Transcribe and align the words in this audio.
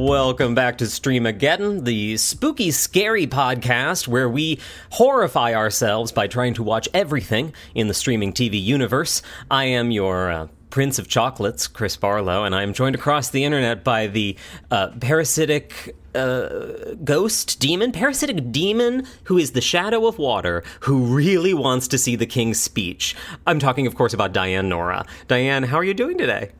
Welcome 0.00 0.54
back 0.54 0.78
to 0.78 0.84
Streamageddon, 0.84 1.84
the 1.84 2.16
spooky, 2.16 2.70
scary 2.70 3.26
podcast 3.26 4.08
where 4.08 4.30
we 4.30 4.58
horrify 4.92 5.52
ourselves 5.52 6.10
by 6.10 6.26
trying 6.26 6.54
to 6.54 6.62
watch 6.62 6.88
everything 6.94 7.52
in 7.74 7.86
the 7.86 7.92
streaming 7.92 8.32
TV 8.32 8.64
universe. 8.64 9.20
I 9.50 9.66
am 9.66 9.90
your 9.90 10.30
uh, 10.30 10.46
Prince 10.70 10.98
of 10.98 11.06
Chocolates, 11.06 11.66
Chris 11.66 11.98
Barlow, 11.98 12.44
and 12.44 12.54
I 12.54 12.62
am 12.62 12.72
joined 12.72 12.94
across 12.94 13.28
the 13.28 13.44
internet 13.44 13.84
by 13.84 14.06
the 14.06 14.38
uh, 14.70 14.88
parasitic 15.00 15.94
uh, 16.14 16.94
ghost 17.04 17.60
demon, 17.60 17.92
parasitic 17.92 18.50
demon 18.50 19.06
who 19.24 19.36
is 19.36 19.52
the 19.52 19.60
shadow 19.60 20.06
of 20.06 20.16
water, 20.16 20.64
who 20.80 21.14
really 21.14 21.52
wants 21.52 21.86
to 21.88 21.98
see 21.98 22.16
the 22.16 22.24
king's 22.24 22.58
speech. 22.58 23.14
I'm 23.46 23.58
talking, 23.58 23.86
of 23.86 23.96
course, 23.96 24.14
about 24.14 24.32
Diane 24.32 24.70
Nora. 24.70 25.04
Diane, 25.28 25.64
how 25.64 25.76
are 25.76 25.84
you 25.84 25.92
doing 25.92 26.16
today? 26.16 26.52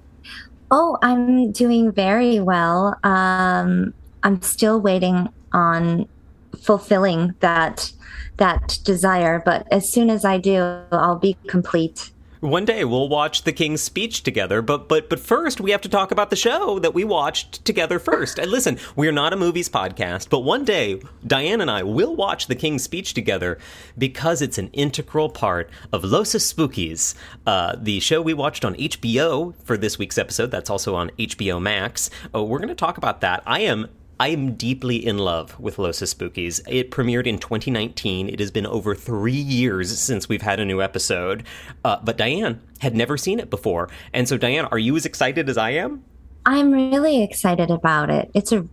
Oh, 0.71 0.99
I'm 1.03 1.51
doing 1.53 1.93
very 1.93 2.39
well. 2.39 2.97
Um, 3.03 3.93
I'm 4.23 4.41
still 4.43 4.81
waiting 4.81 5.29
on 5.53 6.09
fulfilling 6.63 7.35
that 7.41 7.93
that 8.37 8.79
desire, 8.85 9.43
but 9.45 9.67
as 9.71 9.91
soon 9.91 10.11
as 10.11 10.25
I 10.25 10.39
do, 10.39 10.83
I'll 10.93 11.19
be 11.19 11.37
complete. 11.47 12.11
One 12.41 12.65
day 12.65 12.87
we'll 12.87 13.11
watch 13.11 13.43
the 13.43 13.53
King's 13.53 13.83
speech 13.83 14.23
together, 14.23 14.63
but 14.63 14.89
but 14.89 15.11
but 15.11 15.21
first 15.21 15.61
we 15.61 15.73
have 15.73 15.83
to 15.83 15.91
talk 15.91 16.11
about 16.11 16.31
the 16.31 16.37
show 16.37 16.79
that 16.79 16.95
we 16.95 17.05
watched 17.05 17.67
together 17.67 17.99
first. 17.99 18.39
And 18.39 18.51
listen, 18.51 18.79
we're 18.97 19.13
not 19.13 19.35
a 19.35 19.37
movies 19.37 19.69
podcast, 19.69 20.31
but 20.31 20.39
one 20.39 20.65
day 20.65 21.03
Diane 21.27 21.61
and 21.61 21.71
I 21.71 21.83
will 21.83 22.17
watch 22.17 22.47
the 22.47 22.55
King's 22.55 22.83
speech 22.83 23.13
together 23.13 23.59
because 23.99 24.41
it's 24.41 24.57
an 24.57 24.69
integral 24.69 25.29
part 25.29 25.69
of 25.93 26.03
Los 26.03 26.31
Espookys, 26.31 27.15
uh, 27.47 27.77
the 27.79 28.01
show 28.01 28.23
we 28.23 28.33
watched 28.33 28.65
on 28.65 28.75
HBO 28.75 29.55
for 29.63 29.77
this 29.77 29.99
week's 29.99 30.17
episode. 30.17 30.51
That's 30.51 30.71
also 30.71 30.95
on 30.95 31.11
HBO 31.19 31.61
Max. 31.61 32.09
Oh, 32.33 32.45
we're 32.45 32.57
going 32.57 32.69
to 32.69 32.75
talk 32.75 32.97
about 32.97 33.21
that. 33.21 33.43
I 33.45 33.61
am 33.61 33.87
I 34.21 34.29
am 34.29 34.53
deeply 34.53 34.97
in 34.97 35.17
love 35.17 35.59
with 35.59 35.79
Los 35.79 36.01
Espookys. 36.01 36.61
It 36.69 36.91
premiered 36.91 37.27
in 37.27 37.39
2019. 37.39 38.29
It 38.29 38.39
has 38.39 38.51
been 38.51 38.67
over 38.67 38.95
three 38.95 39.33
years 39.33 39.99
since 39.99 40.29
we've 40.29 40.43
had 40.43 40.61
a 40.61 40.65
new 40.67 40.83
episode. 40.83 41.45
Uh, 41.87 41.97
but 42.05 42.19
Diane 42.19 42.61
had 42.81 42.95
never 42.95 43.17
seen 43.17 43.41
it 43.41 43.49
before. 43.49 43.89
And 44.13 44.29
so, 44.29 44.37
Diane, 44.37 44.67
are 44.67 44.79
you 44.79 44.95
as 44.95 45.07
excited 45.07 45.49
as 45.49 45.57
I 45.57 45.71
am? 45.71 46.05
I'm 46.45 46.71
really 46.71 47.23
excited 47.23 47.71
about 47.71 48.11
it. 48.11 48.31
It's 48.35 48.53
a 48.53 48.67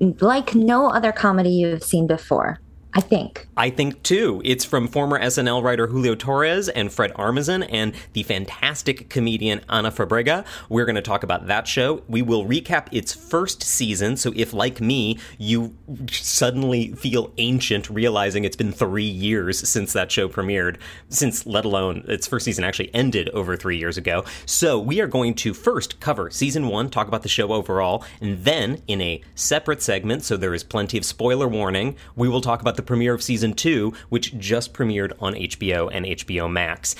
like 0.00 0.54
no 0.54 0.90
other 0.90 1.12
comedy 1.12 1.50
you've 1.50 1.84
seen 1.84 2.06
before. 2.06 2.58
I 2.92 3.00
think. 3.00 3.46
I 3.56 3.70
think 3.70 4.02
too. 4.02 4.42
It's 4.44 4.64
from 4.64 4.88
former 4.88 5.20
SNL 5.20 5.62
writer 5.62 5.86
Julio 5.86 6.16
Torres 6.16 6.68
and 6.68 6.92
Fred 6.92 7.12
Armisen 7.14 7.66
and 7.70 7.94
the 8.14 8.24
fantastic 8.24 9.08
comedian 9.08 9.60
Ana 9.68 9.92
Fabrega. 9.92 10.44
We're 10.68 10.86
going 10.86 10.96
to 10.96 11.02
talk 11.02 11.22
about 11.22 11.46
that 11.46 11.68
show. 11.68 12.02
We 12.08 12.22
will 12.22 12.44
recap 12.44 12.88
its 12.90 13.12
first 13.14 13.62
season. 13.62 14.16
So 14.16 14.32
if, 14.34 14.52
like 14.52 14.80
me, 14.80 15.18
you 15.38 15.76
suddenly 16.10 16.92
feel 16.94 17.32
ancient 17.38 17.88
realizing 17.88 18.44
it's 18.44 18.56
been 18.56 18.72
three 18.72 19.04
years 19.04 19.68
since 19.68 19.92
that 19.92 20.10
show 20.10 20.28
premiered, 20.28 20.76
since 21.08 21.46
let 21.46 21.64
alone 21.64 22.04
its 22.08 22.26
first 22.26 22.44
season 22.44 22.64
actually 22.64 22.92
ended 22.92 23.28
over 23.30 23.56
three 23.56 23.78
years 23.78 23.98
ago. 23.98 24.24
So 24.46 24.80
we 24.80 25.00
are 25.00 25.06
going 25.06 25.34
to 25.34 25.54
first 25.54 26.00
cover 26.00 26.28
season 26.30 26.66
one, 26.66 26.90
talk 26.90 27.06
about 27.06 27.22
the 27.22 27.28
show 27.28 27.52
overall, 27.52 28.04
and 28.20 28.44
then 28.44 28.82
in 28.88 29.00
a 29.00 29.22
separate 29.36 29.80
segment, 29.80 30.24
so 30.24 30.36
there 30.36 30.54
is 30.54 30.64
plenty 30.64 30.98
of 30.98 31.04
spoiler 31.04 31.46
warning, 31.46 31.94
we 32.16 32.28
will 32.28 32.40
talk 32.40 32.60
about 32.60 32.79
the 32.80 32.86
premiere 32.86 33.12
of 33.12 33.22
season 33.22 33.52
two, 33.52 33.92
which 34.08 34.36
just 34.38 34.72
premiered 34.72 35.12
on 35.20 35.34
HBO 35.34 35.90
and 35.92 36.06
HBO 36.06 36.50
Max. 36.50 36.96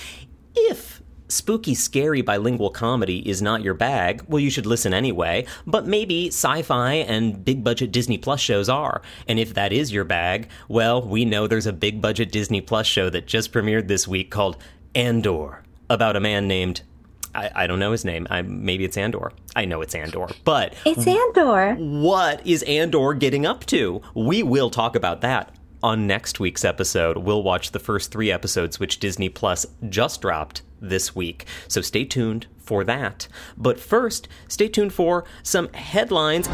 If 0.55 1.01
spooky, 1.29 1.75
scary 1.75 2.21
bilingual 2.21 2.69
comedy 2.71 3.27
is 3.27 3.41
not 3.41 3.63
your 3.63 3.73
bag, 3.73 4.23
well, 4.29 4.41
you 4.41 4.51
should 4.51 4.67
listen 4.67 4.93
anyway. 4.93 5.47
But 5.67 5.87
maybe 5.87 6.29
sci 6.29 6.61
fi 6.63 6.95
and 6.95 7.43
big 7.43 7.65
budget 7.65 7.93
Disney 7.93 8.19
Plus 8.19 8.41
shows 8.41 8.69
are. 8.69 9.01
And 9.27 9.39
if 9.39 9.55
that 9.55 9.73
is 9.73 9.91
your 9.91 10.05
bag, 10.05 10.51
well, 10.69 11.01
we 11.01 11.25
know 11.25 11.47
there's 11.47 11.67
a 11.67 11.73
big 11.73 12.03
budget 12.03 12.31
Disney 12.31 12.61
Plus 12.61 12.87
show 12.87 13.09
that 13.09 13.27
just 13.27 13.53
premiered 13.53 13.89
this 13.89 14.07
week 14.07 14.31
called 14.31 14.59
Andor 14.95 15.63
about 15.89 16.15
a 16.17 16.21
man 16.21 16.47
named. 16.47 16.83
I, 17.33 17.49
I 17.55 17.67
don't 17.69 17.79
know 17.79 17.93
his 17.93 18.05
name. 18.05 18.27
I, 18.29 18.43
maybe 18.43 18.85
it's 18.85 18.97
Andor. 18.97 19.31
I 19.55 19.65
know 19.65 19.81
it's 19.83 19.95
Andor. 19.95 20.27
But 20.45 20.75
It's 20.85 21.07
Andor. 21.07 21.77
what 21.77 22.45
is 22.45 22.65
Andor 22.65 23.15
getting 23.15 23.47
up 23.47 23.65
to? 23.67 24.03
We 24.17 24.43
will 24.43 24.69
talk 24.69 24.97
about 24.97 25.21
that 25.21 25.55
on 25.83 26.07
next 26.07 26.41
week's 26.41 26.65
episode. 26.65 27.19
We'll 27.19 27.43
watch 27.43 27.73
the 27.73 27.79
first 27.79 28.11
three 28.11 28.31
episodes, 28.31 28.79
which 28.79 29.01
Disney 29.01 29.29
Plus 29.29 29.67
just 29.89 30.21
dropped 30.21 30.63
this 30.81 31.15
week. 31.15 31.47
So 31.69 31.81
stay 31.81 32.05
tuned 32.05 32.47
for 32.59 32.85
that. 32.85 33.29
But 33.57 33.81
first, 33.81 34.29
stay 34.49 34.69
tuned 34.69 34.93
for 34.93 35.25
some 35.43 35.73
headlines. 35.73 36.49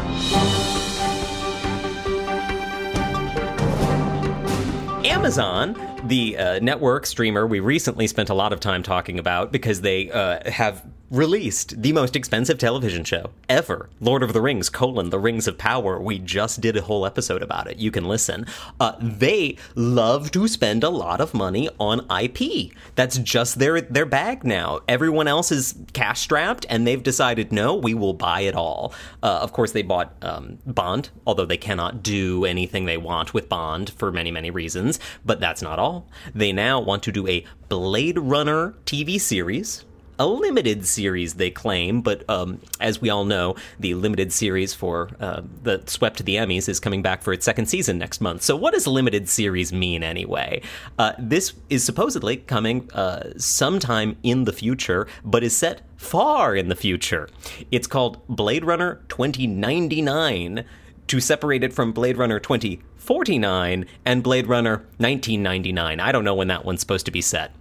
Amazon, 5.05 5.75
the 6.05 6.37
uh, 6.37 6.59
network 6.59 7.05
streamer 7.05 7.45
we 7.47 7.59
recently 7.59 8.07
spent 8.07 8.29
a 8.29 8.33
lot 8.33 8.53
of 8.53 8.59
time 8.59 8.83
talking 8.83 9.19
about 9.19 9.51
because 9.51 9.81
they 9.81 10.11
uh, 10.11 10.49
have 10.49 10.85
released 11.09 11.81
the 11.81 11.93
most 11.93 12.15
expensive 12.15 12.57
television 12.57 13.03
show 13.03 13.29
ever 13.47 13.89
lord 14.01 14.21
of 14.21 14.33
the 14.33 14.41
rings 14.41 14.69
colon 14.69 15.09
the 15.09 15.19
rings 15.19 15.47
of 15.47 15.57
power. 15.57 15.99
We 15.99 16.19
just 16.19 16.61
did 16.61 16.77
a 16.77 16.81
whole 16.81 17.05
episode 17.05 17.41
about 17.41 17.69
it. 17.69 17.77
You 17.77 17.91
can 17.91 18.05
listen. 18.05 18.45
Uh, 18.79 18.93
they 18.99 19.57
love 19.75 20.31
to 20.31 20.47
spend 20.47 20.83
a 20.83 20.89
lot 20.89 21.21
of 21.21 21.33
money 21.33 21.69
on 21.79 22.05
ip 22.21 22.71
that's 22.95 23.17
just 23.17 23.59
their 23.59 23.81
their 23.81 24.05
bag 24.05 24.43
now. 24.43 24.81
Everyone 24.87 25.27
else 25.27 25.51
is 25.51 25.75
cash 25.93 26.21
strapped 26.21 26.65
and 26.69 26.85
they've 26.85 27.01
decided 27.01 27.51
no 27.51 27.75
we 27.75 27.93
will 27.93 28.13
buy 28.13 28.41
it 28.41 28.55
all. 28.55 28.93
Uh, 29.23 29.39
of 29.41 29.53
course 29.53 29.71
they 29.71 29.81
bought 29.81 30.13
um, 30.21 30.57
bond 30.65 31.09
although 31.25 31.45
they 31.45 31.57
cannot 31.57 32.03
do 32.03 32.45
anything 32.45 32.85
they 32.85 32.97
want 32.97 33.33
with 33.33 33.49
bond 33.49 33.89
for 33.91 34.11
many 34.11 34.31
many 34.31 34.51
reasons 34.51 34.99
but 35.25 35.39
that's 35.39 35.61
not 35.61 35.79
all. 35.79 36.07
They 36.35 36.51
now 36.51 36.79
want 36.79 37.03
to 37.03 37.11
do 37.11 37.27
a 37.27 37.45
blade 37.69 38.17
runner 38.19 38.73
tv 38.85 39.19
series 39.19 39.83
a 40.19 40.27
limited 40.27 40.85
series, 40.85 41.35
they 41.35 41.49
claim, 41.49 42.01
but 42.01 42.27
um, 42.29 42.59
as 42.79 43.01
we 43.01 43.09
all 43.09 43.25
know, 43.25 43.55
the 43.79 43.93
limited 43.93 44.33
series 44.33 44.73
for 44.73 45.09
uh, 45.19 45.41
that 45.63 45.89
swept 45.89 46.23
the 46.25 46.35
Emmys 46.35 46.67
is 46.67 46.79
coming 46.79 47.01
back 47.01 47.21
for 47.21 47.33
its 47.33 47.45
second 47.45 47.67
season 47.67 47.97
next 47.97 48.21
month. 48.21 48.41
So, 48.41 48.55
what 48.55 48.73
does 48.73 48.87
limited 48.87 49.29
series 49.29 49.71
mean 49.71 50.03
anyway? 50.03 50.61
Uh, 50.97 51.13
this 51.19 51.53
is 51.69 51.83
supposedly 51.83 52.37
coming 52.37 52.89
uh, 52.93 53.31
sometime 53.37 54.17
in 54.23 54.45
the 54.45 54.53
future, 54.53 55.07
but 55.23 55.43
is 55.43 55.55
set 55.55 55.81
far 55.97 56.55
in 56.55 56.69
the 56.69 56.75
future. 56.75 57.29
It's 57.71 57.87
called 57.87 58.25
Blade 58.27 58.65
Runner 58.65 59.01
2099 59.09 60.65
to 61.07 61.19
separate 61.19 61.63
it 61.63 61.73
from 61.73 61.93
Blade 61.93 62.17
Runner 62.17 62.39
2049 62.39 63.85
and 64.05 64.23
Blade 64.23 64.47
Runner 64.47 64.77
1999. 64.97 65.99
I 65.99 66.11
don't 66.11 66.23
know 66.23 66.35
when 66.35 66.47
that 66.49 66.65
one's 66.65 66.81
supposed 66.81 67.05
to 67.05 67.11
be 67.11 67.21
set. 67.21 67.53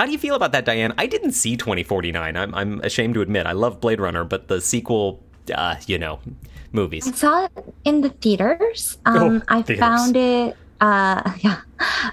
How 0.00 0.06
do 0.06 0.12
you 0.12 0.18
feel 0.18 0.34
about 0.34 0.52
that, 0.52 0.64
Diane? 0.64 0.94
I 0.96 1.04
didn't 1.04 1.32
see 1.32 1.58
2049. 1.58 2.34
I'm, 2.34 2.54
I'm 2.54 2.80
ashamed 2.80 3.12
to 3.12 3.20
admit. 3.20 3.44
I 3.44 3.52
love 3.52 3.82
Blade 3.82 4.00
Runner, 4.00 4.24
but 4.24 4.48
the 4.48 4.58
sequel, 4.58 5.22
uh, 5.54 5.76
you 5.86 5.98
know, 5.98 6.20
movies. 6.72 7.06
I 7.06 7.10
saw 7.10 7.44
it 7.44 7.74
in 7.84 8.00
the 8.00 8.08
theaters. 8.08 8.96
Um, 9.04 9.42
Oh, 9.42 9.42
I 9.48 9.60
theaters. 9.60 9.80
found 9.80 10.16
it. 10.16 10.56
Uh, 10.80 11.34
yeah. 11.40 11.60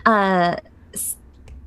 Uh, 0.06 0.58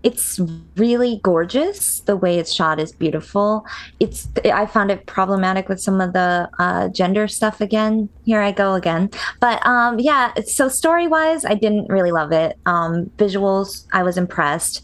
it's 0.02 0.38
really 0.76 1.20
gorgeous. 1.22 2.00
The 2.00 2.16
way 2.16 2.38
it's 2.38 2.52
shot 2.52 2.78
is 2.80 2.92
beautiful. 2.92 3.64
It's. 3.98 4.28
I 4.44 4.66
found 4.66 4.90
it 4.90 5.06
problematic 5.06 5.70
with 5.70 5.80
some 5.80 6.02
of 6.02 6.12
the 6.12 6.50
uh, 6.58 6.88
gender 6.88 7.28
stuff. 7.28 7.62
Again, 7.62 8.10
here 8.24 8.40
I 8.42 8.52
go 8.52 8.74
again. 8.74 9.10
But 9.40 9.64
um, 9.66 9.98
yeah. 9.98 10.32
So 10.44 10.68
story 10.68 11.06
wise, 11.06 11.46
I 11.46 11.54
didn't 11.54 11.88
really 11.88 12.12
love 12.12 12.32
it. 12.32 12.58
Um, 12.66 13.06
visuals, 13.16 13.86
I 13.92 14.02
was 14.02 14.18
impressed. 14.18 14.82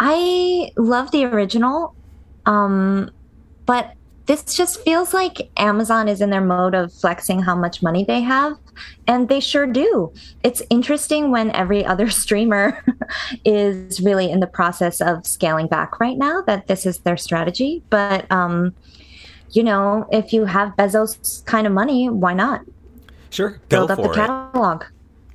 I 0.00 0.72
love 0.76 1.10
the 1.10 1.26
original, 1.26 1.94
um, 2.46 3.10
but 3.66 3.92
this 4.26 4.42
just 4.56 4.80
feels 4.82 5.12
like 5.12 5.50
Amazon 5.56 6.08
is 6.08 6.20
in 6.20 6.30
their 6.30 6.40
mode 6.40 6.74
of 6.74 6.92
flexing 6.92 7.42
how 7.42 7.54
much 7.54 7.82
money 7.82 8.04
they 8.04 8.20
have, 8.20 8.56
and 9.06 9.28
they 9.28 9.40
sure 9.40 9.66
do. 9.66 10.12
It's 10.42 10.62
interesting 10.70 11.30
when 11.30 11.50
every 11.50 11.84
other 11.84 12.08
streamer 12.22 12.82
is 13.44 14.00
really 14.00 14.30
in 14.30 14.40
the 14.40 14.46
process 14.46 15.00
of 15.00 15.26
scaling 15.26 15.66
back 15.66 16.00
right 16.00 16.16
now 16.16 16.42
that 16.46 16.66
this 16.66 16.86
is 16.86 16.98
their 17.00 17.16
strategy. 17.16 17.82
But 17.90 18.30
um, 18.32 18.74
you 19.50 19.62
know, 19.64 20.06
if 20.12 20.32
you 20.32 20.44
have 20.46 20.74
Bezos 20.76 21.44
kind 21.44 21.66
of 21.66 21.72
money, 21.72 22.08
why 22.08 22.32
not 22.32 22.62
Sure, 23.30 23.60
build 23.68 23.90
up 23.90 23.98
the 23.98 24.04
for 24.04 24.12
it. 24.12 24.16
catalog? 24.16 24.84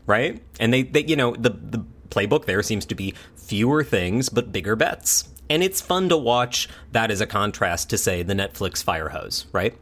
right? 0.08 0.42
And 0.60 0.74
they, 0.74 0.84
they 0.84 1.04
you 1.04 1.16
know, 1.16 1.36
the 1.36 1.50
the 1.50 1.86
playbook 2.10 2.46
there 2.46 2.64
seems 2.64 2.86
to 2.86 2.96
be 2.96 3.14
fewer 3.46 3.84
things 3.84 4.30
but 4.30 4.52
bigger 4.52 4.76
bets. 4.76 5.30
And 5.50 5.64
it's 5.64 5.82
fun 5.82 6.10
to 6.10 6.18
watch 6.18 6.68
that 6.92 7.12
as 7.12 7.22
a 7.22 7.28
contrast 7.28 7.90
to 7.92 7.98
say 7.98 8.24
the 8.24 8.34
Netflix 8.34 8.84
fire 8.84 9.10
hose, 9.10 9.46
right? 9.52 9.76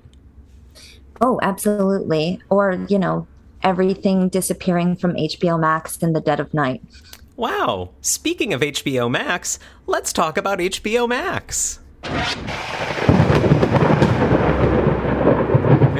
Oh, 1.21 1.39
absolutely. 1.42 2.42
Or 2.50 2.86
you 2.89 3.00
know, 3.00 3.27
everything 3.63 4.30
disappearing 4.30 4.95
from 4.95 5.13
HBO 5.13 5.60
Max 5.60 5.98
in 5.98 6.13
the 6.13 6.21
dead 6.21 6.39
of 6.39 6.54
night. 6.54 6.81
Wow. 7.36 7.92
Speaking 8.01 8.54
of 8.54 8.62
HBO 8.62 9.10
Max, 9.10 9.57
let's 9.88 10.13
talk 10.13 10.38
about 10.38 10.59
HBO 10.59 11.07
Max. 11.07 11.80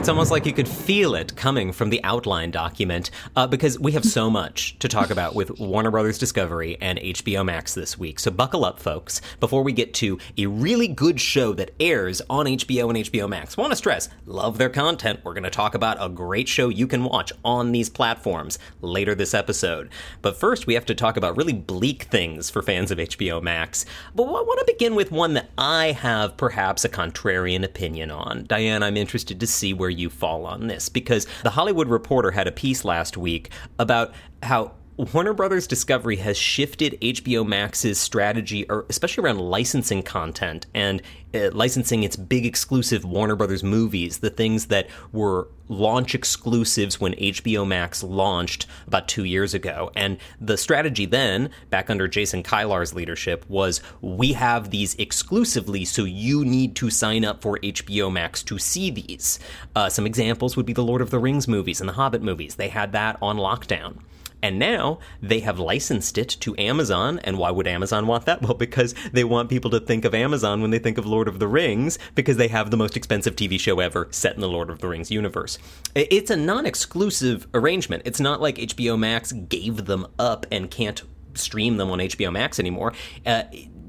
It's 0.04 0.10
almost 0.10 0.32
like 0.32 0.46
you 0.46 0.52
could 0.52 0.68
feel 0.68 1.16
it 1.16 1.34
coming 1.38 1.72
from 1.72 1.90
the 1.90 2.04
outline 2.04 2.52
document 2.52 3.10
uh, 3.38 3.48
because 3.48 3.80
we 3.80 3.94
have 3.94 4.04
so 4.04 4.30
much 4.40 4.78
to 4.80 4.90
talk 4.90 5.12
about 5.12 5.34
with 5.34 5.62
Warner 5.62 5.92
Brothers 5.92 6.18
Discovery 6.18 6.78
and 6.82 7.00
HBO 7.00 7.46
Max 7.46 7.74
this 7.74 7.98
week. 7.98 8.20
So 8.20 8.30
buckle 8.30 8.66
up, 8.66 8.82
folks, 8.82 9.22
before 9.40 9.64
we 9.64 9.72
get 9.72 9.94
to 9.94 10.20
a 10.38 10.48
really 10.48 10.90
good 10.90 11.22
show 11.22 11.54
that 11.54 11.72
airs 11.80 12.22
on 12.30 12.48
HBO 12.48 12.90
and 12.90 12.98
HBO 12.98 13.30
Max. 13.30 13.56
Want 13.56 13.72
to 13.72 13.78
stress, 13.78 14.10
love 14.26 14.58
their 14.58 14.68
content. 14.70 15.22
We're 15.24 15.36
going 15.36 15.46
to 15.46 15.50
talk 15.50 15.74
about 15.74 15.96
a 16.02 16.10
great 16.10 16.50
show 16.50 16.68
you 16.68 16.86
can 16.86 17.06
watch 17.06 17.32
on 17.46 17.72
these 17.72 17.90
platforms 17.90 18.60
later 18.82 19.16
this 19.16 19.34
episode. 19.34 19.90
But 20.22 20.36
first, 20.36 20.68
we 20.68 20.74
have 20.74 20.86
to 20.88 20.96
talk 20.96 21.16
about 21.16 21.38
really 21.38 21.54
bleak 21.54 22.04
things 22.04 22.50
for 22.50 22.62
fans 22.62 22.92
of 22.92 22.98
HBO 22.98 23.42
Max. 23.42 23.86
But 24.14 24.24
I 24.24 24.42
want 24.42 24.60
to 24.60 24.74
begin 24.74 24.96
with 24.96 25.14
one 25.14 25.34
that 25.36 25.50
I 25.58 25.94
have 25.94 26.36
perhaps 26.36 26.84
a 26.84 26.90
contrarian 26.90 27.64
opinion 27.64 28.12
on. 28.12 28.44
Diane, 28.48 28.84
I'm 28.84 28.98
interested 28.98 29.40
to 29.40 29.48
see 29.48 29.74
where 29.74 29.93
you 29.94 30.10
fall 30.10 30.46
on 30.46 30.68
this. 30.68 30.90
Because 30.90 31.28
The 31.44 31.52
Hollywood 31.52 31.88
Reporter 31.88 32.32
had 32.32 32.48
a 32.48 32.52
piece 32.52 32.84
last 32.86 33.18
week 33.18 33.52
about 33.80 34.14
how 34.42 34.74
Warner 34.96 35.34
Brothers 35.34 35.66
Discovery 35.66 36.18
has 36.18 36.38
shifted 36.38 37.02
HBO 37.02 37.48
Max's 37.48 38.00
strategy, 38.00 38.64
especially 38.90 39.24
around 39.24 39.40
licensing 39.40 40.04
content 40.04 40.68
and 40.76 41.02
uh, 41.34 41.50
licensing 41.52 42.04
its 42.04 42.16
big 42.16 42.46
exclusive 42.46 43.04
Warner 43.04 43.36
Brothers 43.36 43.64
movies, 43.64 44.20
the 44.20 44.30
things 44.30 44.68
that 44.68 44.88
were 45.12 45.48
launch 45.68 46.14
exclusives 46.14 47.02
when 47.02 47.14
HBO 47.14 47.66
Max 47.66 48.04
launched 48.04 48.68
about 48.86 49.08
two 49.08 49.24
years 49.24 49.56
ago. 49.56 49.90
And 49.96 50.20
the 50.40 50.58
strategy 50.58 51.08
then, 51.08 51.50
back 51.72 51.90
under 51.90 52.08
Jason 52.08 52.44
Kilar's 52.44 52.94
leadership, 52.94 53.50
was 53.50 53.82
we 54.00 54.34
have 54.34 54.70
these 54.70 54.94
exclusively, 54.96 55.86
so 55.86 56.04
you 56.04 56.46
need 56.46 56.76
to 56.76 56.92
sign 56.92 57.26
up 57.26 57.42
for 57.42 57.58
HBO 57.58 58.14
Max 58.14 58.44
to 58.44 58.60
see 58.60 58.92
these. 58.92 59.40
Uh, 59.76 59.90
some 59.90 60.06
examples 60.06 60.56
would 60.56 60.68
be 60.68 60.74
the 60.74 60.84
Lord 60.84 61.02
of 61.02 61.10
the 61.10 61.18
Rings 61.18 61.48
movies 61.48 61.80
and 61.80 61.90
the 61.90 61.94
Hobbit 61.94 62.22
movies. 62.22 62.56
They 62.56 62.70
had 62.70 62.92
that 62.92 63.18
on 63.24 63.38
lockdown. 63.38 63.96
And 64.44 64.60
now 64.60 65.00
they 65.22 65.40
have 65.40 65.58
licensed 65.58 66.18
it 66.18 66.28
to 66.42 66.54
Amazon. 66.58 67.20
And 67.24 67.38
why 67.38 67.50
would 67.50 67.66
Amazon 67.66 68.06
want 68.06 68.26
that? 68.28 68.42
Well, 68.44 68.56
because 68.56 68.94
they 69.14 69.24
want 69.24 69.50
people 69.50 69.72
to 69.72 69.80
think 69.80 70.04
of 70.04 70.14
Amazon 70.14 70.62
when 70.62 70.70
they 70.70 70.78
think 70.78 70.98
of 70.98 71.06
Lord 71.06 71.30
of 71.30 71.40
the 71.40 71.48
Rings, 71.48 71.98
because 72.14 72.36
they 72.36 72.50
have 72.50 72.72
the 72.72 72.78
most 72.78 72.98
expensive 72.98 73.38
TV 73.38 73.58
show 73.58 73.80
ever 73.80 74.10
set 74.12 74.36
in 74.36 74.42
the 74.42 74.50
Lord 74.50 74.70
of 74.70 74.80
the 74.80 74.90
Rings 74.90 75.10
universe. 75.10 75.58
It's 75.96 76.30
a 76.30 76.36
non 76.36 76.66
exclusive 76.66 77.48
arrangement. 77.54 78.04
It's 78.06 78.20
not 78.20 78.42
like 78.42 78.58
HBO 78.58 79.00
Max 79.00 79.32
gave 79.32 79.86
them 79.86 80.08
up 80.20 80.46
and 80.52 80.70
can't 80.70 81.02
stream 81.36 81.78
them 81.78 81.90
on 81.90 82.00
HBO 82.00 82.34
Max 82.34 82.60
anymore. 82.60 82.92
Uh, 83.26 83.44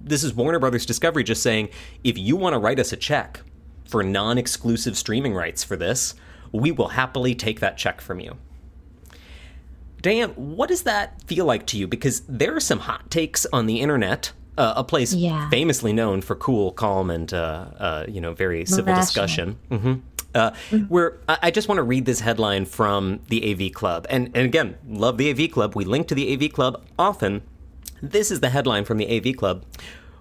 this 0.05 0.23
is 0.23 0.35
Warner 0.35 0.61
Brothers 0.61 0.87
Discovery 0.87 1.25
just 1.25 1.43
saying 1.43 1.71
if 2.05 2.17
you 2.17 2.37
want 2.37 2.55
to 2.55 2.61
write 2.61 2.79
us 2.79 2.93
a 2.93 2.97
check 2.97 3.41
for 3.89 4.05
non 4.05 4.39
exclusive 4.39 4.97
streaming 4.97 5.35
rights 5.35 5.65
for 5.65 5.77
this, 5.77 6.15
we 6.53 6.71
will 6.71 6.89
happily 6.89 7.35
take 7.35 7.59
that 7.59 7.77
check 7.77 8.01
from 8.01 8.21
you. 8.21 8.37
Diane, 10.05 10.33
what 10.33 10.69
does 10.69 10.83
that 10.83 11.23
feel 11.23 11.47
like 11.47 11.65
to 11.69 11.79
you? 11.79 11.89
Because 11.89 12.21
there 12.29 12.55
are 12.55 12.61
some 12.61 12.81
hot 12.81 13.11
takes 13.11 13.47
on 13.55 13.65
the 13.65 13.81
internet, 13.81 14.33
uh, 14.59 14.75
a 14.77 14.85
place 14.85 15.15
yeah. 15.15 15.49
famously 15.49 15.95
known 15.95 16.21
for 16.21 16.37
cool, 16.37 16.73
calm, 16.73 17.09
and 17.09 17.33
uh, 17.33 17.65
uh, 17.79 18.05
you 18.07 18.21
know 18.21 18.35
very 18.35 18.67
civil 18.67 18.93
Rational. 18.93 19.01
discussion. 19.03 19.59
Mm-hmm. 19.71 19.95
Uh. 20.35 20.51
Where 20.89 21.17
I 21.27 21.51
just 21.51 21.69
want 21.69 21.79
to 21.79 21.83
read 21.83 22.05
this 22.05 22.21
headline 22.21 22.67
from 22.67 23.21
the 23.29 23.51
AV 23.51 23.73
Club, 23.73 24.07
and 24.11 24.27
and 24.35 24.45
again, 24.45 24.77
love 24.87 25.17
the 25.17 25.31
AV 25.31 25.51
Club. 25.51 25.75
We 25.75 25.87
link 25.87 26.07
to 26.09 26.15
the 26.15 26.35
AV 26.35 26.53
Club 26.53 26.85
often. 26.99 27.41
This 28.03 28.31
is 28.31 28.41
the 28.41 28.51
headline 28.51 28.85
from 28.85 28.99
the 28.99 29.09
AV 29.09 29.35
Club. 29.35 29.65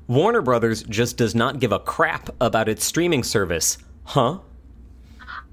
Warner 0.08 0.42
Brothers 0.42 0.84
just 0.84 1.18
does 1.18 1.36
not 1.36 1.60
give 1.60 1.74
a 1.74 1.80
crap 1.80 2.30
about 2.40 2.70
its 2.70 2.86
streaming 2.86 3.24
service, 3.24 3.78
huh? 4.06 4.40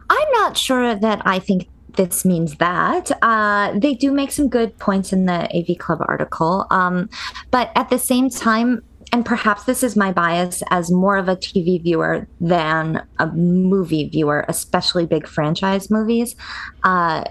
I'm 0.09 0.33
not 0.33 0.57
sure 0.57 0.95
that 0.95 1.23
I 1.25 1.41
think 1.41 1.69
this 1.97 2.25
means 2.25 2.57
that. 2.57 3.11
Uh, 3.23 3.73
they 3.79 3.95
do 3.95 4.13
make 4.13 4.33
some 4.33 4.49
good 4.49 4.79
points 4.79 5.13
in 5.13 5.27
the 5.27 5.49
AV 5.57 5.79
Club 5.79 6.01
article. 6.07 6.67
Um, 6.71 7.09
but 7.51 7.71
at 7.75 7.91
the 7.91 7.99
same 7.99 8.31
time, 8.31 8.83
and 9.13 9.27
perhaps 9.27 9.65
this 9.65 9.83
is 9.83 9.97
my 9.97 10.13
bias 10.13 10.63
as 10.71 10.91
more 10.91 11.17
of 11.17 11.29
a 11.29 11.37
TV 11.37 11.83
viewer 11.83 12.29
than 12.41 13.05
a 13.19 13.27
movie 13.29 14.09
viewer, 14.09 14.45
especially 14.49 15.05
big 15.07 15.27
franchise 15.27 15.91
movies. 15.91 16.37
Uh, 16.85 17.25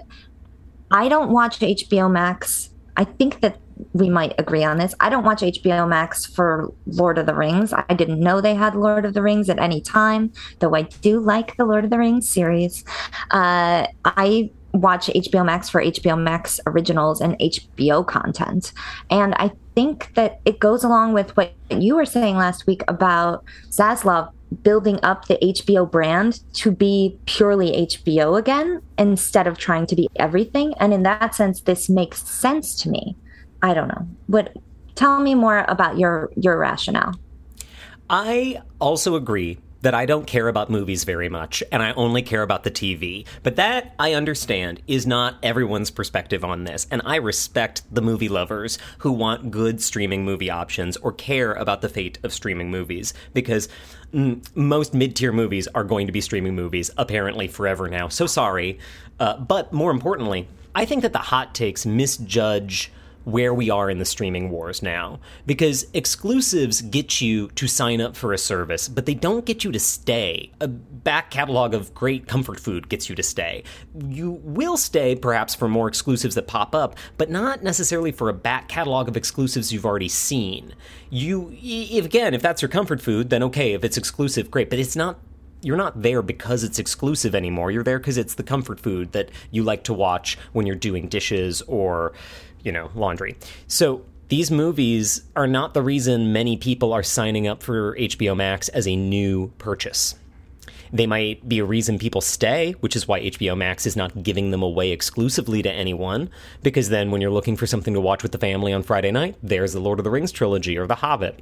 I 0.90 1.08
don't 1.08 1.30
watch 1.30 1.60
HBO 1.60 2.10
Max. 2.10 2.70
I 2.96 3.04
think 3.04 3.40
that 3.40 3.58
we 3.92 4.08
might 4.08 4.34
agree 4.38 4.64
on 4.64 4.78
this. 4.78 4.94
I 5.00 5.08
don't 5.08 5.24
watch 5.24 5.40
HBO 5.40 5.88
Max 5.88 6.26
for 6.26 6.72
Lord 6.86 7.18
of 7.18 7.26
the 7.26 7.34
Rings. 7.34 7.72
I 7.72 7.94
didn't 7.94 8.20
know 8.20 8.40
they 8.40 8.54
had 8.54 8.74
Lord 8.74 9.04
of 9.04 9.14
the 9.14 9.22
Rings 9.22 9.48
at 9.48 9.58
any 9.58 9.80
time, 9.80 10.32
though 10.58 10.74
I 10.74 10.82
do 10.82 11.20
like 11.20 11.56
the 11.56 11.64
Lord 11.64 11.84
of 11.84 11.90
the 11.90 11.98
Rings 11.98 12.28
series. 12.28 12.84
Uh, 13.30 13.86
I 14.04 14.50
watch 14.72 15.08
HBO 15.08 15.44
Max 15.44 15.68
for 15.68 15.82
HBO 15.82 16.20
Max 16.20 16.60
originals 16.66 17.20
and 17.20 17.38
HBO 17.38 18.06
content. 18.06 18.72
And 19.10 19.34
I 19.34 19.50
think 19.74 20.14
that 20.14 20.40
it 20.44 20.60
goes 20.60 20.84
along 20.84 21.12
with 21.12 21.36
what 21.36 21.54
you 21.70 21.96
were 21.96 22.04
saying 22.04 22.36
last 22.36 22.66
week 22.66 22.82
about 22.88 23.44
Zaslav 23.70 24.32
building 24.62 24.98
up 25.02 25.26
the 25.26 25.38
HBO 25.42 25.88
brand 25.90 26.40
to 26.54 26.70
be 26.72 27.18
purely 27.26 27.86
HBO 27.86 28.38
again 28.38 28.82
instead 28.98 29.46
of 29.46 29.58
trying 29.58 29.86
to 29.86 29.96
be 29.96 30.08
everything. 30.16 30.74
And 30.80 30.92
in 30.92 31.02
that 31.04 31.34
sense, 31.34 31.60
this 31.62 31.88
makes 31.88 32.22
sense 32.28 32.74
to 32.82 32.90
me. 32.90 33.16
I 33.62 33.74
don't 33.74 33.88
know. 33.88 34.06
What 34.26 34.56
tell 34.94 35.20
me 35.20 35.34
more 35.34 35.64
about 35.68 35.98
your 35.98 36.30
your 36.36 36.58
rationale. 36.58 37.14
I 38.08 38.60
also 38.80 39.14
agree 39.14 39.58
that 39.82 39.94
I 39.94 40.04
don't 40.04 40.26
care 40.26 40.48
about 40.48 40.68
movies 40.68 41.04
very 41.04 41.28
much 41.28 41.62
and 41.72 41.82
I 41.82 41.92
only 41.92 42.22
care 42.22 42.42
about 42.42 42.64
the 42.64 42.70
TV. 42.70 43.26
But 43.42 43.56
that, 43.56 43.94
I 43.98 44.12
understand, 44.12 44.82
is 44.86 45.06
not 45.06 45.36
everyone's 45.42 45.90
perspective 45.90 46.44
on 46.44 46.64
this. 46.64 46.86
And 46.90 47.00
I 47.04 47.16
respect 47.16 47.82
the 47.90 48.02
movie 48.02 48.28
lovers 48.28 48.78
who 48.98 49.12
want 49.12 49.50
good 49.50 49.80
streaming 49.80 50.24
movie 50.24 50.50
options 50.50 50.96
or 50.98 51.12
care 51.12 51.52
about 51.54 51.80
the 51.80 51.88
fate 51.88 52.18
of 52.22 52.32
streaming 52.32 52.70
movies 52.70 53.14
because 53.32 53.68
mm, 54.12 54.44
most 54.54 54.92
mid 54.92 55.16
tier 55.16 55.32
movies 55.32 55.66
are 55.68 55.84
going 55.84 56.06
to 56.06 56.12
be 56.12 56.20
streaming 56.20 56.54
movies 56.54 56.90
apparently 56.98 57.48
forever 57.48 57.88
now. 57.88 58.08
So 58.08 58.26
sorry. 58.26 58.78
Uh, 59.18 59.38
but 59.38 59.72
more 59.72 59.90
importantly, 59.90 60.46
I 60.74 60.84
think 60.84 61.02
that 61.02 61.12
the 61.12 61.18
hot 61.18 61.54
takes 61.54 61.86
misjudge 61.86 62.92
where 63.24 63.52
we 63.52 63.70
are 63.70 63.90
in 63.90 63.98
the 63.98 64.04
streaming 64.04 64.50
wars 64.50 64.82
now. 64.82 65.20
Because 65.46 65.86
exclusives 65.92 66.82
get 66.82 67.20
you 67.20 67.48
to 67.48 67.66
sign 67.66 68.00
up 68.00 68.16
for 68.16 68.32
a 68.32 68.38
service, 68.38 68.88
but 68.88 69.06
they 69.06 69.14
don't 69.14 69.44
get 69.44 69.64
you 69.64 69.72
to 69.72 69.80
stay. 69.80 70.50
A 70.60 70.68
back 70.68 71.30
catalog 71.30 71.74
of 71.74 71.94
great 71.94 72.26
comfort 72.26 72.60
food 72.60 72.88
gets 72.88 73.08
you 73.08 73.14
to 73.14 73.22
stay. 73.22 73.64
You 74.08 74.40
will 74.42 74.76
stay 74.76 75.14
perhaps 75.14 75.54
for 75.54 75.68
more 75.68 75.88
exclusives 75.88 76.34
that 76.34 76.46
pop 76.46 76.74
up, 76.74 76.96
but 77.18 77.30
not 77.30 77.62
necessarily 77.62 78.12
for 78.12 78.28
a 78.28 78.34
back 78.34 78.68
catalog 78.68 79.08
of 79.08 79.16
exclusives 79.16 79.72
you've 79.72 79.86
already 79.86 80.08
seen. 80.08 80.74
You, 81.10 81.54
if, 81.60 82.04
again, 82.04 82.34
if 82.34 82.42
that's 82.42 82.62
your 82.62 82.68
comfort 82.68 83.00
food, 83.00 83.30
then 83.30 83.42
okay, 83.44 83.72
if 83.72 83.84
it's 83.84 83.96
exclusive, 83.96 84.50
great, 84.50 84.70
but 84.70 84.78
it's 84.78 84.96
not 84.96 85.18
you're 85.62 85.76
not 85.76 86.02
there 86.02 86.22
because 86.22 86.64
it's 86.64 86.78
exclusive 86.78 87.34
anymore. 87.34 87.70
You're 87.70 87.84
there 87.84 87.98
because 87.98 88.16
it's 88.16 88.34
the 88.34 88.42
comfort 88.42 88.80
food 88.80 89.12
that 89.12 89.30
you 89.50 89.62
like 89.62 89.84
to 89.84 89.92
watch 89.92 90.38
when 90.52 90.66
you're 90.66 90.76
doing 90.76 91.08
dishes 91.08 91.62
or 91.62 92.12
you 92.62 92.72
know, 92.72 92.90
laundry. 92.94 93.36
So 93.66 94.04
these 94.28 94.50
movies 94.50 95.22
are 95.34 95.46
not 95.46 95.74
the 95.74 95.82
reason 95.82 96.32
many 96.32 96.56
people 96.56 96.92
are 96.92 97.02
signing 97.02 97.48
up 97.48 97.62
for 97.62 97.96
HBO 97.96 98.36
Max 98.36 98.68
as 98.68 98.86
a 98.86 98.94
new 98.94 99.48
purchase. 99.58 100.14
They 100.92 101.06
might 101.06 101.48
be 101.48 101.60
a 101.60 101.64
reason 101.64 101.98
people 101.98 102.20
stay, 102.20 102.72
which 102.80 102.96
is 102.96 103.06
why 103.06 103.20
HBO 103.20 103.56
Max 103.56 103.86
is 103.86 103.96
not 103.96 104.22
giving 104.22 104.50
them 104.50 104.62
away 104.62 104.90
exclusively 104.90 105.62
to 105.62 105.70
anyone, 105.70 106.30
because 106.62 106.88
then 106.88 107.10
when 107.10 107.20
you're 107.20 107.30
looking 107.30 107.56
for 107.56 107.66
something 107.66 107.94
to 107.94 108.00
watch 108.00 108.22
with 108.22 108.32
the 108.32 108.38
family 108.38 108.72
on 108.72 108.82
Friday 108.82 109.10
night, 109.10 109.36
there's 109.42 109.72
the 109.72 109.80
Lord 109.80 110.00
of 110.00 110.04
the 110.04 110.10
Rings 110.10 110.32
trilogy 110.32 110.76
or 110.76 110.86
The 110.86 110.96
Hobbit. 110.96 111.40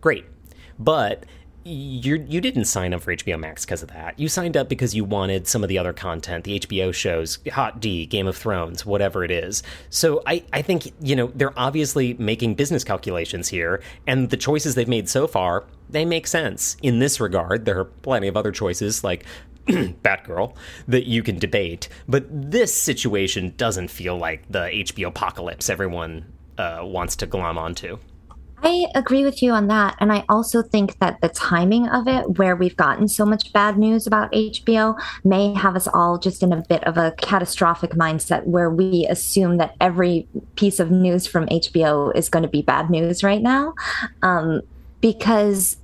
Great. 0.00 0.24
But 0.78 1.24
you 1.64 2.24
you 2.28 2.40
didn't 2.40 2.64
sign 2.64 2.94
up 2.94 3.02
for 3.02 3.14
HBO 3.14 3.38
Max 3.38 3.64
because 3.64 3.82
of 3.82 3.88
that. 3.90 4.18
You 4.18 4.28
signed 4.28 4.56
up 4.56 4.68
because 4.68 4.94
you 4.94 5.04
wanted 5.04 5.46
some 5.46 5.62
of 5.62 5.68
the 5.68 5.78
other 5.78 5.92
content, 5.92 6.44
the 6.44 6.60
HBO 6.60 6.92
shows, 6.92 7.38
Hot 7.52 7.80
D, 7.80 8.06
Game 8.06 8.26
of 8.26 8.36
Thrones, 8.36 8.86
whatever 8.86 9.24
it 9.24 9.30
is. 9.30 9.62
So 9.90 10.22
I, 10.26 10.42
I 10.52 10.62
think, 10.62 10.92
you 11.00 11.14
know, 11.14 11.30
they're 11.34 11.58
obviously 11.58 12.14
making 12.14 12.54
business 12.54 12.82
calculations 12.82 13.48
here, 13.48 13.82
and 14.06 14.30
the 14.30 14.36
choices 14.36 14.74
they've 14.74 14.88
made 14.88 15.08
so 15.08 15.26
far, 15.26 15.64
they 15.88 16.04
make 16.04 16.26
sense. 16.26 16.76
In 16.82 16.98
this 16.98 17.20
regard, 17.20 17.66
there 17.66 17.78
are 17.78 17.84
plenty 17.84 18.28
of 18.28 18.36
other 18.36 18.52
choices 18.52 19.04
like 19.04 19.24
Batgirl 19.66 20.54
that 20.88 21.06
you 21.06 21.22
can 21.22 21.38
debate, 21.38 21.88
but 22.08 22.24
this 22.30 22.74
situation 22.74 23.52
doesn't 23.56 23.88
feel 23.88 24.16
like 24.16 24.50
the 24.50 24.70
HBO 24.70 25.08
apocalypse 25.08 25.68
everyone 25.68 26.24
uh, 26.56 26.80
wants 26.82 27.16
to 27.16 27.26
glom 27.26 27.58
onto. 27.58 27.98
I 28.62 28.86
agree 28.94 29.24
with 29.24 29.42
you 29.42 29.52
on 29.52 29.68
that. 29.68 29.96
And 30.00 30.12
I 30.12 30.24
also 30.28 30.62
think 30.62 30.98
that 30.98 31.20
the 31.20 31.28
timing 31.28 31.88
of 31.88 32.06
it, 32.06 32.38
where 32.38 32.56
we've 32.56 32.76
gotten 32.76 33.08
so 33.08 33.24
much 33.24 33.52
bad 33.52 33.78
news 33.78 34.06
about 34.06 34.32
HBO, 34.32 35.00
may 35.24 35.54
have 35.54 35.76
us 35.76 35.88
all 35.88 36.18
just 36.18 36.42
in 36.42 36.52
a 36.52 36.62
bit 36.68 36.84
of 36.84 36.96
a 36.96 37.12
catastrophic 37.12 37.92
mindset 37.92 38.44
where 38.44 38.70
we 38.70 39.06
assume 39.08 39.56
that 39.58 39.76
every 39.80 40.28
piece 40.56 40.78
of 40.78 40.90
news 40.90 41.26
from 41.26 41.46
HBO 41.46 42.14
is 42.14 42.28
going 42.28 42.42
to 42.42 42.48
be 42.48 42.62
bad 42.62 42.90
news 42.90 43.22
right 43.22 43.42
now. 43.42 43.74
Um, 44.22 44.60
because 45.00 45.78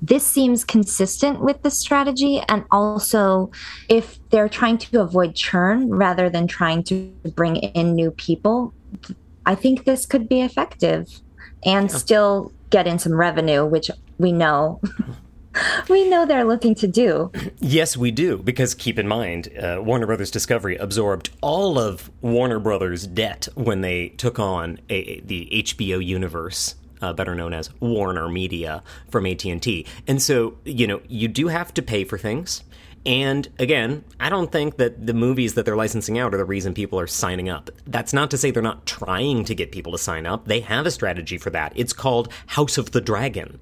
this 0.00 0.24
seems 0.26 0.64
consistent 0.64 1.40
with 1.40 1.62
the 1.62 1.70
strategy. 1.70 2.40
And 2.48 2.64
also, 2.70 3.50
if 3.88 4.18
they're 4.30 4.48
trying 4.48 4.78
to 4.78 5.00
avoid 5.00 5.34
churn 5.34 5.90
rather 5.90 6.30
than 6.30 6.46
trying 6.46 6.82
to 6.84 7.08
bring 7.34 7.56
in 7.56 7.94
new 7.94 8.10
people, 8.10 8.72
I 9.44 9.54
think 9.54 9.84
this 9.84 10.06
could 10.06 10.28
be 10.28 10.40
effective 10.40 11.20
and 11.64 11.90
yeah. 11.90 11.96
still 11.96 12.52
get 12.70 12.86
in 12.86 12.98
some 12.98 13.14
revenue, 13.14 13.64
which 13.64 13.90
we 14.18 14.32
know. 14.32 14.80
we 15.88 16.08
know 16.08 16.26
they're 16.26 16.44
looking 16.44 16.74
to 16.76 16.86
do. 16.86 17.30
Yes, 17.58 17.96
we 17.96 18.10
do, 18.10 18.38
because 18.38 18.74
keep 18.74 18.98
in 18.98 19.08
mind, 19.08 19.48
uh, 19.58 19.80
Warner 19.82 20.06
Brothers 20.06 20.30
Discovery 20.30 20.76
absorbed 20.76 21.30
all 21.40 21.78
of 21.78 22.10
Warner 22.20 22.58
Brothers' 22.58 23.06
debt 23.06 23.48
when 23.54 23.80
they 23.80 24.10
took 24.10 24.38
on 24.38 24.78
a, 24.88 25.20
the 25.20 25.48
HBO 25.52 26.04
universe 26.04 26.74
uh, 27.02 27.12
better 27.12 27.34
known 27.34 27.52
as 27.52 27.70
Warner 27.80 28.28
Media 28.28 28.82
from 29.10 29.26
AT&T. 29.26 29.86
And 30.06 30.22
so, 30.22 30.56
you 30.64 30.86
know, 30.86 31.00
you 31.08 31.28
do 31.28 31.48
have 31.48 31.72
to 31.74 31.82
pay 31.82 32.04
for 32.04 32.18
things. 32.18 32.62
And 33.06 33.48
again, 33.60 34.04
I 34.18 34.28
don't 34.28 34.50
think 34.50 34.78
that 34.78 35.06
the 35.06 35.14
movies 35.14 35.54
that 35.54 35.64
they're 35.64 35.76
licensing 35.76 36.18
out 36.18 36.34
are 36.34 36.38
the 36.38 36.44
reason 36.44 36.74
people 36.74 36.98
are 36.98 37.06
signing 37.06 37.48
up. 37.48 37.70
That's 37.86 38.12
not 38.12 38.32
to 38.32 38.38
say 38.38 38.50
they're 38.50 38.62
not 38.62 38.84
trying 38.84 39.44
to 39.44 39.54
get 39.54 39.70
people 39.70 39.92
to 39.92 39.98
sign 39.98 40.26
up. 40.26 40.46
They 40.46 40.58
have 40.60 40.86
a 40.86 40.90
strategy 40.90 41.38
for 41.38 41.50
that. 41.50 41.72
It's 41.76 41.92
called 41.92 42.32
House 42.48 42.78
of 42.78 42.90
the 42.90 43.00
Dragon 43.00 43.60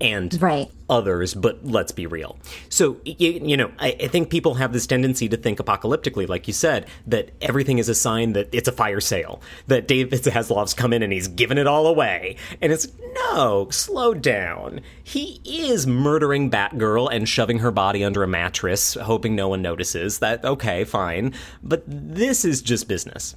and 0.00 0.40
right. 0.40 0.70
others, 0.88 1.34
but 1.34 1.64
let's 1.64 1.92
be 1.92 2.06
real. 2.06 2.38
So, 2.68 2.96
you, 3.04 3.32
you 3.32 3.56
know, 3.56 3.70
I, 3.78 3.96
I, 4.00 4.08
think 4.08 4.30
people 4.30 4.54
have 4.54 4.72
this 4.72 4.86
tendency 4.86 5.28
to 5.28 5.36
think 5.36 5.58
apocalyptically, 5.58 6.28
like 6.28 6.46
you 6.46 6.54
said, 6.54 6.86
that 7.06 7.30
everything 7.40 7.78
is 7.78 7.88
a 7.88 7.94
sign 7.94 8.32
that 8.32 8.48
it's 8.52 8.68
a 8.68 8.72
fire 8.72 9.00
sale, 9.00 9.42
that 9.66 9.86
David 9.86 10.22
Zaslav's 10.22 10.74
come 10.74 10.92
in 10.92 11.02
and 11.02 11.12
he's 11.12 11.28
given 11.28 11.58
it 11.58 11.66
all 11.66 11.86
away. 11.86 12.36
And 12.60 12.72
it's, 12.72 12.88
no, 13.14 13.68
slow 13.70 14.14
down. 14.14 14.80
He 15.02 15.40
is 15.44 15.86
murdering 15.86 16.50
Batgirl 16.50 17.08
and 17.12 17.28
shoving 17.28 17.58
her 17.58 17.70
body 17.70 18.02
under 18.02 18.22
a 18.22 18.28
mattress, 18.28 18.94
hoping 18.94 19.34
no 19.34 19.48
one 19.48 19.62
notices. 19.62 20.20
That, 20.20 20.44
okay, 20.44 20.84
fine. 20.84 21.34
But 21.62 21.82
this 21.86 22.44
is 22.44 22.62
just 22.62 22.88
business. 22.88 23.36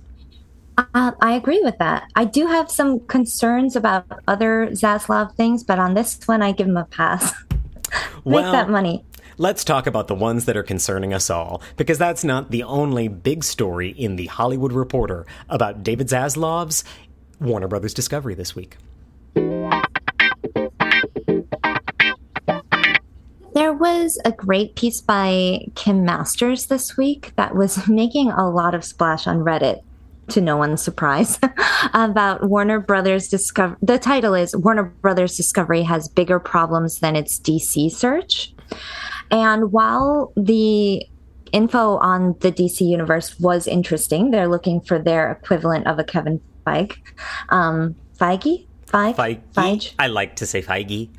Uh, 0.77 1.11
I 1.21 1.33
agree 1.33 1.61
with 1.63 1.77
that. 1.77 2.09
I 2.15 2.25
do 2.25 2.47
have 2.47 2.71
some 2.71 2.99
concerns 3.01 3.75
about 3.75 4.05
other 4.27 4.69
Zaslav 4.71 5.35
things, 5.35 5.63
but 5.63 5.79
on 5.79 5.93
this 5.93 6.19
one, 6.25 6.41
I 6.41 6.51
give 6.51 6.67
him 6.67 6.77
a 6.77 6.85
pass. 6.85 7.33
Make 7.51 7.63
well, 8.25 8.51
that 8.51 8.69
money. 8.69 9.05
Let's 9.37 9.63
talk 9.63 9.87
about 9.87 10.07
the 10.07 10.15
ones 10.15 10.45
that 10.45 10.57
are 10.57 10.63
concerning 10.63 11.13
us 11.13 11.29
all, 11.29 11.61
because 11.77 11.97
that's 11.97 12.23
not 12.23 12.51
the 12.51 12.63
only 12.63 13.07
big 13.07 13.43
story 13.43 13.89
in 13.89 14.15
the 14.15 14.27
Hollywood 14.27 14.71
Reporter 14.71 15.25
about 15.49 15.83
David 15.83 16.07
Zaslav's 16.07 16.83
Warner 17.39 17.67
Brothers 17.67 17.93
Discovery 17.93 18.35
this 18.35 18.55
week. 18.55 18.77
There 23.53 23.73
was 23.73 24.19
a 24.25 24.31
great 24.31 24.75
piece 24.75 25.01
by 25.01 25.67
Kim 25.75 26.03
Masters 26.03 26.67
this 26.67 26.97
week 26.97 27.33
that 27.35 27.55
was 27.55 27.87
making 27.87 28.31
a 28.31 28.49
lot 28.49 28.73
of 28.73 28.83
splash 28.83 29.27
on 29.27 29.39
Reddit 29.39 29.83
to 30.29 30.41
no 30.41 30.57
one's 30.57 30.81
surprise, 30.81 31.39
about 31.93 32.49
Warner 32.49 32.79
Brothers 32.79 33.27
Discovery. 33.27 33.77
The 33.81 33.99
title 33.99 34.33
is 34.33 34.55
Warner 34.55 34.83
Brothers 34.83 35.35
Discovery 35.35 35.83
has 35.83 36.07
bigger 36.07 36.39
problems 36.39 36.99
than 36.99 37.15
its 37.15 37.39
DC 37.39 37.91
search. 37.91 38.53
And 39.31 39.71
while 39.71 40.31
the 40.35 41.05
info 41.51 41.97
on 41.97 42.35
the 42.39 42.51
DC 42.51 42.81
universe 42.81 43.39
was 43.39 43.67
interesting, 43.67 44.31
they're 44.31 44.47
looking 44.47 44.81
for 44.81 44.99
their 44.99 45.31
equivalent 45.31 45.87
of 45.87 45.99
a 45.99 46.03
Kevin 46.03 46.41
Feige. 46.65 46.97
Um, 47.49 47.95
Feige? 48.17 48.67
Feige? 48.93 49.15
Feige. 49.15 49.41
Feige. 49.53 49.93
I 49.97 50.07
like 50.07 50.35
to 50.35 50.45
say 50.45 50.61
Feige. 50.61 51.09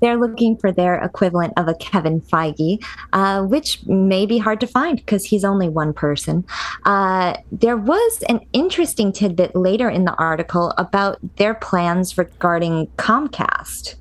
They're 0.00 0.18
looking 0.18 0.56
for 0.56 0.70
their 0.70 0.96
equivalent 0.96 1.54
of 1.56 1.66
a 1.66 1.74
Kevin 1.74 2.20
Feige, 2.20 2.82
uh, 3.12 3.42
which 3.42 3.84
may 3.86 4.24
be 4.24 4.38
hard 4.38 4.60
to 4.60 4.66
find 4.66 4.96
because 4.96 5.24
he's 5.24 5.44
only 5.44 5.68
one 5.68 5.92
person. 5.92 6.44
Uh, 6.84 7.34
there 7.50 7.76
was 7.76 8.22
an 8.28 8.40
interesting 8.52 9.12
tidbit 9.12 9.56
later 9.56 9.88
in 9.90 10.04
the 10.04 10.14
article 10.14 10.72
about 10.78 11.18
their 11.36 11.54
plans 11.54 12.16
regarding 12.16 12.86
Comcast. 12.98 13.96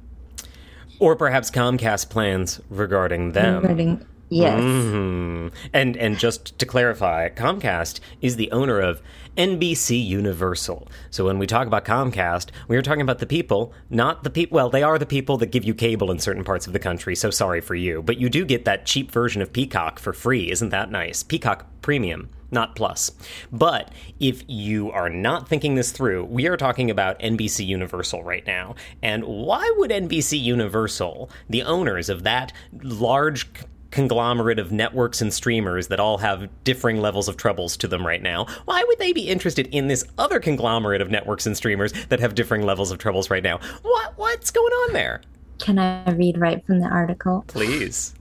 Or 1.00 1.16
perhaps 1.16 1.50
Comcast 1.50 2.10
plans 2.10 2.62
regarding 2.70 3.32
them. 3.32 3.62
Regarding, 3.62 4.06
yes. 4.30 4.60
Mm-hmm. 4.60 5.48
And 5.74 5.98
and 5.98 6.20
just 6.20 6.58
to 6.60 6.66
clarify, 6.66 7.30
Comcast 7.30 8.00
is 8.22 8.36
the 8.36 8.52
owner 8.52 8.80
of 8.80 9.02
NBC 9.38 10.06
Universal. 10.06 10.88
So 11.10 11.26
when 11.26 11.40
we 11.40 11.48
talk 11.48 11.66
about 11.66 11.86
Comcast, 11.86 12.50
we 12.68 12.78
are 12.78 12.82
talking 12.84 13.02
about 13.02 13.20
the 13.20 13.26
people, 13.26 13.74
not 13.90 14.24
the 14.24 14.30
people. 14.30 14.56
Well, 14.56 14.70
they 14.70 14.84
are 14.84 15.00
the 15.00 15.06
people 15.06 15.38
that 15.38 15.52
give 15.52 15.64
you 15.64 15.74
cable 15.74 16.12
in 16.12 16.20
certain 16.20 16.44
parts 16.44 16.68
of 16.68 16.74
the 16.74 16.80
country. 16.80 17.16
So 17.16 17.32
sorry 17.32 17.62
for 17.62 17.76
you, 17.76 18.04
but 18.04 18.20
you 18.20 18.30
do 18.30 18.46
get 18.46 18.66
that 18.66 18.86
cheap 18.86 19.12
version 19.12 19.42
of 19.42 19.52
Peacock 19.52 19.98
for 20.00 20.14
free. 20.14 20.52
Isn't 20.52 20.70
that 20.70 20.92
nice? 20.92 21.24
Peacock 21.24 21.66
Premium 21.82 22.30
not 22.54 22.76
plus. 22.76 23.12
But 23.52 23.92
if 24.20 24.44
you 24.48 24.92
are 24.92 25.10
not 25.10 25.50
thinking 25.50 25.76
this 25.76 25.92
through, 25.92 26.26
we 26.26 26.48
are 26.48 26.56
talking 26.56 26.90
about 26.90 27.20
NBC 27.20 27.66
Universal 27.66 28.24
right 28.24 28.46
now. 28.46 28.76
And 29.02 29.26
why 29.26 29.70
would 29.78 29.90
NBC 29.90 30.40
Universal, 30.40 31.30
the 31.50 31.64
owners 31.64 32.10
of 32.10 32.24
that 32.24 32.54
large 32.82 33.50
conglomerate 33.94 34.60
of 34.60 34.72
networks 34.72 35.22
and 35.22 35.32
streamers 35.32 35.88
that 35.88 36.00
all 36.00 36.18
have 36.18 36.50
differing 36.64 37.00
levels 37.00 37.30
of 37.30 37.38
troubles 37.38 37.78
to 37.78 37.88
them 37.88 38.06
right 38.06 38.22
now, 38.22 38.46
why 38.66 38.84
would 38.88 38.98
they 38.98 39.14
be 39.14 39.30
interested 39.30 39.68
in 39.68 39.88
this 39.88 40.04
other 40.18 40.40
conglomerate 40.40 41.00
of 41.00 41.12
networks 41.12 41.46
and 41.46 41.56
streamers 41.56 41.94
that 42.08 42.20
have 42.20 42.36
differing 42.36 42.64
levels 42.64 42.92
of 42.92 42.98
troubles 42.98 43.30
right 43.30 43.44
now? 43.44 43.60
What 43.84 44.18
what's 44.18 44.52
going 44.52 44.74
on 44.74 44.94
there? 44.94 45.22
Can 45.60 45.78
I 45.78 46.12
read 46.12 46.40
right 46.40 46.66
from 46.66 46.80
the 46.80 46.88
article? 46.88 47.46
Please. 47.48 48.16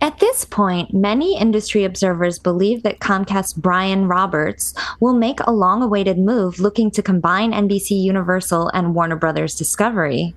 At 0.00 0.18
this 0.18 0.44
point, 0.44 0.92
many 0.92 1.38
industry 1.38 1.84
observers 1.84 2.38
believe 2.38 2.82
that 2.82 2.98
Comcast 2.98 3.56
Brian 3.56 4.06
Roberts 4.06 4.74
will 5.00 5.14
make 5.14 5.40
a 5.40 5.52
long 5.52 5.82
awaited 5.82 6.18
move 6.18 6.58
looking 6.58 6.90
to 6.90 7.02
combine 7.02 7.52
NBC 7.52 8.02
Universal 8.02 8.68
and 8.74 8.94
Warner 8.94 9.16
Brothers 9.16 9.54
Discovery. 9.54 10.34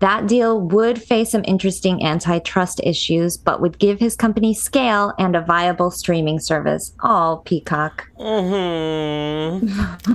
That 0.00 0.26
deal 0.26 0.60
would 0.60 1.00
face 1.00 1.30
some 1.30 1.44
interesting 1.46 2.02
antitrust 2.02 2.80
issues, 2.82 3.36
but 3.36 3.60
would 3.60 3.78
give 3.78 4.00
his 4.00 4.16
company 4.16 4.54
scale 4.54 5.12
and 5.18 5.36
a 5.36 5.42
viable 5.42 5.90
streaming 5.90 6.40
service. 6.40 6.94
All 7.00 7.38
Peacock. 7.38 8.08
Mm-hmm. 8.18 9.66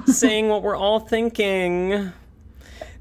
Saying 0.12 0.50
what 0.50 0.64
we're 0.64 0.76
all 0.76 1.00
thinking. 1.00 2.12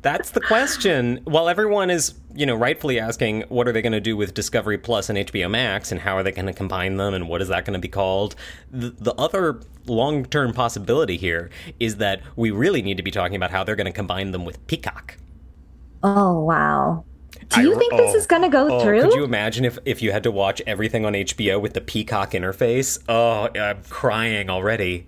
That's 0.03 0.33
the 0.33 0.43
question. 0.43 1.21
While 1.25 1.49
everyone 1.49 1.88
is, 1.88 2.12
you 2.35 2.45
know, 2.45 2.55
rightfully 2.55 3.00
asking 3.00 3.45
what 3.49 3.67
are 3.67 3.73
they 3.73 3.81
going 3.81 3.93
to 3.93 4.00
do 4.00 4.14
with 4.19 4.35
Discovery 4.35 4.76
Plus 4.76 5.09
and 5.09 5.19
HBO 5.19 5.50
Max 5.50 5.91
and 5.91 5.99
how 6.03 6.19
are 6.19 6.23
they 6.23 6.33
going 6.33 6.45
to 6.45 6.53
combine 6.53 6.99
them 6.99 7.14
and 7.14 7.26
what 7.26 7.41
is 7.41 7.49
that 7.49 7.64
going 7.64 7.73
to 7.73 7.81
be 7.81 7.88
called? 7.88 8.37
The, 8.71 8.91
the 8.91 9.14
other 9.14 9.62
long-term 9.87 10.53
possibility 10.53 11.17
here 11.17 11.49
is 11.81 11.97
that 11.97 12.21
we 12.37 12.50
really 12.50 12.83
need 12.83 12.99
to 12.99 13.03
be 13.03 13.11
talking 13.11 13.37
about 13.37 13.50
how 13.50 13.64
they're 13.64 13.76
going 13.76 13.87
to 13.87 13.93
combine 13.93 14.33
them 14.33 14.45
with 14.45 14.67
Peacock. 14.67 15.17
Oh 16.04 16.38
wow. 16.40 17.04
Do 17.49 17.62
you 17.62 17.75
I, 17.75 17.78
think 17.78 17.92
this 17.92 18.14
oh, 18.14 18.18
is 18.18 18.26
going 18.26 18.42
to 18.42 18.49
go 18.49 18.70
oh, 18.70 18.80
through? 18.80 19.02
Could 19.02 19.14
you 19.14 19.25
imagine 19.25 19.64
if, 19.64 19.78
if 19.84 20.02
you 20.02 20.12
had 20.12 20.23
to 20.25 20.30
watch 20.30 20.62
everything 20.66 21.04
on 21.04 21.14
HBO 21.14 21.61
with 21.61 21.73
the 21.73 21.80
Peacock 21.80 22.32
interface? 22.32 23.02
Oh, 23.08 23.49
I'm 23.58 23.82
crying 23.84 24.50
already. 24.50 25.06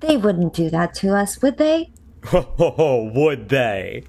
They 0.00 0.16
wouldn't 0.16 0.54
do 0.54 0.70
that 0.70 0.94
to 0.96 1.14
us, 1.14 1.40
would 1.40 1.56
they? 1.56 1.92
Oh, 2.32 3.10
would 3.14 3.48
they? 3.48 4.04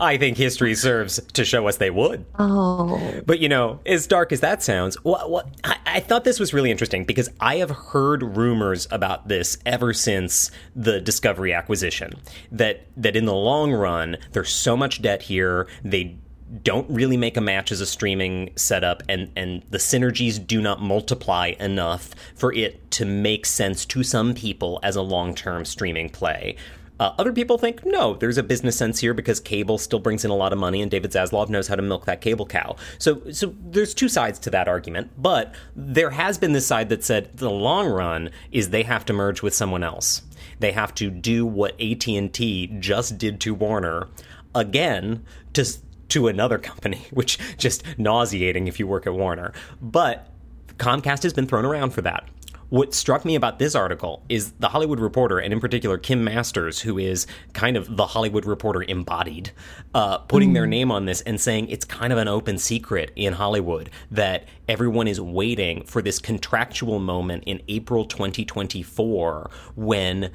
I 0.00 0.16
think 0.16 0.36
history 0.36 0.74
serves 0.74 1.20
to 1.34 1.44
show 1.44 1.68
us 1.68 1.76
they 1.76 1.90
would. 1.90 2.24
Oh. 2.38 3.20
But 3.26 3.40
you 3.40 3.48
know, 3.48 3.80
as 3.84 4.06
dark 4.06 4.32
as 4.32 4.40
that 4.40 4.62
sounds, 4.62 4.96
what, 5.04 5.30
what 5.30 5.48
I, 5.62 5.76
I, 5.86 6.00
thought 6.00 6.24
this 6.24 6.40
was 6.40 6.54
really 6.54 6.70
interesting 6.70 7.04
because 7.04 7.28
I 7.40 7.56
have 7.56 7.70
heard 7.70 8.36
rumors 8.36 8.88
about 8.90 9.28
this 9.28 9.58
ever 9.66 9.92
since 9.92 10.50
the 10.74 11.00
Discovery 11.00 11.52
acquisition. 11.52 12.14
That 12.50 12.86
that 12.96 13.14
in 13.14 13.26
the 13.26 13.34
long 13.34 13.72
run, 13.72 14.16
there's 14.32 14.52
so 14.52 14.76
much 14.76 15.02
debt 15.02 15.22
here. 15.22 15.68
They 15.84 16.16
don't 16.62 16.88
really 16.90 17.16
make 17.16 17.36
a 17.36 17.40
match 17.40 17.70
as 17.70 17.80
a 17.80 17.86
streaming 17.86 18.50
setup 18.56 19.02
and 19.08 19.30
and 19.36 19.62
the 19.70 19.78
synergies 19.78 20.44
do 20.44 20.60
not 20.60 20.82
multiply 20.82 21.52
enough 21.60 22.10
for 22.34 22.52
it 22.52 22.90
to 22.90 23.04
make 23.04 23.46
sense 23.46 23.84
to 23.84 24.02
some 24.02 24.34
people 24.34 24.80
as 24.82 24.96
a 24.96 25.02
long-term 25.02 25.64
streaming 25.64 26.10
play 26.10 26.56
uh, 27.00 27.14
other 27.18 27.32
people 27.32 27.56
think, 27.56 27.84
no, 27.86 28.14
there's 28.14 28.36
a 28.36 28.42
business 28.42 28.76
sense 28.76 29.00
here 29.00 29.14
because 29.14 29.40
cable 29.40 29.78
still 29.78 29.98
brings 29.98 30.22
in 30.22 30.30
a 30.30 30.36
lot 30.36 30.52
of 30.52 30.58
money 30.58 30.82
and 30.82 30.90
David 30.90 31.10
Zaslav 31.10 31.48
knows 31.48 31.66
how 31.66 31.74
to 31.74 31.82
milk 31.82 32.04
that 32.04 32.20
cable 32.20 32.44
cow. 32.44 32.76
So, 32.98 33.22
so 33.32 33.54
there's 33.58 33.94
two 33.94 34.08
sides 34.10 34.38
to 34.40 34.50
that 34.50 34.68
argument, 34.68 35.10
but 35.16 35.54
there 35.74 36.10
has 36.10 36.36
been 36.36 36.52
this 36.52 36.66
side 36.66 36.90
that 36.90 37.02
said 37.02 37.38
the 37.38 37.50
long 37.50 37.88
run 37.88 38.28
is 38.52 38.68
they 38.68 38.82
have 38.82 39.06
to 39.06 39.14
merge 39.14 39.40
with 39.40 39.54
someone 39.54 39.82
else. 39.82 40.20
They 40.58 40.72
have 40.72 40.94
to 40.96 41.08
do 41.10 41.46
what 41.46 41.80
AT&T 41.80 42.76
just 42.80 43.16
did 43.16 43.40
to 43.40 43.54
Warner 43.54 44.08
again 44.54 45.24
to 45.54 45.64
to 46.10 46.26
another 46.26 46.58
company, 46.58 47.06
which 47.12 47.38
just 47.56 47.82
nauseating 47.96 48.68
if 48.68 48.78
you 48.78 48.86
work 48.86 49.06
at 49.06 49.14
Warner. 49.14 49.54
But 49.80 50.28
Comcast 50.76 51.22
has 51.22 51.32
been 51.32 51.46
thrown 51.46 51.64
around 51.64 51.90
for 51.90 52.02
that. 52.02 52.28
What 52.70 52.94
struck 52.94 53.24
me 53.24 53.34
about 53.34 53.58
this 53.58 53.74
article 53.74 54.22
is 54.28 54.52
the 54.52 54.68
Hollywood 54.68 55.00
Reporter, 55.00 55.38
and 55.38 55.52
in 55.52 55.60
particular 55.60 55.98
Kim 55.98 56.24
Masters, 56.24 56.80
who 56.80 56.98
is 56.98 57.26
kind 57.52 57.76
of 57.76 57.96
the 57.96 58.06
Hollywood 58.06 58.46
Reporter 58.46 58.84
embodied, 58.84 59.50
uh, 59.94 60.18
putting 60.18 60.50
mm. 60.50 60.54
their 60.54 60.66
name 60.66 60.90
on 60.90 61.04
this 61.04 61.20
and 61.22 61.40
saying 61.40 61.68
it's 61.68 61.84
kind 61.84 62.12
of 62.12 62.18
an 62.18 62.28
open 62.28 62.58
secret 62.58 63.10
in 63.16 63.34
Hollywood 63.34 63.90
that 64.10 64.46
everyone 64.68 65.08
is 65.08 65.20
waiting 65.20 65.84
for 65.84 66.00
this 66.00 66.18
contractual 66.18 67.00
moment 67.00 67.44
in 67.46 67.60
April 67.68 68.04
2024 68.04 69.50
when 69.74 70.30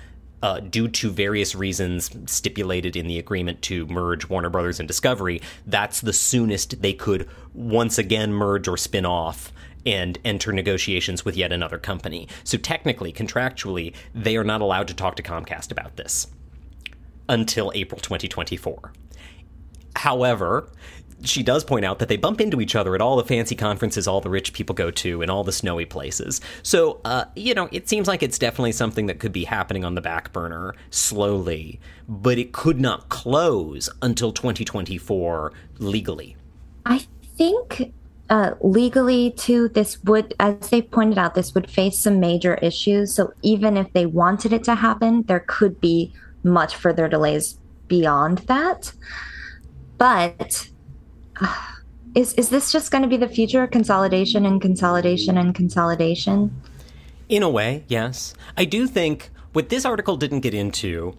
uh, 0.45 0.59
due 0.59 0.87
to 0.87 1.09
various 1.09 1.55
reasons 1.55 2.11
stipulated 2.31 2.95
in 2.95 3.07
the 3.07 3.17
agreement 3.17 3.63
to 3.63 3.87
merge 3.87 4.29
Warner 4.29 4.51
Brothers 4.51 4.79
and 4.79 4.87
Discovery, 4.87 5.41
that's 5.65 6.01
the 6.01 6.13
soonest 6.13 6.83
they 6.83 6.93
could 6.93 7.27
once 7.55 7.97
again 7.97 8.31
merge 8.31 8.67
or 8.67 8.77
spin 8.77 9.07
off 9.07 9.51
and 9.87 10.19
enter 10.23 10.53
negotiations 10.53 11.25
with 11.25 11.35
yet 11.35 11.51
another 11.51 11.79
company. 11.79 12.27
So 12.43 12.59
technically, 12.59 13.11
contractually, 13.11 13.95
they 14.13 14.37
are 14.37 14.43
not 14.43 14.61
allowed 14.61 14.87
to 14.89 14.93
talk 14.93 15.15
to 15.15 15.23
Comcast 15.23 15.71
about 15.71 15.95
this 15.95 16.27
until 17.27 17.71
April 17.73 17.99
2024. 17.99 18.93
However, 19.95 20.69
she 21.27 21.43
does 21.43 21.63
point 21.63 21.85
out 21.85 21.99
that 21.99 22.07
they 22.07 22.17
bump 22.17 22.41
into 22.41 22.61
each 22.61 22.75
other 22.75 22.95
at 22.95 23.01
all 23.01 23.15
the 23.15 23.23
fancy 23.23 23.55
conferences 23.55 24.07
all 24.07 24.21
the 24.21 24.29
rich 24.29 24.53
people 24.53 24.73
go 24.75 24.91
to 24.91 25.21
and 25.21 25.31
all 25.31 25.43
the 25.43 25.51
snowy 25.51 25.85
places. 25.85 26.41
So, 26.63 27.01
uh, 27.05 27.25
you 27.35 27.53
know, 27.53 27.69
it 27.71 27.89
seems 27.89 28.07
like 28.07 28.23
it's 28.23 28.37
definitely 28.37 28.71
something 28.71 29.05
that 29.07 29.19
could 29.19 29.33
be 29.33 29.43
happening 29.43 29.83
on 29.85 29.95
the 29.95 30.01
back 30.01 30.31
burner 30.33 30.75
slowly, 30.89 31.79
but 32.07 32.37
it 32.37 32.51
could 32.51 32.79
not 32.79 33.09
close 33.09 33.89
until 34.01 34.31
2024 34.31 35.53
legally. 35.79 36.35
I 36.85 37.05
think 37.37 37.93
uh, 38.29 38.51
legally 38.61 39.31
too 39.31 39.69
this 39.69 40.03
would 40.03 40.33
as 40.39 40.69
they 40.69 40.81
pointed 40.81 41.17
out 41.17 41.35
this 41.35 41.53
would 41.53 41.69
face 41.69 41.99
some 41.99 42.19
major 42.19 42.55
issues 42.55 43.13
so 43.13 43.31
even 43.43 43.77
if 43.77 43.91
they 43.93 44.07
wanted 44.07 44.51
it 44.51 44.63
to 44.63 44.73
happen 44.73 45.21
there 45.23 45.41
could 45.41 45.79
be 45.79 46.11
much 46.43 46.75
further 46.75 47.07
delays 47.07 47.59
beyond 47.87 48.39
that 48.39 48.91
but 49.99 50.69
is 52.15 52.33
is 52.33 52.49
this 52.49 52.71
just 52.71 52.91
going 52.91 53.03
to 53.03 53.09
be 53.09 53.17
the 53.17 53.27
future 53.27 53.63
of 53.63 53.71
consolidation 53.71 54.45
and 54.45 54.61
consolidation 54.61 55.37
and 55.37 55.55
consolidation? 55.55 56.61
In 57.29 57.43
a 57.43 57.49
way 57.49 57.83
yes. 57.87 58.33
I 58.57 58.65
do 58.65 58.87
think 58.87 59.31
what 59.53 59.69
this 59.69 59.85
article 59.85 60.17
didn't 60.17 60.41
get 60.41 60.53
into 60.53 61.15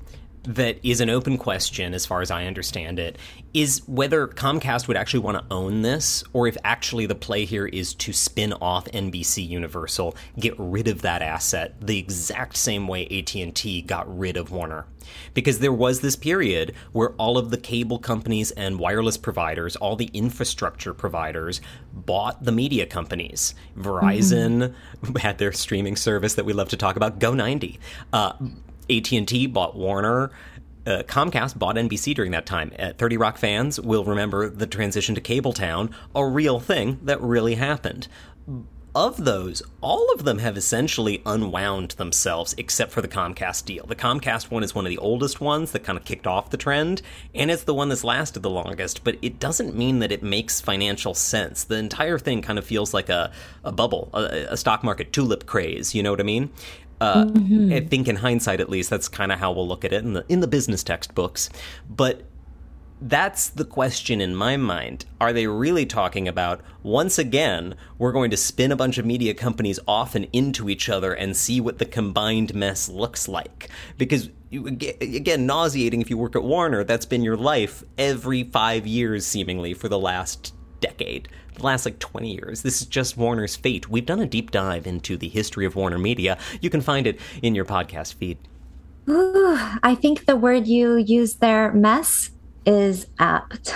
that 0.46 0.78
is 0.82 1.00
an 1.00 1.10
open 1.10 1.38
question, 1.38 1.92
as 1.92 2.06
far 2.06 2.22
as 2.22 2.30
I 2.30 2.46
understand 2.46 2.98
it, 2.98 3.18
is 3.52 3.82
whether 3.86 4.28
Comcast 4.28 4.86
would 4.86 4.96
actually 4.96 5.20
want 5.20 5.38
to 5.38 5.44
own 5.54 5.82
this, 5.82 6.22
or 6.32 6.46
if 6.46 6.56
actually 6.62 7.06
the 7.06 7.14
play 7.14 7.44
here 7.44 7.66
is 7.66 7.94
to 7.94 8.12
spin 8.12 8.52
off 8.54 8.84
NBC 8.86 9.46
Universal, 9.46 10.16
get 10.38 10.54
rid 10.58 10.88
of 10.88 11.02
that 11.02 11.22
asset 11.22 11.74
the 11.80 11.98
exact 11.98 12.56
same 12.56 12.86
way 12.86 13.06
AT&T 13.06 13.82
got 13.82 14.18
rid 14.18 14.36
of 14.36 14.50
Warner. 14.50 14.86
Because 15.34 15.60
there 15.60 15.72
was 15.72 16.00
this 16.00 16.16
period 16.16 16.74
where 16.92 17.10
all 17.12 17.38
of 17.38 17.50
the 17.50 17.56
cable 17.56 17.98
companies 17.98 18.50
and 18.52 18.78
wireless 18.78 19.16
providers, 19.16 19.76
all 19.76 19.96
the 19.96 20.10
infrastructure 20.12 20.92
providers, 20.92 21.60
bought 21.92 22.44
the 22.44 22.52
media 22.52 22.86
companies. 22.86 23.54
Verizon 23.76 24.74
mm-hmm. 25.02 25.16
had 25.16 25.38
their 25.38 25.52
streaming 25.52 25.96
service 25.96 26.34
that 26.34 26.44
we 26.44 26.52
love 26.52 26.68
to 26.70 26.76
talk 26.76 26.96
about, 26.96 27.18
Go90. 27.18 27.78
Uh, 28.12 28.32
AT&T 28.90 29.46
bought 29.48 29.76
Warner. 29.76 30.30
Uh, 30.86 31.02
Comcast 31.02 31.58
bought 31.58 31.76
NBC 31.76 32.14
during 32.14 32.30
that 32.30 32.46
time. 32.46 32.72
Uh, 32.78 32.92
30 32.96 33.16
Rock 33.16 33.38
fans 33.38 33.80
will 33.80 34.04
remember 34.04 34.48
the 34.48 34.66
transition 34.66 35.16
to 35.16 35.20
Cabletown, 35.20 35.92
a 36.14 36.24
real 36.24 36.60
thing 36.60 37.00
that 37.02 37.20
really 37.20 37.56
happened. 37.56 38.06
Of 38.94 39.24
those, 39.24 39.62
all 39.82 40.10
of 40.14 40.24
them 40.24 40.38
have 40.38 40.56
essentially 40.56 41.20
unwound 41.26 41.90
themselves 41.90 42.54
except 42.56 42.92
for 42.92 43.02
the 43.02 43.08
Comcast 43.08 43.66
deal. 43.66 43.84
The 43.84 43.94
Comcast 43.94 44.50
one 44.50 44.64
is 44.64 44.74
one 44.74 44.86
of 44.86 44.90
the 44.90 44.96
oldest 44.96 45.38
ones 45.38 45.72
that 45.72 45.84
kind 45.84 45.98
of 45.98 46.04
kicked 46.06 46.26
off 46.26 46.48
the 46.48 46.56
trend, 46.56 47.02
and 47.34 47.50
it's 47.50 47.64
the 47.64 47.74
one 47.74 47.90
that's 47.90 48.04
lasted 48.04 48.42
the 48.42 48.48
longest, 48.48 49.04
but 49.04 49.18
it 49.20 49.38
doesn't 49.38 49.76
mean 49.76 49.98
that 49.98 50.12
it 50.12 50.22
makes 50.22 50.62
financial 50.62 51.12
sense. 51.12 51.64
The 51.64 51.76
entire 51.76 52.18
thing 52.18 52.40
kind 52.40 52.58
of 52.58 52.64
feels 52.64 52.94
like 52.94 53.10
a, 53.10 53.32
a 53.64 53.72
bubble, 53.72 54.08
a, 54.14 54.46
a 54.50 54.56
stock 54.56 54.82
market 54.82 55.12
tulip 55.12 55.44
craze, 55.44 55.94
you 55.94 56.02
know 56.02 56.12
what 56.12 56.20
I 56.20 56.22
mean? 56.22 56.48
Uh, 57.00 57.26
mm-hmm. 57.26 57.72
I 57.72 57.80
think 57.80 58.08
in 58.08 58.16
hindsight, 58.16 58.60
at 58.60 58.70
least, 58.70 58.90
that's 58.90 59.08
kind 59.08 59.32
of 59.32 59.38
how 59.38 59.52
we'll 59.52 59.68
look 59.68 59.84
at 59.84 59.92
it 59.92 60.04
in 60.04 60.14
the 60.14 60.24
in 60.28 60.40
the 60.40 60.46
business 60.46 60.82
textbooks. 60.82 61.50
But 61.88 62.22
that's 63.00 63.50
the 63.50 63.64
question 63.64 64.20
in 64.20 64.34
my 64.34 64.56
mind. 64.56 65.04
Are 65.20 65.32
they 65.32 65.46
really 65.46 65.84
talking 65.84 66.26
about 66.26 66.62
once 66.82 67.18
again 67.18 67.74
we're 67.98 68.12
going 68.12 68.30
to 68.30 68.36
spin 68.36 68.72
a 68.72 68.76
bunch 68.76 68.96
of 68.96 69.04
media 69.04 69.34
companies 69.34 69.78
off 69.86 70.14
and 70.14 70.26
into 70.32 70.70
each 70.70 70.88
other 70.88 71.12
and 71.12 71.36
see 71.36 71.60
what 71.60 71.78
the 71.78 71.84
combined 71.84 72.54
mess 72.54 72.88
looks 72.88 73.28
like? 73.28 73.68
Because 73.98 74.30
again, 74.52 75.44
nauseating 75.44 76.00
if 76.00 76.08
you 76.08 76.16
work 76.16 76.36
at 76.36 76.42
Warner, 76.42 76.84
that's 76.84 77.06
been 77.06 77.22
your 77.22 77.36
life 77.36 77.84
every 77.98 78.44
five 78.44 78.86
years, 78.86 79.26
seemingly 79.26 79.74
for 79.74 79.88
the 79.88 79.98
last 79.98 80.54
decade 80.86 81.28
the 81.56 81.62
last 81.62 81.84
like 81.84 81.98
20 81.98 82.32
years. 82.32 82.62
This 82.62 82.80
is 82.80 82.86
just 82.86 83.16
Warner's 83.16 83.56
fate. 83.56 83.88
We've 83.88 84.06
done 84.06 84.20
a 84.20 84.26
deep 84.26 84.50
dive 84.50 84.86
into 84.86 85.16
the 85.16 85.28
history 85.28 85.66
of 85.66 85.74
Warner 85.74 85.98
Media. 85.98 86.38
You 86.60 86.70
can 86.70 86.80
find 86.80 87.06
it 87.06 87.18
in 87.42 87.54
your 87.54 87.64
podcast 87.64 88.14
feed. 88.14 88.38
Ooh, 89.08 89.56
I 89.82 89.94
think 89.94 90.26
the 90.26 90.36
word 90.36 90.66
you 90.66 90.96
used 90.96 91.40
there, 91.40 91.72
mess, 91.72 92.30
is 92.64 93.06
apt. 93.18 93.74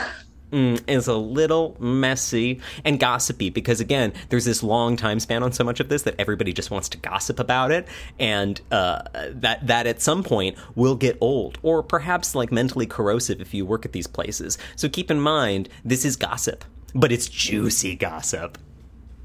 Mm, 0.52 0.82
is 0.88 1.06
a 1.06 1.14
little 1.14 1.76
messy 1.78 2.60
and 2.84 2.98
gossipy 2.98 3.50
because 3.50 3.80
again 3.80 4.12
there's 4.30 4.44
this 4.44 4.64
long 4.64 4.96
time 4.96 5.20
span 5.20 5.44
on 5.44 5.52
so 5.52 5.62
much 5.62 5.78
of 5.78 5.88
this 5.88 6.02
that 6.02 6.16
everybody 6.18 6.52
just 6.52 6.72
wants 6.72 6.88
to 6.88 6.98
gossip 6.98 7.38
about 7.38 7.70
it 7.70 7.86
and 8.18 8.60
uh, 8.72 9.02
that 9.30 9.64
that 9.64 9.86
at 9.86 10.02
some 10.02 10.24
point 10.24 10.58
will 10.74 10.96
get 10.96 11.16
old 11.20 11.58
or 11.62 11.84
perhaps 11.84 12.34
like 12.34 12.50
mentally 12.50 12.84
corrosive 12.84 13.40
if 13.40 13.54
you 13.54 13.64
work 13.64 13.84
at 13.84 13.92
these 13.92 14.08
places 14.08 14.58
so 14.74 14.88
keep 14.88 15.08
in 15.08 15.20
mind 15.20 15.68
this 15.84 16.04
is 16.04 16.16
gossip 16.16 16.64
but 16.94 17.12
it's 17.12 17.28
juicy 17.28 17.96
gossip. 17.96 18.58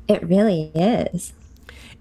It 0.07 0.23
really 0.23 0.71
is. 0.75 1.33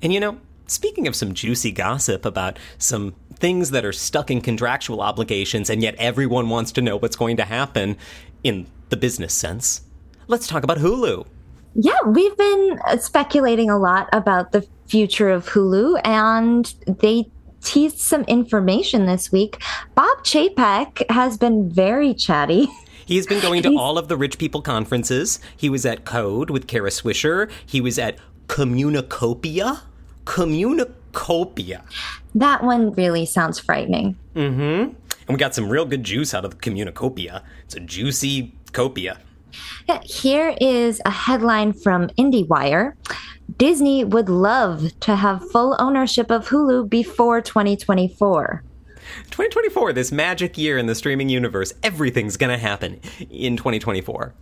And 0.02 0.12
you 0.12 0.20
know, 0.20 0.38
speaking 0.66 1.06
of 1.06 1.16
some 1.16 1.34
juicy 1.34 1.72
gossip 1.72 2.24
about 2.24 2.58
some 2.78 3.14
things 3.34 3.70
that 3.70 3.84
are 3.84 3.92
stuck 3.92 4.30
in 4.30 4.40
contractual 4.40 5.00
obligations 5.00 5.68
and 5.68 5.82
yet 5.82 5.94
everyone 5.96 6.48
wants 6.48 6.72
to 6.72 6.80
know 6.80 6.96
what's 6.96 7.16
going 7.16 7.36
to 7.36 7.44
happen 7.44 7.96
in 8.42 8.66
the 8.90 8.96
business 8.96 9.34
sense, 9.34 9.82
let's 10.26 10.46
talk 10.46 10.62
about 10.62 10.78
Hulu. 10.78 11.26
Yeah, 11.74 11.98
we've 12.06 12.36
been 12.36 12.78
speculating 13.00 13.68
a 13.68 13.78
lot 13.78 14.08
about 14.12 14.52
the 14.52 14.66
future 14.86 15.30
of 15.30 15.48
Hulu, 15.48 16.00
and 16.04 16.72
they 16.86 17.24
teased 17.62 17.98
some 17.98 18.22
information 18.24 19.06
this 19.06 19.32
week. 19.32 19.60
Bob 19.94 20.18
Chapek 20.18 21.10
has 21.10 21.36
been 21.36 21.68
very 21.68 22.14
chatty. 22.14 22.68
He's 23.06 23.26
been 23.26 23.40
going 23.40 23.62
to 23.62 23.76
all 23.76 23.98
of 23.98 24.08
the 24.08 24.16
rich 24.16 24.38
people 24.38 24.62
conferences. 24.62 25.40
He 25.56 25.68
was 25.68 25.84
at 25.84 26.04
Code 26.04 26.50
with 26.50 26.66
Kara 26.66 26.90
Swisher. 26.90 27.50
He 27.64 27.80
was 27.80 27.98
at 27.98 28.18
Communacopia. 28.48 29.80
Communacopia. 30.24 31.82
That 32.34 32.62
one 32.62 32.92
really 32.92 33.26
sounds 33.26 33.58
frightening. 33.58 34.16
Mm-hmm. 34.34 34.94
And 35.26 35.28
we 35.28 35.36
got 35.36 35.54
some 35.54 35.68
real 35.68 35.84
good 35.84 36.04
juice 36.04 36.34
out 36.34 36.44
of 36.44 36.50
the 36.52 36.56
Communacopia. 36.56 37.42
It's 37.64 37.74
a 37.74 37.80
juicy 37.80 38.54
copia. 38.72 39.18
Here 40.02 40.56
is 40.60 41.00
a 41.04 41.10
headline 41.10 41.72
from 41.72 42.08
IndieWire. 42.18 42.94
Disney 43.58 44.04
would 44.04 44.28
love 44.28 44.98
to 45.00 45.16
have 45.16 45.48
full 45.50 45.76
ownership 45.78 46.30
of 46.30 46.48
Hulu 46.48 46.88
before 46.88 47.40
2024. 47.40 48.64
2024, 49.26 49.92
this 49.92 50.12
magic 50.12 50.56
year 50.58 50.78
in 50.78 50.86
the 50.86 50.94
streaming 50.94 51.28
universe, 51.28 51.72
everything's 51.82 52.36
going 52.36 52.50
to 52.50 52.58
happen 52.58 53.00
in 53.30 53.56
2024. 53.56 54.34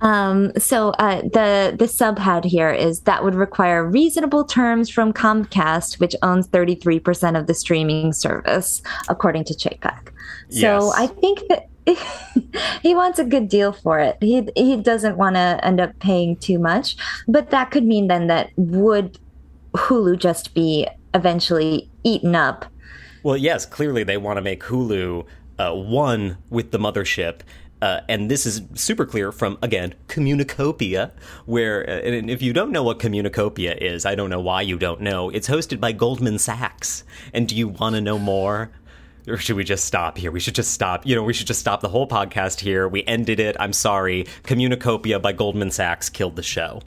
Um, 0.00 0.52
so 0.56 0.90
uh, 0.90 1.22
the 1.22 1.74
the 1.76 1.86
subhead 1.86 2.44
here 2.44 2.70
is 2.70 3.00
that 3.00 3.24
would 3.24 3.34
require 3.34 3.84
reasonable 3.84 4.44
terms 4.44 4.88
from 4.88 5.12
Comcast, 5.12 5.98
which 5.98 6.14
owns 6.22 6.46
33% 6.48 7.38
of 7.38 7.46
the 7.46 7.54
streaming 7.54 8.12
service, 8.12 8.80
according 9.08 9.44
to 9.44 9.54
Chapek. 9.54 10.10
So 10.50 10.86
yes. 10.86 10.94
I 10.96 11.06
think 11.08 11.42
that 11.48 11.68
he 12.82 12.94
wants 12.94 13.18
a 13.18 13.24
good 13.24 13.48
deal 13.48 13.72
for 13.72 13.98
it. 13.98 14.18
He 14.20 14.48
he 14.54 14.76
doesn't 14.76 15.16
want 15.16 15.36
to 15.36 15.58
end 15.64 15.80
up 15.80 15.98
paying 15.98 16.36
too 16.36 16.58
much, 16.58 16.96
but 17.26 17.50
that 17.50 17.70
could 17.70 17.84
mean 17.84 18.06
then 18.06 18.28
that 18.28 18.50
would 18.56 19.18
Hulu 19.74 20.18
just 20.18 20.54
be 20.54 20.86
eventually 21.14 21.90
eaten 22.04 22.34
up 22.34 22.66
well, 23.22 23.36
yes, 23.36 23.66
clearly 23.66 24.04
they 24.04 24.16
want 24.16 24.36
to 24.36 24.42
make 24.42 24.62
Hulu 24.62 25.26
uh, 25.58 25.74
one 25.74 26.38
with 26.50 26.70
the 26.70 26.78
mothership. 26.78 27.40
Uh, 27.80 28.00
and 28.08 28.28
this 28.28 28.44
is 28.44 28.62
super 28.74 29.06
clear 29.06 29.30
from 29.30 29.56
again 29.62 29.94
Communacopia, 30.08 31.12
where 31.46 31.88
uh, 31.88 32.00
and 32.00 32.28
if 32.28 32.42
you 32.42 32.52
don't 32.52 32.72
know 32.72 32.82
what 32.82 32.98
Communacopia 32.98 33.76
is, 33.76 34.04
I 34.04 34.16
don't 34.16 34.30
know 34.30 34.40
why 34.40 34.62
you 34.62 34.78
don't 34.78 35.00
know. 35.00 35.30
It's 35.30 35.48
hosted 35.48 35.78
by 35.78 35.92
Goldman 35.92 36.38
Sachs, 36.38 37.04
and 37.32 37.46
do 37.46 37.54
you 37.54 37.68
want 37.68 37.94
to 37.94 38.00
know 38.00 38.18
more? 38.18 38.70
Or 39.28 39.36
should 39.36 39.56
we 39.56 39.62
just 39.62 39.84
stop 39.84 40.16
here? 40.16 40.32
We 40.32 40.40
should 40.40 40.54
just 40.54 40.72
stop. 40.72 41.06
You 41.06 41.14
know, 41.14 41.22
we 41.22 41.34
should 41.34 41.46
just 41.46 41.60
stop 41.60 41.80
the 41.80 41.88
whole 41.88 42.08
podcast 42.08 42.60
here. 42.60 42.88
We 42.88 43.04
ended 43.04 43.38
it. 43.38 43.56
I'm 43.60 43.74
sorry. 43.74 44.24
Communacopia 44.42 45.20
by 45.20 45.32
Goldman 45.32 45.70
Sachs 45.70 46.08
killed 46.08 46.34
the 46.34 46.42
show. 46.42 46.80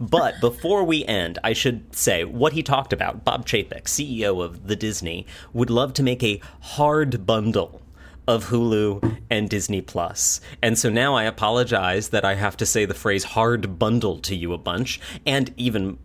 But 0.00 0.40
before 0.40 0.84
we 0.84 1.04
end, 1.04 1.38
I 1.42 1.52
should 1.52 1.94
say 1.94 2.24
what 2.24 2.52
he 2.52 2.62
talked 2.62 2.92
about. 2.92 3.24
Bob 3.24 3.46
Chapek, 3.46 3.84
CEO 3.84 4.42
of 4.42 4.66
the 4.66 4.76
Disney, 4.76 5.26
would 5.52 5.70
love 5.70 5.92
to 5.94 6.02
make 6.02 6.22
a 6.22 6.40
hard 6.60 7.26
bundle 7.26 7.82
of 8.28 8.48
Hulu 8.48 9.22
and 9.30 9.48
Disney 9.48 9.80
Plus. 9.80 10.42
And 10.62 10.78
so 10.78 10.90
now 10.90 11.14
I 11.14 11.24
apologize 11.24 12.10
that 12.10 12.26
I 12.26 12.34
have 12.34 12.58
to 12.58 12.66
say 12.66 12.84
the 12.84 12.92
phrase 12.92 13.24
hard 13.24 13.78
bundle 13.78 14.18
to 14.18 14.36
you 14.36 14.52
a 14.52 14.58
bunch. 14.58 15.00
And 15.24 15.52
even 15.56 15.98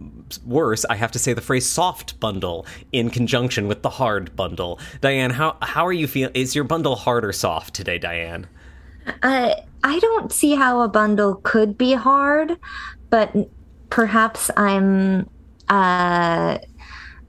worse, 0.45 0.85
I 0.89 0.95
have 0.95 1.11
to 1.11 1.19
say 1.19 1.33
the 1.33 1.41
phrase 1.41 1.69
soft 1.69 2.21
bundle 2.21 2.65
in 2.93 3.09
conjunction 3.09 3.67
with 3.67 3.81
the 3.81 3.89
hard 3.89 4.37
bundle. 4.37 4.79
Diane, 5.01 5.31
how, 5.31 5.57
how 5.61 5.85
are 5.85 5.93
you 5.93 6.07
feeling? 6.07 6.33
Is 6.33 6.55
your 6.55 6.63
bundle 6.63 6.95
hard 6.95 7.25
or 7.25 7.33
soft 7.33 7.73
today, 7.73 7.97
Diane? 7.97 8.47
Uh, 9.21 9.55
I 9.83 9.99
don't 9.99 10.31
see 10.31 10.55
how 10.55 10.81
a 10.81 10.87
bundle 10.87 11.35
could 11.43 11.77
be 11.77 11.93
hard, 11.93 12.57
but 13.13 13.31
perhaps 13.91 14.49
I'm 14.57 15.29
uh, 15.69 16.57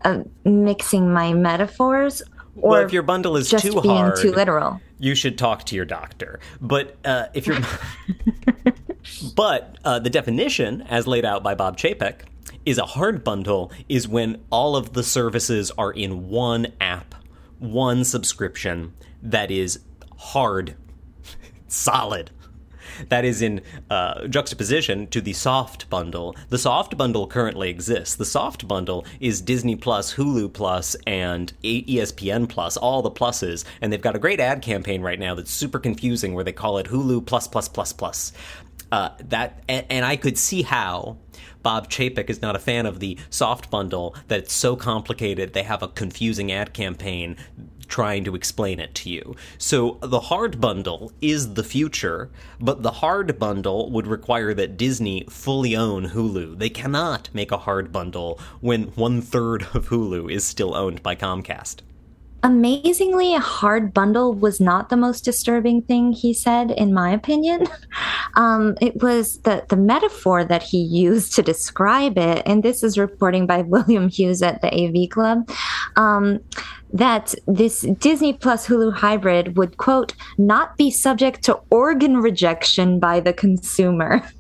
uh, 0.02 0.22
mixing 0.42 1.12
my 1.12 1.34
metaphors. 1.34 2.22
Or 2.56 2.70
well, 2.70 2.80
if 2.86 2.90
your 2.90 3.02
bundle 3.02 3.36
is 3.36 3.50
just 3.50 3.66
too 3.66 3.82
being 3.82 3.94
hard, 3.94 4.16
too 4.16 4.32
literal. 4.32 4.80
you 4.98 5.14
should 5.14 5.36
talk 5.36 5.64
to 5.64 5.76
your 5.76 5.84
doctor. 5.84 6.40
But 6.58 6.96
uh, 7.04 7.26
if 7.34 7.46
you're, 7.46 7.58
but 9.36 9.76
uh, 9.84 9.98
the 9.98 10.08
definition, 10.08 10.80
as 10.88 11.06
laid 11.06 11.26
out 11.26 11.42
by 11.42 11.54
Bob 11.54 11.76
Chapek, 11.76 12.20
is 12.64 12.78
a 12.78 12.86
hard 12.86 13.22
bundle 13.22 13.70
is 13.86 14.08
when 14.08 14.42
all 14.48 14.76
of 14.76 14.94
the 14.94 15.02
services 15.02 15.70
are 15.76 15.92
in 15.92 16.30
one 16.30 16.68
app, 16.80 17.14
one 17.58 18.04
subscription 18.04 18.94
that 19.22 19.50
is 19.50 19.80
hard, 20.16 20.76
solid 21.68 22.30
that 23.08 23.24
is 23.24 23.42
in 23.42 23.60
uh, 23.90 24.26
juxtaposition 24.28 25.06
to 25.08 25.20
the 25.20 25.32
soft 25.32 25.88
bundle. 25.90 26.36
The 26.48 26.58
soft 26.58 26.96
bundle 26.96 27.26
currently 27.26 27.70
exists. 27.70 28.16
The 28.16 28.24
soft 28.24 28.66
bundle 28.68 29.04
is 29.20 29.40
Disney 29.40 29.76
Plus, 29.76 30.14
Hulu 30.14 30.52
Plus, 30.52 30.96
and 31.06 31.52
ESPN 31.62 32.48
Plus, 32.48 32.76
all 32.76 33.02
the 33.02 33.10
pluses. 33.10 33.64
And 33.80 33.92
they've 33.92 34.00
got 34.00 34.16
a 34.16 34.18
great 34.20 34.40
ad 34.40 34.62
campaign 34.62 35.02
right 35.02 35.18
now 35.18 35.34
that's 35.34 35.50
super 35.50 35.78
confusing 35.78 36.34
where 36.34 36.44
they 36.44 36.52
call 36.52 36.78
it 36.78 36.86
Hulu 36.86 37.26
Plus 37.26 37.48
Plus 37.48 37.68
Plus 37.68 37.92
Plus. 37.92 38.32
Uh, 38.94 39.12
that 39.18 39.60
and, 39.68 39.84
and 39.90 40.04
I 40.04 40.14
could 40.14 40.38
see 40.38 40.62
how 40.62 41.16
Bob 41.64 41.90
Chapek 41.90 42.30
is 42.30 42.40
not 42.40 42.54
a 42.54 42.60
fan 42.60 42.86
of 42.86 43.00
the 43.00 43.18
soft 43.28 43.68
bundle 43.68 44.14
that 44.28 44.38
it's 44.38 44.52
so 44.52 44.76
complicated 44.76 45.52
they 45.52 45.64
have 45.64 45.82
a 45.82 45.88
confusing 45.88 46.52
ad 46.52 46.72
campaign 46.72 47.36
trying 47.88 48.22
to 48.22 48.36
explain 48.36 48.78
it 48.78 48.94
to 48.94 49.10
you. 49.10 49.34
So 49.58 49.98
the 50.00 50.20
hard 50.20 50.60
bundle 50.60 51.10
is 51.20 51.54
the 51.54 51.64
future, 51.64 52.30
but 52.60 52.84
the 52.84 52.92
hard 52.92 53.36
bundle 53.36 53.90
would 53.90 54.06
require 54.06 54.54
that 54.54 54.76
Disney 54.76 55.24
fully 55.28 55.74
own 55.74 56.10
Hulu. 56.10 56.60
They 56.60 56.70
cannot 56.70 57.30
make 57.32 57.50
a 57.50 57.58
hard 57.58 57.90
bundle 57.90 58.38
when 58.60 58.84
one 58.94 59.20
third 59.20 59.62
of 59.74 59.88
Hulu 59.88 60.30
is 60.30 60.44
still 60.44 60.76
owned 60.76 61.02
by 61.02 61.16
Comcast. 61.16 61.80
Amazingly, 62.44 63.34
a 63.34 63.40
hard 63.40 63.94
bundle 63.94 64.34
was 64.34 64.60
not 64.60 64.90
the 64.90 64.98
most 64.98 65.24
disturbing 65.24 65.80
thing 65.80 66.12
he 66.12 66.34
said, 66.34 66.70
in 66.70 66.92
my 66.94 67.10
opinion. 67.10 67.66
Um, 68.36 68.76
it 68.80 69.00
was 69.00 69.38
the, 69.42 69.64
the 69.68 69.76
metaphor 69.76 70.44
that 70.44 70.64
he 70.64 70.78
used 70.78 71.36
to 71.36 71.42
describe 71.42 72.18
it, 72.18 72.42
and 72.46 72.64
this 72.64 72.82
is 72.82 72.98
reporting 72.98 73.46
by 73.46 73.62
William 73.68 74.08
Hughes 74.08 74.42
at 74.42 74.60
the 74.60 74.74
AV 74.74 75.08
Club. 75.08 75.48
Um, 75.94 76.40
that 76.92 77.32
this 77.46 77.82
Disney 77.82 78.32
Plus 78.32 78.66
Hulu 78.66 78.92
hybrid 78.92 79.56
would, 79.56 79.76
quote, 79.76 80.14
not 80.36 80.76
be 80.76 80.90
subject 80.90 81.42
to 81.44 81.60
organ 81.70 82.16
rejection 82.16 82.98
by 82.98 83.20
the 83.20 83.32
consumer. 83.32 84.28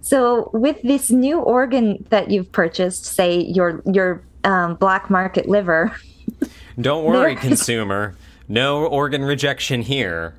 So, 0.00 0.50
with 0.54 0.80
this 0.82 1.10
new 1.10 1.38
organ 1.38 2.02
that 2.08 2.30
you've 2.30 2.50
purchased, 2.50 3.04
say 3.04 3.40
your 3.42 3.82
your 3.84 4.24
um, 4.42 4.76
black 4.76 5.10
market 5.10 5.48
liver, 5.50 5.94
don't 6.80 7.04
worry, 7.04 7.36
consumer, 7.36 8.16
no 8.48 8.86
organ 8.86 9.24
rejection 9.24 9.82
here. 9.82 10.34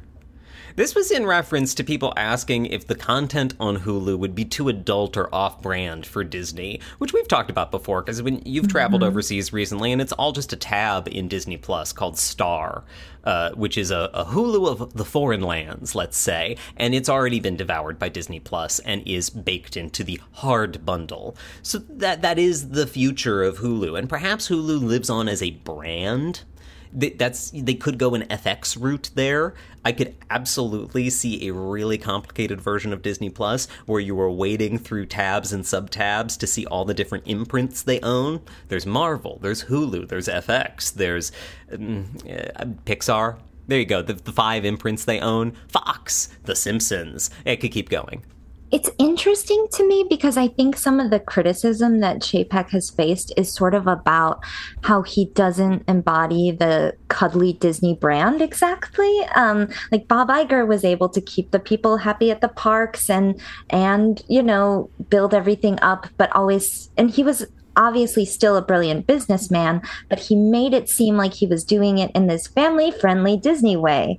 This 0.79 0.95
was 0.95 1.11
in 1.11 1.25
reference 1.25 1.73
to 1.73 1.83
people 1.83 2.13
asking 2.15 2.67
if 2.67 2.87
the 2.87 2.95
content 2.95 3.53
on 3.59 3.79
Hulu 3.79 4.17
would 4.17 4.33
be 4.33 4.45
too 4.45 4.69
adult 4.69 5.17
or 5.17 5.27
off 5.35 5.61
brand 5.61 6.05
for 6.05 6.23
Disney, 6.23 6.79
which 6.99 7.11
we've 7.11 7.27
talked 7.27 7.49
about 7.49 7.69
before 7.69 8.01
because 8.01 8.21
when 8.21 8.41
you've 8.45 8.69
traveled 8.69 9.01
mm-hmm. 9.01 9.09
overseas 9.09 9.51
recently 9.51 9.91
and 9.91 10.01
it's 10.01 10.13
all 10.13 10.31
just 10.31 10.53
a 10.53 10.55
tab 10.55 11.09
in 11.09 11.27
Disney 11.27 11.57
Plus 11.57 11.91
called 11.91 12.17
Star, 12.17 12.85
uh, 13.25 13.51
which 13.55 13.77
is 13.77 13.91
a, 13.91 14.09
a, 14.13 14.23
Hulu 14.23 14.69
of 14.69 14.93
the 14.93 15.03
foreign 15.03 15.41
lands, 15.41 15.95
let's 15.95 16.17
say, 16.17 16.55
and 16.77 16.95
it's 16.95 17.09
already 17.09 17.41
been 17.41 17.57
devoured 17.57 17.99
by 17.99 18.07
Disney 18.07 18.39
Plus 18.39 18.79
and 18.79 19.05
is 19.05 19.29
baked 19.29 19.75
into 19.75 20.05
the 20.05 20.21
hard 20.31 20.85
bundle. 20.85 21.35
So 21.61 21.79
that 21.79 22.21
that 22.21 22.39
is 22.39 22.69
the 22.69 22.87
future 22.87 23.43
of 23.43 23.57
Hulu, 23.57 23.99
and 23.99 24.07
perhaps 24.07 24.47
Hulu 24.47 24.81
lives 24.81 25.09
on 25.09 25.27
as 25.27 25.43
a 25.43 25.51
brand 25.51 26.45
that's 26.91 27.51
they 27.51 27.75
could 27.75 27.97
go 27.97 28.15
an 28.15 28.23
FX 28.23 28.79
route 28.79 29.11
there. 29.15 29.53
I 29.85 29.91
could 29.91 30.15
absolutely 30.29 31.09
see 31.09 31.47
a 31.47 31.53
really 31.53 31.97
complicated 31.97 32.59
version 32.59 32.91
of 32.91 33.01
Disney 33.01 33.29
Plus 33.29 33.67
where 33.85 33.99
you 33.99 34.15
were 34.15 34.29
wading 34.29 34.79
through 34.79 35.05
tabs 35.05 35.53
and 35.53 35.63
subtabs 35.63 36.37
to 36.37 36.47
see 36.47 36.65
all 36.65 36.85
the 36.85 36.93
different 36.93 37.27
imprints 37.27 37.83
they 37.83 37.99
own. 38.01 38.41
There's 38.67 38.85
Marvel, 38.85 39.39
there's 39.41 39.65
Hulu, 39.65 40.07
there's 40.07 40.27
FX, 40.27 40.93
there's 40.93 41.31
um, 41.71 42.11
uh, 42.27 42.65
Pixar. 42.85 43.39
There 43.67 43.79
you 43.79 43.85
go, 43.85 44.01
the, 44.01 44.13
the 44.13 44.31
five 44.31 44.65
imprints 44.65 45.05
they 45.05 45.19
own. 45.19 45.53
Fox, 45.67 46.29
The 46.45 46.55
Simpsons. 46.55 47.29
It 47.45 47.57
could 47.57 47.71
keep 47.71 47.89
going. 47.89 48.23
It's 48.71 48.89
interesting 48.99 49.67
to 49.73 49.87
me 49.87 50.05
because 50.07 50.37
I 50.37 50.47
think 50.47 50.77
some 50.77 50.99
of 50.99 51.09
the 51.09 51.19
criticism 51.19 52.01
that 52.01 52.19
Chapek 52.19 52.69
has 52.69 52.89
faced 52.89 53.33
is 53.35 53.51
sort 53.51 53.73
of 53.73 53.87
about 53.87 54.43
how 54.83 55.01
he 55.01 55.25
doesn't 55.25 55.83
embody 55.87 56.51
the 56.51 56.95
cuddly 57.07 57.53
Disney 57.53 57.95
brand 57.95 58.41
exactly. 58.41 59.21
Um, 59.35 59.69
like 59.91 60.07
Bob 60.07 60.29
Iger 60.29 60.67
was 60.67 60.85
able 60.85 61.09
to 61.09 61.21
keep 61.21 61.49
the 61.49 61.59
people 61.59 61.97
happy 61.97 62.29
at 62.29 62.41
the 62.41 62.47
parks 62.47 63.09
and 63.09 63.41
and 63.71 64.23
you 64.27 64.43
know 64.43 64.89
build 65.09 65.33
everything 65.33 65.79
up, 65.81 66.07
but 66.17 66.31
always 66.35 66.91
and 66.95 67.09
he 67.09 67.23
was 67.23 67.47
obviously 67.75 68.25
still 68.25 68.55
a 68.57 68.61
brilliant 68.61 69.07
businessman, 69.07 69.81
but 70.09 70.19
he 70.19 70.35
made 70.35 70.73
it 70.73 70.89
seem 70.89 71.15
like 71.15 71.33
he 71.33 71.47
was 71.47 71.63
doing 71.63 71.97
it 71.97 72.11
in 72.13 72.27
this 72.27 72.45
family 72.45 72.91
friendly 72.91 73.37
Disney 73.37 73.77
way 73.77 74.17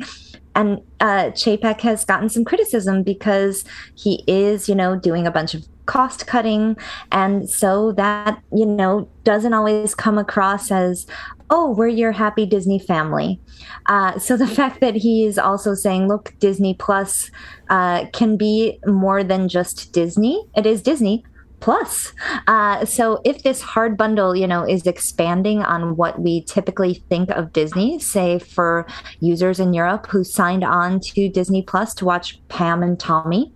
and 0.54 0.80
uh, 1.00 1.30
Chapek 1.32 1.80
has 1.80 2.04
gotten 2.04 2.28
some 2.28 2.44
criticism 2.44 3.02
because 3.02 3.64
he 3.94 4.24
is, 4.26 4.68
you 4.68 4.74
know, 4.74 4.96
doing 4.96 5.26
a 5.26 5.30
bunch 5.30 5.54
of 5.54 5.66
cost 5.86 6.26
cutting, 6.26 6.76
and 7.10 7.48
so 7.48 7.92
that 7.92 8.42
you 8.52 8.66
know 8.66 9.08
doesn't 9.24 9.54
always 9.54 9.94
come 9.94 10.18
across 10.18 10.70
as, 10.70 11.06
oh, 11.50 11.70
we're 11.70 11.88
your 11.88 12.12
happy 12.12 12.46
Disney 12.46 12.78
family. 12.78 13.40
Uh, 13.86 14.18
so 14.18 14.36
the 14.36 14.46
fact 14.58 14.80
that 14.80 14.94
he 14.94 15.24
is 15.24 15.38
also 15.38 15.74
saying, 15.74 16.08
look, 16.08 16.34
Disney 16.38 16.74
Plus 16.74 17.30
uh, 17.68 18.06
can 18.12 18.36
be 18.36 18.78
more 18.86 19.22
than 19.22 19.48
just 19.48 19.92
Disney. 19.92 20.46
It 20.56 20.66
is 20.66 20.82
Disney, 20.82 21.24
plus. 21.60 22.12
Uh, 22.46 22.84
so 22.84 23.20
if 23.24 23.42
this 23.42 23.60
hard 23.60 23.96
bundle, 23.96 24.34
you 24.34 24.46
know, 24.46 24.66
is 24.66 24.86
expanding 24.86 25.62
on 25.62 25.96
what 25.96 26.20
we 26.20 26.42
typically 26.42 26.94
think 27.08 27.30
of 27.30 27.52
Disney, 27.52 27.98
say 27.98 28.38
for 28.38 28.86
users 29.20 29.60
in 29.60 29.72
Europe 29.72 30.06
who 30.06 30.24
signed 30.24 30.64
on 30.64 31.00
to 31.00 31.28
Disney 31.28 31.62
Plus 31.62 31.94
to 31.94 32.04
watch 32.04 32.40
Pam 32.48 32.82
and 32.82 32.98
Tommy, 32.98 33.52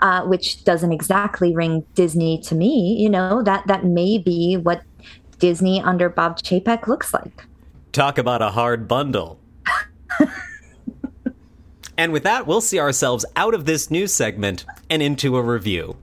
uh, 0.00 0.22
which 0.22 0.64
doesn't 0.64 0.92
exactly 0.92 1.54
ring 1.54 1.84
Disney 1.94 2.40
to 2.42 2.54
me, 2.54 2.96
you 2.98 3.10
know, 3.10 3.42
that 3.42 3.66
that 3.66 3.84
may 3.84 4.18
be 4.18 4.56
what 4.56 4.82
Disney 5.38 5.80
under 5.80 6.08
Bob 6.08 6.38
Chapek 6.38 6.86
looks 6.86 7.14
like. 7.14 7.44
Talk 7.92 8.18
about 8.18 8.42
a 8.42 8.50
hard 8.50 8.86
bundle. 8.86 9.40
and 11.96 12.12
with 12.12 12.22
that, 12.24 12.46
we'll 12.46 12.60
see 12.60 12.78
ourselves 12.78 13.24
out 13.36 13.54
of 13.54 13.64
this 13.64 13.90
news 13.90 14.12
segment 14.12 14.64
and 14.90 15.02
into 15.02 15.36
a 15.36 15.42
review. 15.42 15.96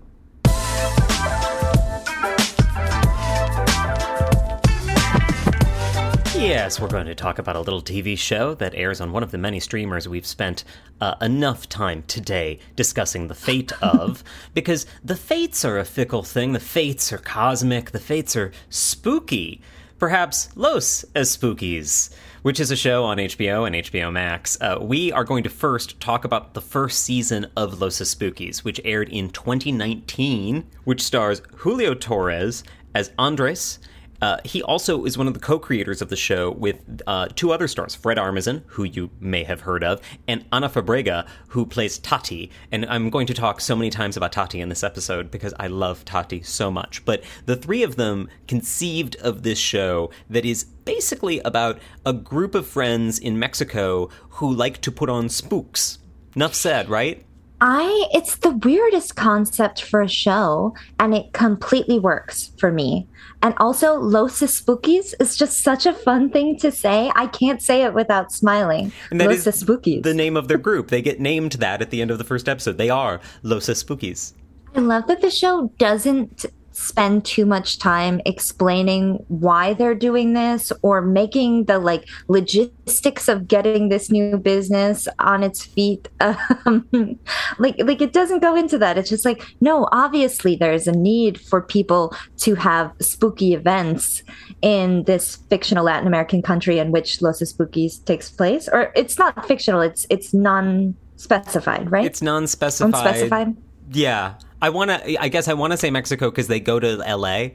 Yes, 6.46 6.80
we're 6.80 6.90
going 6.90 7.08
to 7.08 7.16
talk 7.16 7.40
about 7.40 7.56
a 7.56 7.60
little 7.60 7.82
TV 7.82 8.16
show 8.16 8.54
that 8.54 8.76
airs 8.76 9.02
on 9.02 9.12
one 9.12 9.24
of 9.24 9.32
the 9.32 9.38
many 9.40 9.60
streamers 9.60 10.08
we've 10.08 10.28
spent 10.28 10.64
uh, 11.02 11.16
enough 11.20 11.68
time 11.68 12.04
today 12.04 12.60
discussing 12.76 13.28
the 13.28 13.34
fate 13.34 13.72
of, 13.82 14.24
because 14.54 14.86
the 15.04 15.16
fates 15.16 15.66
are 15.66 15.80
a 15.80 15.84
fickle 15.84 16.22
thing. 16.22 16.54
The 16.54 16.60
fates 16.60 17.12
are 17.12 17.18
cosmic. 17.18 17.90
The 17.90 18.00
fates 18.00 18.36
are 18.36 18.52
spooky. 18.70 19.60
Perhaps 19.98 20.56
Los 20.56 21.04
Espookys, 21.16 22.14
which 22.44 22.60
is 22.60 22.70
a 22.70 22.76
show 22.76 23.04
on 23.06 23.18
HBO 23.18 23.66
and 23.66 23.76
HBO 23.78 24.12
Max. 24.12 24.56
Uh, 24.62 24.78
we 24.80 25.12
are 25.12 25.24
going 25.24 25.44
to 25.46 25.50
first 25.50 26.00
talk 26.00 26.26
about 26.26 26.54
the 26.54 26.62
first 26.62 27.00
season 27.00 27.48
of 27.58 27.82
Los 27.82 28.00
Espookys, 28.00 28.60
which 28.60 28.80
aired 28.86 29.10
in 29.10 29.32
2019, 29.32 30.64
which 30.84 31.02
stars 31.02 31.42
Julio 31.56 31.96
Torres 31.96 32.64
as 32.94 33.10
Andres 33.18 33.80
Uh, 34.22 34.38
he 34.44 34.62
also 34.64 35.06
is 35.06 35.18
one 35.18 35.28
of 35.28 35.34
the 35.34 35.40
co-creators 35.40 36.02
of 36.02 36.10
the 36.10 36.16
show 36.16 36.52
with 36.52 37.02
uh, 37.08 37.28
two 37.36 37.52
other 37.52 37.68
stars, 37.68 37.96
Fred 37.96 38.18
Armisen, 38.18 38.64
who 38.68 38.84
you 38.84 39.10
may 39.20 39.44
have 39.44 39.62
heard 39.62 39.84
of, 39.84 40.02
and 40.28 40.46
Ana 40.52 40.70
Fabrega, 40.70 41.28
who 41.50 41.66
plays 41.66 42.00
Tati. 42.00 42.50
And 42.72 42.86
I'm 42.86 43.10
going 43.10 43.28
to 43.28 43.34
talk 43.34 43.62
so 43.62 43.76
many 43.76 43.90
times 43.90 44.18
about 44.18 44.32
Tati 44.32 44.62
in 44.62 44.70
this 44.70 44.84
episode 44.84 45.32
because 45.32 45.54
I 45.60 45.68
love 45.68 46.06
Tati 46.06 46.42
so 46.44 46.72
much. 46.72 47.04
But 47.06 47.24
the 47.46 47.56
three 47.56 47.84
of 47.84 47.96
them 47.96 48.30
conceived 48.48 49.16
of 49.18 49.44
this 49.44 49.60
show 49.60 50.12
that 50.30 50.46
is 50.46 50.64
basically 50.64 51.40
about 51.40 51.80
a 52.06 52.14
group 52.14 52.56
of 52.56 52.68
friends 52.68 53.20
in 53.20 53.38
Mexico 53.40 54.10
who 54.30 54.54
like 54.54 54.82
to 54.82 54.92
put 54.92 55.10
on 55.10 55.30
spooks. 55.30 56.00
Enough 56.36 56.54
said, 56.54 56.90
right? 56.90 57.26
I 57.68 58.08
it's 58.14 58.36
the 58.36 58.52
weirdest 58.52 59.16
concept 59.16 59.82
for 59.82 60.00
a 60.04 60.08
show 60.08 60.76
and 61.00 61.16
it 61.16 61.34
completely 61.34 61.98
works 61.98 62.52
for 62.60 62.72
me. 62.72 63.08
And 63.42 63.56
also 63.58 63.96
Los 63.96 64.42
Espookys 64.42 65.16
is 65.20 65.36
just 65.36 65.64
such 65.64 65.88
a 65.88 65.94
fun 65.94 66.30
thing 66.30 66.60
to 66.60 66.72
say. 66.72 67.12
I 67.16 67.26
can't 67.26 67.64
say 67.64 67.84
it 67.84 67.96
without 67.96 68.32
smiling. 68.32 68.92
And 69.10 69.20
that 69.20 69.30
Los 69.30 69.48
is 69.48 69.64
Spookies. 69.64 70.04
the 70.04 70.14
name 70.14 70.38
of 70.38 70.48
their 70.48 70.60
group. 70.60 70.90
They 70.90 71.02
get 71.02 71.20
named 71.20 71.54
that 71.54 71.82
at 71.82 71.90
the 71.90 72.04
end 72.04 72.12
of 72.12 72.20
the 72.20 72.24
first 72.24 72.48
episode. 72.48 72.78
They 72.78 72.92
are 72.92 73.20
Los 73.42 73.66
Espookys. 73.66 74.34
I 74.76 74.82
love 74.82 75.08
that 75.08 75.22
the 75.22 75.32
show 75.32 75.72
doesn't 75.80 76.46
spend 76.76 77.24
too 77.24 77.46
much 77.46 77.80
time 77.80 78.20
explaining 78.26 79.24
why 79.30 79.74
they're 79.74 79.96
doing 79.96 80.34
this 80.34 80.74
or 80.82 81.02
making 81.02 81.66
the 81.66 81.80
like 81.80 82.06
logistics 82.28 83.30
of 83.30 83.48
getting 83.48 83.90
this 83.90 84.12
new 84.12 84.38
business 84.38 85.08
on 85.20 85.42
its 85.42 85.64
feet 85.64 86.10
um, 86.20 87.18
like 87.60 87.76
like 87.80 88.02
it 88.02 88.12
doesn't 88.12 88.42
go 88.42 88.56
into 88.56 88.78
that. 88.78 88.98
It's 88.98 89.10
just 89.10 89.26
like 89.26 89.44
no 89.62 89.88
obviously 89.92 90.56
there's 90.56 90.86
a 90.88 90.92
need 90.92 91.40
for 91.40 91.62
people 91.62 92.14
to 92.38 92.56
have 92.56 92.92
spooky 93.00 93.54
events 93.54 94.24
in 94.62 95.04
this 95.04 95.38
fictional 95.50 95.86
latin 95.86 96.08
american 96.08 96.42
country 96.42 96.80
in 96.80 96.92
which 96.92 97.22
los 97.22 97.42
Espookys 97.42 98.04
takes 98.06 98.30
place. 98.30 98.68
Or 98.68 98.92
it's 98.96 99.18
not 99.18 99.48
fictional 99.48 99.82
it's 99.82 100.06
it's 100.10 100.34
non 100.34 100.96
specified 101.16 101.90
right? 101.90 102.06
It's 102.06 102.22
non-specified. 102.22 102.94
unspecified 102.94 103.56
Yeah. 103.92 104.36
I 104.62 104.70
want 104.70 104.90
to 104.90 105.22
I 105.22 105.28
guess 105.28 105.48
I 105.48 105.54
want 105.54 105.72
to 105.72 105.78
say 105.78 105.92
Mexico 105.92 106.32
cuz 106.32 106.48
they 106.48 106.60
go 106.60 106.80
to 106.80 106.98
LA. 106.98 107.50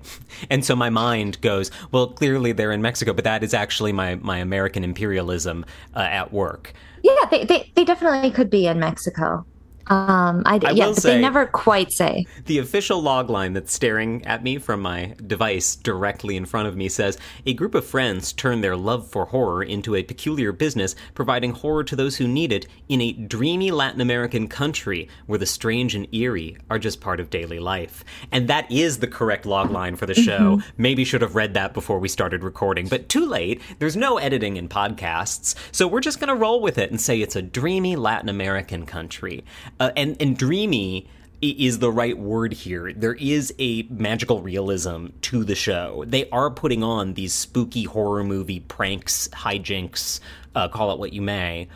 And 0.48 0.64
so 0.64 0.76
my 0.76 0.90
mind 0.90 1.40
goes, 1.40 1.70
well, 1.92 2.08
clearly 2.08 2.52
they're 2.52 2.72
in 2.72 2.82
Mexico, 2.82 3.12
but 3.12 3.24
that 3.24 3.42
is 3.42 3.54
actually 3.54 3.92
my 3.92 4.16
my 4.16 4.38
American 4.38 4.84
imperialism 4.84 5.64
uh, 5.94 6.00
at 6.00 6.32
work. 6.32 6.72
Yeah, 7.02 7.14
they, 7.30 7.44
they, 7.44 7.72
they 7.74 7.84
definitely 7.84 8.30
could 8.30 8.50
be 8.50 8.66
in 8.66 8.78
Mexico. 8.78 9.44
Um, 9.90 10.44
I, 10.46 10.60
I 10.64 10.70
yeah, 10.70 10.86
but 10.86 10.96
say- 10.96 11.14
they 11.16 11.20
never 11.20 11.46
quite 11.46 11.92
say. 11.92 12.24
The 12.46 12.58
official 12.58 13.02
log 13.02 13.28
line 13.28 13.52
that's 13.54 13.72
staring 13.72 14.24
at 14.24 14.44
me 14.44 14.58
from 14.58 14.80
my 14.80 15.14
device 15.26 15.74
directly 15.74 16.36
in 16.36 16.46
front 16.46 16.68
of 16.68 16.76
me 16.76 16.88
says 16.88 17.18
A 17.44 17.54
group 17.54 17.74
of 17.74 17.84
friends 17.84 18.32
turn 18.32 18.60
their 18.60 18.76
love 18.76 19.08
for 19.08 19.26
horror 19.26 19.64
into 19.64 19.96
a 19.96 20.04
peculiar 20.04 20.52
business, 20.52 20.94
providing 21.14 21.52
horror 21.52 21.82
to 21.84 21.96
those 21.96 22.16
who 22.16 22.28
need 22.28 22.52
it 22.52 22.68
in 22.88 23.00
a 23.00 23.12
dreamy 23.12 23.72
Latin 23.72 24.00
American 24.00 24.46
country 24.46 25.08
where 25.26 25.38
the 25.38 25.46
strange 25.46 25.96
and 25.96 26.06
eerie 26.14 26.56
are 26.70 26.78
just 26.78 27.00
part 27.00 27.18
of 27.18 27.28
daily 27.30 27.58
life. 27.58 28.04
And 28.30 28.46
that 28.48 28.70
is 28.70 28.98
the 28.98 29.08
correct 29.08 29.44
log 29.44 29.70
line 29.70 29.96
for 29.96 30.06
the 30.06 30.14
show. 30.14 30.60
Maybe 30.78 31.04
should 31.04 31.22
have 31.22 31.34
read 31.34 31.54
that 31.54 31.74
before 31.74 31.98
we 31.98 32.08
started 32.08 32.44
recording, 32.44 32.86
but 32.86 33.08
too 33.08 33.26
late. 33.26 33.60
There's 33.80 33.96
no 33.96 34.18
editing 34.18 34.56
in 34.56 34.68
podcasts, 34.68 35.56
so 35.72 35.88
we're 35.88 36.00
just 36.00 36.20
going 36.20 36.28
to 36.28 36.34
roll 36.34 36.60
with 36.60 36.78
it 36.78 36.90
and 36.90 37.00
say 37.00 37.20
it's 37.20 37.34
a 37.36 37.42
dreamy 37.42 37.96
Latin 37.96 38.28
American 38.28 38.86
country. 38.86 39.44
Uh, 39.80 39.90
and, 39.96 40.16
and 40.20 40.36
dreamy 40.36 41.08
is 41.40 41.78
the 41.78 41.90
right 41.90 42.18
word 42.18 42.52
here. 42.52 42.92
There 42.92 43.14
is 43.14 43.52
a 43.58 43.84
magical 43.84 44.42
realism 44.42 45.06
to 45.22 45.42
the 45.42 45.54
show. 45.54 46.04
They 46.06 46.28
are 46.30 46.50
putting 46.50 46.84
on 46.84 47.14
these 47.14 47.32
spooky 47.32 47.84
horror 47.84 48.22
movie 48.22 48.60
pranks, 48.60 49.28
hijinks, 49.28 50.20
uh, 50.54 50.68
call 50.68 50.92
it 50.92 50.98
what 50.98 51.14
you 51.14 51.22
may, 51.22 51.68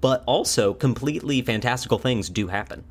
but 0.00 0.22
also 0.26 0.72
completely 0.72 1.42
fantastical 1.42 1.98
things 1.98 2.28
do 2.28 2.46
happen, 2.46 2.84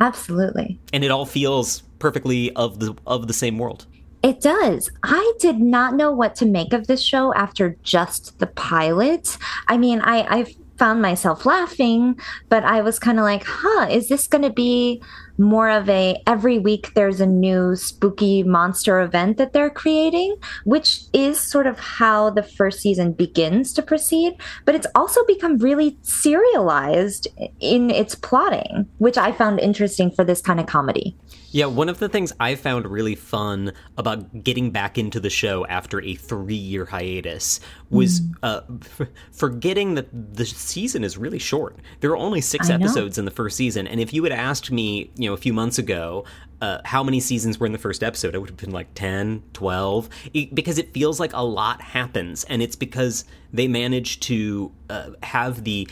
Absolutely. 0.00 0.80
and 0.92 1.04
it 1.04 1.10
all 1.10 1.26
feels 1.26 1.82
perfectly 1.98 2.52
of 2.54 2.80
the 2.80 2.96
of 3.06 3.28
the 3.28 3.34
same 3.34 3.58
world. 3.58 3.86
It 4.22 4.40
does. 4.40 4.90
I 5.04 5.32
did 5.38 5.60
not 5.60 5.94
know 5.94 6.10
what 6.10 6.34
to 6.36 6.46
make 6.46 6.72
of 6.72 6.88
this 6.88 7.02
show 7.02 7.32
after 7.34 7.76
just 7.84 8.38
the 8.40 8.48
pilot. 8.48 9.38
I 9.68 9.76
mean, 9.76 10.00
I, 10.00 10.38
I 10.40 10.54
found 10.78 11.02
myself 11.02 11.46
laughing, 11.46 12.18
but 12.48 12.64
I 12.64 12.82
was 12.82 12.98
kind 12.98 13.18
of 13.18 13.24
like, 13.24 13.44
huh, 13.44 13.86
is 13.90 14.08
this 14.08 14.26
going 14.26 14.42
to 14.42 14.50
be 14.50 15.02
more 15.38 15.68
of 15.68 15.88
a 15.88 16.16
every 16.26 16.58
week 16.58 16.94
there's 16.94 17.20
a 17.20 17.26
new 17.26 17.76
spooky 17.76 18.42
monster 18.42 19.00
event 19.00 19.36
that 19.36 19.52
they're 19.52 19.70
creating, 19.70 20.36
which 20.64 21.02
is 21.12 21.38
sort 21.38 21.66
of 21.66 21.78
how 21.78 22.30
the 22.30 22.42
first 22.42 22.80
season 22.80 23.12
begins 23.12 23.72
to 23.74 23.82
proceed. 23.82 24.34
But 24.64 24.74
it's 24.74 24.86
also 24.94 25.24
become 25.26 25.58
really 25.58 25.98
serialized 26.02 27.28
in 27.60 27.90
its 27.90 28.14
plotting, 28.14 28.88
which 28.98 29.18
I 29.18 29.32
found 29.32 29.60
interesting 29.60 30.10
for 30.10 30.24
this 30.24 30.40
kind 30.40 30.60
of 30.60 30.66
comedy. 30.66 31.16
Yeah, 31.56 31.64
one 31.64 31.88
of 31.88 32.00
the 32.00 32.10
things 32.10 32.34
I 32.38 32.54
found 32.54 32.84
really 32.84 33.14
fun 33.14 33.72
about 33.96 34.44
getting 34.44 34.72
back 34.72 34.98
into 34.98 35.18
the 35.18 35.30
show 35.30 35.64
after 35.68 36.02
a 36.02 36.14
three 36.14 36.52
year 36.52 36.84
hiatus 36.84 37.60
was 37.88 38.20
uh, 38.42 38.60
f- 38.82 39.08
forgetting 39.32 39.94
that 39.94 40.08
the 40.12 40.44
season 40.44 41.02
is 41.02 41.16
really 41.16 41.38
short. 41.38 41.78
There 42.00 42.10
are 42.10 42.16
only 42.18 42.42
six 42.42 42.68
I 42.68 42.76
know. 42.76 42.84
episodes 42.84 43.16
in 43.16 43.24
the 43.24 43.30
first 43.30 43.56
season, 43.56 43.86
and 43.86 44.00
if 44.00 44.12
you 44.12 44.22
had 44.24 44.34
asked 44.34 44.70
me, 44.70 45.10
you 45.16 45.30
know, 45.30 45.32
a 45.32 45.38
few 45.38 45.54
months 45.54 45.78
ago, 45.78 46.26
uh, 46.60 46.80
how 46.84 47.02
many 47.02 47.20
seasons 47.20 47.58
were 47.58 47.64
in 47.64 47.72
the 47.72 47.78
first 47.78 48.02
episode, 48.02 48.34
it 48.34 48.38
would 48.38 48.50
have 48.50 48.58
been 48.58 48.72
like 48.72 48.92
10, 48.92 49.42
12, 49.54 50.10
it, 50.34 50.54
because 50.54 50.76
it 50.76 50.92
feels 50.92 51.18
like 51.18 51.32
a 51.32 51.42
lot 51.42 51.80
happens, 51.80 52.44
and 52.44 52.60
it's 52.60 52.76
because 52.76 53.24
they 53.50 53.66
managed 53.66 54.20
to 54.24 54.72
uh, 54.90 55.12
have 55.22 55.64
the 55.64 55.88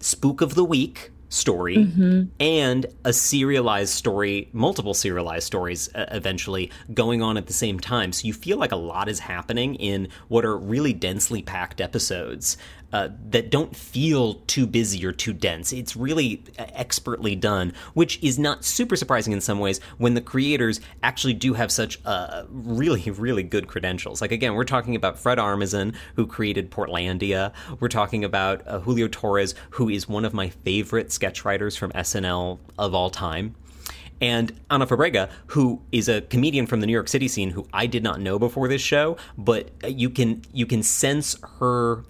spook 0.00 0.40
of 0.40 0.56
the 0.56 0.64
week 0.64 1.12
story 1.34 1.76
and 2.40 2.86
a 3.04 3.12
serialized 3.12 3.92
story, 3.92 4.48
multiple 4.52 4.94
serialized 4.94 5.46
stories 5.46 5.92
uh, 5.94 6.06
eventually 6.12 6.70
going 6.92 7.22
on 7.22 7.36
at 7.36 7.46
the 7.46 7.52
same 7.52 7.78
time. 7.80 8.12
So 8.12 8.26
you 8.26 8.32
feel 8.32 8.58
like 8.58 8.72
a 8.72 8.76
lot 8.76 9.08
is 9.08 9.18
happening 9.18 9.74
in 9.76 10.08
what 10.28 10.44
are 10.44 10.56
really 10.56 10.92
densely 10.92 11.42
packed 11.42 11.80
episodes. 11.80 12.56
Uh, 12.94 13.08
that 13.28 13.50
don't 13.50 13.74
feel 13.74 14.34
too 14.46 14.68
busy 14.68 15.04
or 15.04 15.10
too 15.10 15.32
dense. 15.32 15.72
It's 15.72 15.96
really 15.96 16.44
uh, 16.56 16.66
expertly 16.74 17.34
done, 17.34 17.72
which 17.94 18.22
is 18.22 18.38
not 18.38 18.64
super 18.64 18.94
surprising 18.94 19.32
in 19.32 19.40
some 19.40 19.58
ways 19.58 19.80
when 19.98 20.14
the 20.14 20.20
creators 20.20 20.80
actually 21.02 21.34
do 21.34 21.54
have 21.54 21.72
such 21.72 21.98
uh, 22.04 22.44
really, 22.48 23.10
really 23.10 23.42
good 23.42 23.66
credentials. 23.66 24.20
Like, 24.20 24.30
again, 24.30 24.54
we're 24.54 24.62
talking 24.62 24.94
about 24.94 25.18
Fred 25.18 25.38
Armisen, 25.38 25.96
who 26.14 26.24
created 26.24 26.70
Portlandia. 26.70 27.52
We're 27.80 27.88
talking 27.88 28.22
about 28.22 28.62
uh, 28.64 28.78
Julio 28.78 29.08
Torres, 29.08 29.56
who 29.70 29.88
is 29.88 30.08
one 30.08 30.24
of 30.24 30.32
my 30.32 30.50
favorite 30.50 31.10
sketch 31.10 31.44
writers 31.44 31.74
from 31.74 31.90
SNL 31.90 32.60
of 32.78 32.94
all 32.94 33.10
time. 33.10 33.56
And 34.20 34.52
Ana 34.70 34.86
Fabrega, 34.86 35.30
who 35.48 35.82
is 35.90 36.08
a 36.08 36.20
comedian 36.20 36.68
from 36.68 36.80
the 36.80 36.86
New 36.86 36.92
York 36.92 37.08
City 37.08 37.26
scene, 37.26 37.50
who 37.50 37.66
I 37.72 37.86
did 37.88 38.04
not 38.04 38.20
know 38.20 38.38
before 38.38 38.68
this 38.68 38.82
show, 38.82 39.16
but 39.36 39.70
uh, 39.82 39.88
you 39.88 40.10
can 40.10 40.42
you 40.52 40.66
can 40.66 40.84
sense 40.84 41.36
her 41.58 42.04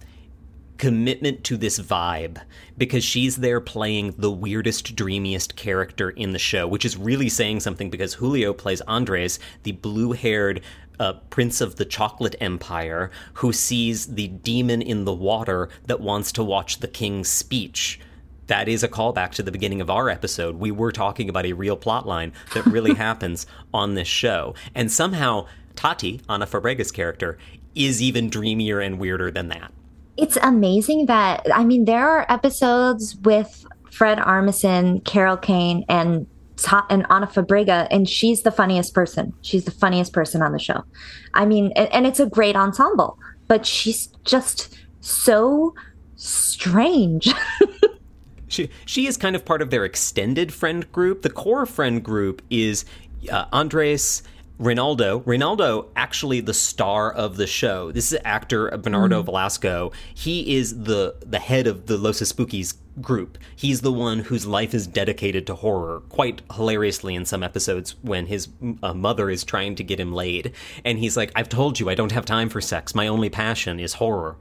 commitment 0.78 1.44
to 1.44 1.56
this 1.56 1.78
vibe 1.78 2.40
because 2.76 3.04
she's 3.04 3.36
there 3.36 3.60
playing 3.60 4.14
the 4.18 4.30
weirdest, 4.30 4.96
dreamiest 4.96 5.56
character 5.56 6.10
in 6.10 6.32
the 6.32 6.38
show, 6.38 6.66
which 6.66 6.84
is 6.84 6.96
really 6.96 7.28
saying 7.28 7.60
something 7.60 7.90
because 7.90 8.14
Julio 8.14 8.52
plays 8.52 8.80
Andres, 8.82 9.38
the 9.62 9.72
blue 9.72 10.12
haired 10.12 10.62
uh, 10.98 11.14
prince 11.30 11.60
of 11.60 11.76
the 11.76 11.84
chocolate 11.84 12.36
empire, 12.40 13.10
who 13.34 13.52
sees 13.52 14.14
the 14.14 14.28
demon 14.28 14.82
in 14.82 15.04
the 15.04 15.12
water 15.12 15.68
that 15.86 16.00
wants 16.00 16.32
to 16.32 16.44
watch 16.44 16.78
the 16.78 16.88
king's 16.88 17.28
speech. 17.28 18.00
That 18.46 18.68
is 18.68 18.82
a 18.82 18.88
callback 18.88 19.30
to 19.32 19.42
the 19.42 19.52
beginning 19.52 19.80
of 19.80 19.90
our 19.90 20.08
episode. 20.08 20.56
We 20.56 20.70
were 20.70 20.92
talking 20.92 21.28
about 21.28 21.46
a 21.46 21.54
real 21.54 21.76
plot 21.76 22.06
line 22.06 22.32
that 22.52 22.66
really 22.66 22.94
happens 22.96 23.46
on 23.72 23.94
this 23.94 24.08
show. 24.08 24.54
And 24.74 24.92
somehow, 24.92 25.46
Tati, 25.76 26.20
Ana 26.28 26.46
Fabrega's 26.46 26.92
character, 26.92 27.38
is 27.74 28.02
even 28.02 28.30
dreamier 28.30 28.80
and 28.80 28.98
weirder 28.98 29.30
than 29.30 29.48
that. 29.48 29.72
It's 30.16 30.36
amazing 30.42 31.06
that 31.06 31.46
I 31.52 31.64
mean 31.64 31.84
there 31.84 32.08
are 32.08 32.26
episodes 32.28 33.16
with 33.16 33.66
Fred 33.90 34.18
Armisen, 34.18 35.04
Carol 35.04 35.36
Kane, 35.36 35.84
and 35.88 36.26
and 36.88 37.04
Ana 37.10 37.26
Fabrega, 37.26 37.88
and 37.90 38.08
she's 38.08 38.42
the 38.42 38.52
funniest 38.52 38.94
person. 38.94 39.32
She's 39.42 39.64
the 39.64 39.72
funniest 39.72 40.12
person 40.12 40.40
on 40.40 40.52
the 40.52 40.58
show. 40.58 40.84
I 41.34 41.46
mean, 41.46 41.72
and, 41.74 41.92
and 41.92 42.06
it's 42.06 42.20
a 42.20 42.26
great 42.26 42.54
ensemble, 42.54 43.18
but 43.48 43.66
she's 43.66 44.06
just 44.24 44.76
so 45.00 45.74
strange. 46.16 47.32
She 48.54 48.70
she 48.86 49.06
is 49.06 49.16
kind 49.16 49.34
of 49.34 49.44
part 49.44 49.62
of 49.62 49.70
their 49.70 49.84
extended 49.84 50.52
friend 50.52 50.90
group. 50.92 51.22
The 51.22 51.30
core 51.30 51.66
friend 51.66 52.02
group 52.02 52.40
is 52.50 52.84
uh, 53.30 53.46
Andres, 53.52 54.22
Renaldo, 54.58 55.18
Renaldo, 55.26 55.88
actually 55.96 56.40
the 56.40 56.54
star 56.54 57.12
of 57.12 57.36
the 57.36 57.46
show. 57.46 57.90
This 57.90 58.12
is 58.12 58.18
actor 58.24 58.70
Bernardo 58.78 59.18
Mm-hmm. 59.20 59.26
Velasco. 59.26 59.92
He 60.14 60.56
is 60.56 60.84
the 60.84 61.16
the 61.26 61.40
head 61.40 61.66
of 61.66 61.86
the 61.86 61.96
Los 61.96 62.20
Espookys 62.20 62.74
group. 63.00 63.36
He's 63.56 63.80
the 63.80 63.92
one 63.92 64.20
whose 64.20 64.46
life 64.46 64.72
is 64.72 64.86
dedicated 64.86 65.46
to 65.48 65.56
horror. 65.56 66.02
Quite 66.08 66.42
hilariously 66.54 67.16
in 67.16 67.24
some 67.24 67.42
episodes 67.42 67.96
when 68.02 68.26
his 68.26 68.48
uh, 68.82 68.94
mother 68.94 69.28
is 69.28 69.42
trying 69.42 69.74
to 69.74 69.82
get 69.84 69.98
him 69.98 70.12
laid, 70.12 70.52
and 70.84 70.98
he's 70.98 71.16
like, 71.16 71.32
"I've 71.34 71.48
told 71.48 71.80
you 71.80 71.90
I 71.90 71.96
don't 71.96 72.12
have 72.12 72.24
time 72.24 72.48
for 72.48 72.60
sex. 72.60 72.94
My 72.94 73.08
only 73.08 73.30
passion 73.30 73.80
is 73.80 73.94
horror." 73.94 74.36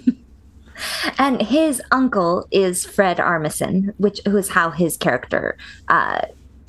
And 1.18 1.42
his 1.42 1.82
uncle 1.90 2.46
is 2.52 2.86
Fred 2.86 3.16
Armisen, 3.16 3.92
which 3.98 4.20
who 4.24 4.36
is 4.36 4.48
how 4.50 4.70
his 4.70 4.96
character 4.96 5.58
uh, 5.88 6.20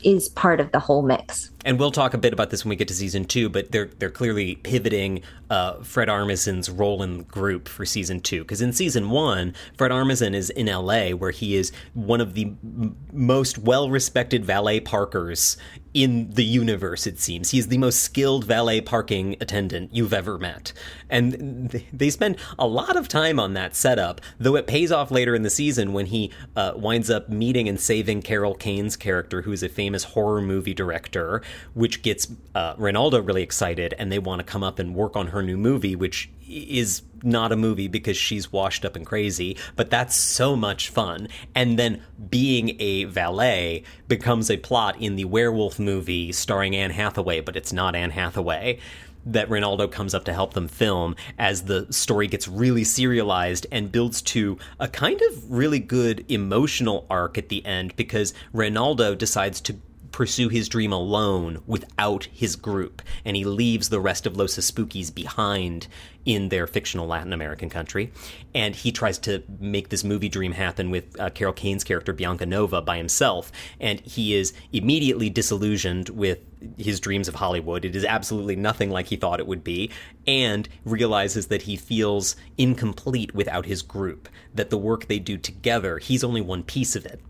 is 0.04 0.30
part 0.30 0.60
of 0.60 0.72
the 0.72 0.80
whole 0.80 1.04
mix. 1.04 1.52
And 1.66 1.80
we'll 1.80 1.92
talk 1.92 2.14
a 2.14 2.18
bit 2.18 2.34
about 2.34 2.50
this 2.50 2.64
when 2.64 2.70
we 2.70 2.76
get 2.76 2.88
to 2.88 2.94
season 2.94 3.26
two. 3.26 3.50
But 3.50 3.72
they're 3.72 3.90
they're 4.00 4.10
clearly 4.10 4.56
pivoting 4.56 5.22
uh, 5.50 5.82
Fred 5.82 6.10
Armisen's 6.10 6.70
role 6.70 7.04
in 7.04 7.18
the 7.20 7.24
group 7.24 7.68
for 7.68 7.86
season 7.86 8.22
two 8.22 8.42
because 8.42 8.62
in 8.62 8.74
season 8.74 9.10
one, 9.10 9.54
Fred 9.78 9.92
Armisen 9.92 10.34
is 10.34 10.50
in 10.50 10.70
L.A. 10.70 11.14
where 11.14 11.32
he 11.32 11.56
is 11.56 11.72
one 11.94 12.22
of 12.22 12.34
the 12.34 12.46
m- 12.46 12.96
most 13.12 13.58
well 13.58 13.90
respected 13.90 14.46
valet 14.46 14.80
parkers 14.80 15.58
in 15.94 16.30
the 16.32 16.44
universe. 16.44 17.08
It 17.08 17.20
seems 17.20 17.52
he's 17.52 17.68
the 17.68 17.78
most 17.78 18.02
skilled 18.02 18.46
valet 18.46 18.82
parking 18.82 19.36
attendant 19.42 19.94
you've 19.94 20.14
ever 20.14 20.38
met, 20.38 20.72
and 21.10 21.72
th- 21.72 21.86
they 21.92 22.10
spend 22.10 22.38
a 22.58 22.68
lot 22.68 22.96
of 22.96 23.08
time 23.08 23.40
on 23.40 23.54
that 23.54 23.76
setup. 23.76 24.22
Though 24.40 24.56
it 24.56 24.68
pays 24.68 24.92
off 24.92 25.12
later 25.12 25.36
in 25.36 25.42
the 25.42 25.50
season 25.50 25.94
when 25.94 26.08
he 26.08 26.32
uh, 26.56 26.74
winds 26.76 27.10
up 27.10 27.30
meeting 27.30 27.68
and 27.68 27.80
saving 27.80 28.22
Carol 28.22 28.54
Kane's 28.54 28.96
character, 28.96 29.42
who 29.42 29.52
is 29.52 29.64
a 29.64 29.70
famous 29.70 30.04
horror 30.04 30.42
movie 30.42 30.74
director, 30.74 31.42
which 31.74 32.02
gets 32.02 32.28
uh, 32.56 32.76
Renaldo 32.78 33.22
really 33.22 33.44
excited, 33.44 33.94
and 33.98 34.12
they 34.12 34.20
want 34.20 34.40
to 34.40 34.44
come 34.44 34.64
up 34.64 34.80
and 34.80 34.96
work 34.96 35.16
on 35.16 35.28
her 35.28 35.42
new 35.42 35.58
movie, 35.58 35.96
which 35.96 36.30
is 36.50 37.04
not 37.24 37.52
a 37.52 37.56
movie 37.56 37.88
because 37.88 38.18
she's 38.18 38.52
washed 38.52 38.86
up 38.86 38.96
and 38.96 39.06
crazy, 39.06 39.58
but 39.76 39.90
that's 39.90 40.16
so 40.16 40.56
much 40.56 40.90
fun. 40.90 41.28
And 41.56 41.78
then 41.78 42.02
being 42.30 42.76
a 42.80 43.06
valet 43.06 43.84
becomes 44.08 44.50
a 44.50 44.58
plot 44.58 45.00
in 45.00 45.16
the 45.16 45.26
werewolf 45.26 45.80
movie 45.80 46.32
starring 46.32 46.76
Anne 46.76 46.92
Hathaway, 46.92 47.42
but 47.42 47.56
it's 47.56 47.74
not 47.74 47.96
Anne 47.96 48.12
Hathaway. 48.12 48.80
That 49.26 49.50
Renaldo 49.50 49.90
comes 49.90 50.16
up 50.16 50.24
to 50.26 50.34
help 50.34 50.54
them 50.54 50.68
film 50.68 51.16
as 51.38 51.64
the 51.64 51.92
story 51.92 52.28
gets 52.28 52.48
really 52.48 52.86
serialized 52.86 53.68
and 53.70 53.92
builds 53.92 54.22
to 54.24 54.58
a 54.80 54.88
kind 54.88 55.22
of 55.22 55.52
really 55.52 55.80
good 55.80 56.26
emotional 56.32 57.06
arc 57.10 57.38
at 57.38 57.50
the 57.50 57.64
end 57.66 57.96
because 57.98 58.34
Renaldo 58.54 59.16
decides 59.16 59.60
to 59.62 59.76
pursue 60.12 60.50
his 60.50 60.70
dream 60.70 60.92
alone 60.92 61.62
without 61.68 62.26
his 62.26 62.56
group, 62.56 63.02
and 63.24 63.36
he 63.36 63.44
leaves 63.44 63.90
the 63.90 64.00
rest 64.00 64.26
of 64.26 64.38
Los 64.38 64.58
Espookys 64.58 65.14
behind 65.14 65.88
in 66.26 66.50
their 66.50 66.68
fictional 66.68 67.08
Latin 67.08 67.34
American 67.34 67.70
country. 67.70 68.12
And 68.54 68.76
he 68.76 68.92
tries 68.92 69.18
to 69.20 69.44
make 69.60 69.90
this 69.90 70.04
movie 70.04 70.30
dream 70.30 70.52
happen 70.52 70.92
with 70.92 71.20
uh, 71.20 71.30
Carol 71.30 71.54
Kane's 71.54 71.84
character 71.84 72.14
Bianca 72.14 72.46
Nova 72.46 72.82
by 72.82 72.98
himself, 72.98 73.52
and 73.80 74.00
he 74.02 74.36
is 74.36 74.54
immediately 74.72 75.30
disillusioned 75.30 76.10
with 76.10 76.40
his 76.78 77.00
dreams 77.00 77.28
of 77.28 77.36
Hollywood. 77.36 77.86
It 77.86 77.96
is 77.96 78.04
absolutely 78.04 78.56
nothing 78.56 78.90
like 78.90 79.08
he 79.08 79.16
thought 79.16 79.40
it 79.40 79.48
would 79.48 79.64
be, 79.64 79.90
and 80.28 80.68
realizes 80.84 81.48
that 81.48 81.64
he 81.64 81.76
feels 81.78 82.36
incomplete 82.58 83.34
without 83.34 83.66
his 83.66 83.82
group, 83.82 84.28
that 84.54 84.70
the 84.70 84.78
work 84.78 85.08
they 85.08 85.20
do 85.20 85.38
together, 85.38 86.00
he's 86.00 86.24
only 86.24 86.42
one 86.42 86.64
piece 86.64 86.96
of 86.96 87.06
it. 87.06 87.22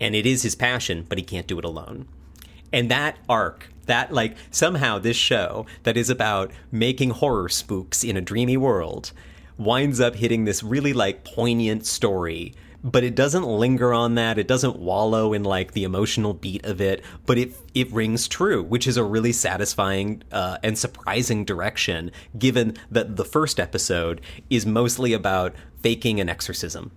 And 0.00 0.14
it 0.14 0.24
is 0.24 0.42
his 0.42 0.54
passion, 0.54 1.04
but 1.06 1.18
he 1.18 1.24
can't 1.24 1.46
do 1.46 1.58
it 1.58 1.64
alone. 1.64 2.08
And 2.72 2.90
that 2.90 3.18
arc, 3.28 3.68
that 3.86 4.12
like 4.12 4.36
somehow 4.50 4.98
this 4.98 5.16
show 5.16 5.66
that 5.82 5.96
is 5.96 6.10
about 6.10 6.50
making 6.70 7.10
horror 7.10 7.48
spooks 7.48 8.04
in 8.04 8.16
a 8.16 8.20
dreamy 8.20 8.56
world 8.56 9.12
winds 9.60 10.00
up 10.00 10.16
hitting 10.16 10.44
this 10.44 10.62
really 10.62 10.92
like 10.92 11.24
poignant 11.24 11.86
story. 11.86 12.54
But 12.82 13.04
it 13.04 13.14
doesn't 13.14 13.44
linger 13.44 13.92
on 13.92 14.14
that. 14.14 14.38
It 14.38 14.48
doesn't 14.48 14.78
wallow 14.78 15.34
in 15.34 15.42
like 15.42 15.72
the 15.72 15.84
emotional 15.84 16.32
beat 16.32 16.64
of 16.64 16.80
it. 16.80 17.04
But 17.26 17.36
it 17.36 17.54
it 17.74 17.92
rings 17.92 18.26
true, 18.26 18.62
which 18.62 18.86
is 18.86 18.96
a 18.96 19.04
really 19.04 19.32
satisfying 19.32 20.22
uh, 20.32 20.56
and 20.62 20.78
surprising 20.78 21.44
direction, 21.44 22.10
given 22.38 22.78
that 22.90 23.16
the 23.16 23.24
first 23.24 23.60
episode 23.60 24.22
is 24.48 24.64
mostly 24.64 25.12
about 25.12 25.54
faking 25.82 26.20
an 26.20 26.30
exorcism. 26.30 26.90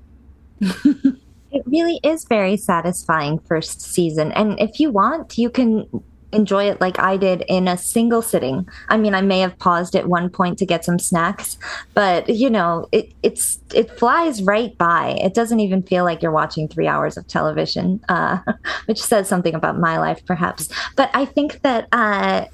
It 1.53 1.63
really 1.65 1.99
is 2.03 2.25
very 2.25 2.57
satisfying 2.57 3.39
first 3.39 3.81
season. 3.81 4.31
And 4.33 4.59
if 4.59 4.79
you 4.79 4.91
want, 4.91 5.37
you 5.37 5.49
can 5.49 5.87
enjoy 6.33 6.65
it 6.65 6.81
like 6.81 6.99
I 6.99 7.15
did 7.15 7.43
in 7.47 7.67
a 7.67 7.77
single 7.77 8.21
sitting. 8.21 8.67
I 8.89 8.97
mean, 8.97 9.13
I 9.13 9.21
may 9.21 9.39
have 9.39 9.57
paused 9.59 9.95
at 9.95 10.07
one 10.07 10.29
point 10.29 10.57
to 10.57 10.65
get 10.65 10.83
some 10.83 10.99
snacks, 10.99 11.57
but 11.93 12.27
you 12.27 12.49
know, 12.49 12.87
it 12.91 13.13
it's 13.21 13.59
it 13.73 13.91
flies 13.97 14.41
right 14.41 14.77
by. 14.77 15.17
It 15.21 15.33
doesn't 15.33 15.59
even 15.59 15.83
feel 15.83 16.03
like 16.03 16.21
you're 16.21 16.31
watching 16.31 16.67
three 16.67 16.87
hours 16.87 17.17
of 17.17 17.27
television, 17.27 18.01
uh, 18.09 18.39
which 18.85 19.01
says 19.01 19.27
something 19.29 19.53
about 19.53 19.79
my 19.79 19.97
life, 19.99 20.25
perhaps. 20.25 20.69
But 20.95 21.11
I 21.13 21.25
think 21.25 21.61
that 21.61 21.87
uh, 21.91 22.45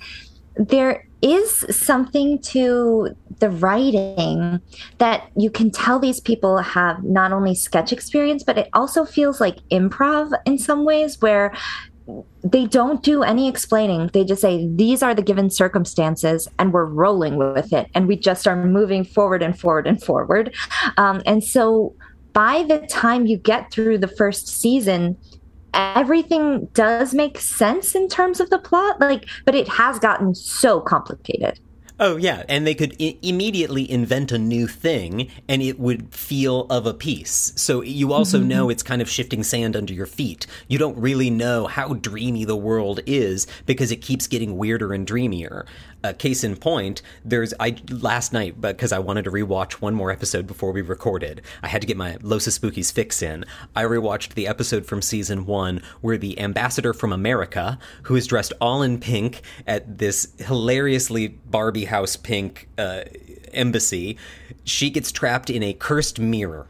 there 0.57 1.05
is 1.21 1.65
something 1.75 2.39
to 2.39 3.15
the 3.39 3.49
writing 3.49 4.61
that 4.97 5.29
you 5.35 5.49
can 5.49 5.71
tell 5.71 5.99
these 5.99 6.19
people 6.19 6.57
have 6.57 7.03
not 7.03 7.31
only 7.31 7.55
sketch 7.55 7.91
experience, 7.91 8.43
but 8.43 8.57
it 8.57 8.69
also 8.73 9.05
feels 9.05 9.41
like 9.41 9.57
improv 9.69 10.31
in 10.45 10.57
some 10.57 10.85
ways 10.85 11.21
where 11.21 11.53
they 12.43 12.65
don't 12.65 13.03
do 13.03 13.21
any 13.21 13.47
explaining. 13.47 14.09
They 14.13 14.23
just 14.23 14.41
say, 14.41 14.67
these 14.73 15.03
are 15.03 15.13
the 15.13 15.21
given 15.21 15.49
circumstances, 15.49 16.47
and 16.57 16.73
we're 16.73 16.85
rolling 16.85 17.37
with 17.37 17.71
it. 17.71 17.87
And 17.93 18.07
we 18.07 18.15
just 18.15 18.47
are 18.47 18.65
moving 18.65 19.03
forward 19.03 19.43
and 19.43 19.59
forward 19.59 19.85
and 19.85 20.01
forward. 20.01 20.55
Um, 20.97 21.21
and 21.25 21.43
so 21.43 21.93
by 22.33 22.63
the 22.63 22.79
time 22.87 23.25
you 23.25 23.37
get 23.37 23.71
through 23.71 23.97
the 23.99 24.07
first 24.07 24.47
season, 24.47 25.17
everything 25.73 26.65
does 26.73 27.13
make 27.13 27.39
sense 27.39 27.95
in 27.95 28.07
terms 28.07 28.39
of 28.39 28.49
the 28.49 28.59
plot. 28.59 28.99
Like, 28.99 29.27
but 29.45 29.55
it 29.55 29.67
has 29.67 29.99
gotten 29.99 30.35
so 30.35 30.79
complicated. 30.79 31.59
Oh, 32.01 32.15
yeah. 32.15 32.43
And 32.47 32.65
they 32.65 32.75
could 32.75 32.95
I- 33.01 33.17
immediately 33.21 33.89
invent 33.89 34.31
a 34.31 34.37
new 34.37 34.67
thing 34.67 35.29
and 35.49 35.61
it 35.61 35.79
would 35.79 36.13
feel 36.13 36.61
of 36.69 36.85
a 36.85 36.93
piece. 36.93 37.51
So 37.57 37.81
you 37.81 38.13
also 38.13 38.39
mm-hmm. 38.39 38.47
know 38.47 38.69
it's 38.69 38.83
kind 38.83 39.01
of 39.01 39.09
shifting 39.09 39.43
sand 39.43 39.75
under 39.75 39.93
your 39.93 40.05
feet. 40.05 40.47
You 40.69 40.77
don't 40.77 40.97
really 40.97 41.29
know 41.29 41.67
how 41.67 41.93
dreamy 41.95 42.45
the 42.45 42.55
world 42.55 43.01
is 43.05 43.47
because 43.65 43.91
it 43.91 43.97
keeps 43.97 44.27
getting 44.27 44.57
weirder 44.57 44.93
and 44.93 45.05
dreamier. 45.05 45.65
Uh, 46.03 46.13
case 46.13 46.43
in 46.43 46.55
point, 46.55 47.01
there's 47.25 47.53
I 47.59 47.75
last 47.89 48.31
night 48.31 48.61
because 48.61 48.91
I 48.91 48.99
wanted 48.99 49.25
to 49.25 49.31
rewatch 49.31 49.73
one 49.73 49.93
more 49.93 50.11
episode 50.11 50.47
before 50.47 50.71
we 50.71 50.81
recorded. 50.81 51.41
I 51.61 51.67
had 51.67 51.81
to 51.81 51.87
get 51.87 51.97
my 51.97 52.17
Los 52.21 52.47
Espookys 52.47 52.91
fix 52.91 53.21
in. 53.21 53.45
I 53.75 53.83
rewatched 53.83 54.33
the 54.33 54.47
episode 54.47 54.85
from 54.85 55.01
season 55.01 55.45
one 55.45 55.81
where 56.01 56.17
the 56.17 56.39
ambassador 56.39 56.93
from 56.93 57.11
America, 57.11 57.77
who 58.03 58.15
is 58.15 58.27
dressed 58.27 58.53
all 58.61 58.81
in 58.81 58.99
pink 58.99 59.41
at 59.67 59.97
this 59.97 60.33
hilariously 60.39 61.27
Barbie 61.27 61.85
house 61.85 62.15
pink 62.15 62.69
uh, 62.77 63.01
embassy, 63.53 64.17
she 64.63 64.89
gets 64.89 65.11
trapped 65.11 65.49
in 65.49 65.63
a 65.63 65.73
cursed 65.73 66.19
mirror. 66.19 66.67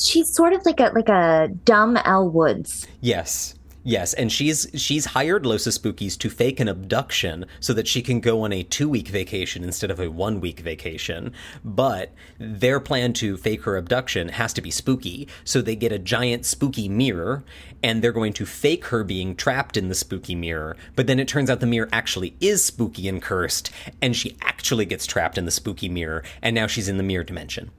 She's 0.00 0.34
sort 0.34 0.52
of 0.52 0.64
like 0.66 0.80
a 0.80 0.90
like 0.94 1.08
a 1.08 1.48
dumb 1.64 1.96
Elle 2.04 2.28
Woods. 2.28 2.86
Yes. 3.00 3.54
Yes, 3.88 4.14
and 4.14 4.32
she's 4.32 4.66
she's 4.74 5.04
hired 5.04 5.46
Los 5.46 5.62
Espookys 5.62 6.18
to 6.18 6.28
fake 6.28 6.58
an 6.58 6.66
abduction 6.66 7.46
so 7.60 7.72
that 7.72 7.86
she 7.86 8.02
can 8.02 8.18
go 8.18 8.42
on 8.42 8.52
a 8.52 8.64
two 8.64 8.88
week 8.88 9.06
vacation 9.06 9.62
instead 9.62 9.92
of 9.92 10.00
a 10.00 10.10
one 10.10 10.40
week 10.40 10.58
vacation. 10.58 11.32
But 11.64 12.12
their 12.36 12.80
plan 12.80 13.12
to 13.12 13.36
fake 13.36 13.62
her 13.62 13.76
abduction 13.76 14.30
has 14.30 14.52
to 14.54 14.60
be 14.60 14.72
spooky, 14.72 15.28
so 15.44 15.62
they 15.62 15.76
get 15.76 15.92
a 15.92 16.00
giant 16.00 16.44
spooky 16.44 16.88
mirror, 16.88 17.44
and 17.80 18.02
they're 18.02 18.10
going 18.10 18.32
to 18.32 18.44
fake 18.44 18.86
her 18.86 19.04
being 19.04 19.36
trapped 19.36 19.76
in 19.76 19.88
the 19.88 19.94
spooky 19.94 20.34
mirror. 20.34 20.76
But 20.96 21.06
then 21.06 21.20
it 21.20 21.28
turns 21.28 21.48
out 21.48 21.60
the 21.60 21.66
mirror 21.66 21.88
actually 21.92 22.34
is 22.40 22.64
spooky 22.64 23.06
and 23.06 23.22
cursed, 23.22 23.70
and 24.02 24.16
she 24.16 24.36
actually 24.42 24.86
gets 24.86 25.06
trapped 25.06 25.38
in 25.38 25.44
the 25.44 25.52
spooky 25.52 25.88
mirror, 25.88 26.24
and 26.42 26.56
now 26.56 26.66
she's 26.66 26.88
in 26.88 26.96
the 26.96 27.04
mirror 27.04 27.22
dimension 27.22 27.70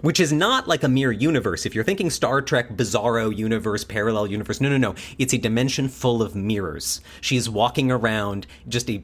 which 0.00 0.20
is 0.20 0.32
not 0.32 0.66
like 0.68 0.82
a 0.82 0.88
mere 0.88 1.12
universe. 1.12 1.66
If 1.66 1.74
you're 1.74 1.84
thinking 1.84 2.10
Star 2.10 2.42
Trek, 2.42 2.70
bizarro 2.70 3.34
universe, 3.36 3.84
parallel 3.84 4.26
universe, 4.26 4.60
no, 4.60 4.68
no, 4.68 4.76
no. 4.76 4.94
It's 5.18 5.32
a 5.32 5.38
dimension 5.38 5.88
full 5.88 6.22
of 6.22 6.34
mirrors. 6.34 7.00
She's 7.20 7.48
walking 7.48 7.90
around 7.90 8.46
just 8.68 8.90
a 8.90 9.02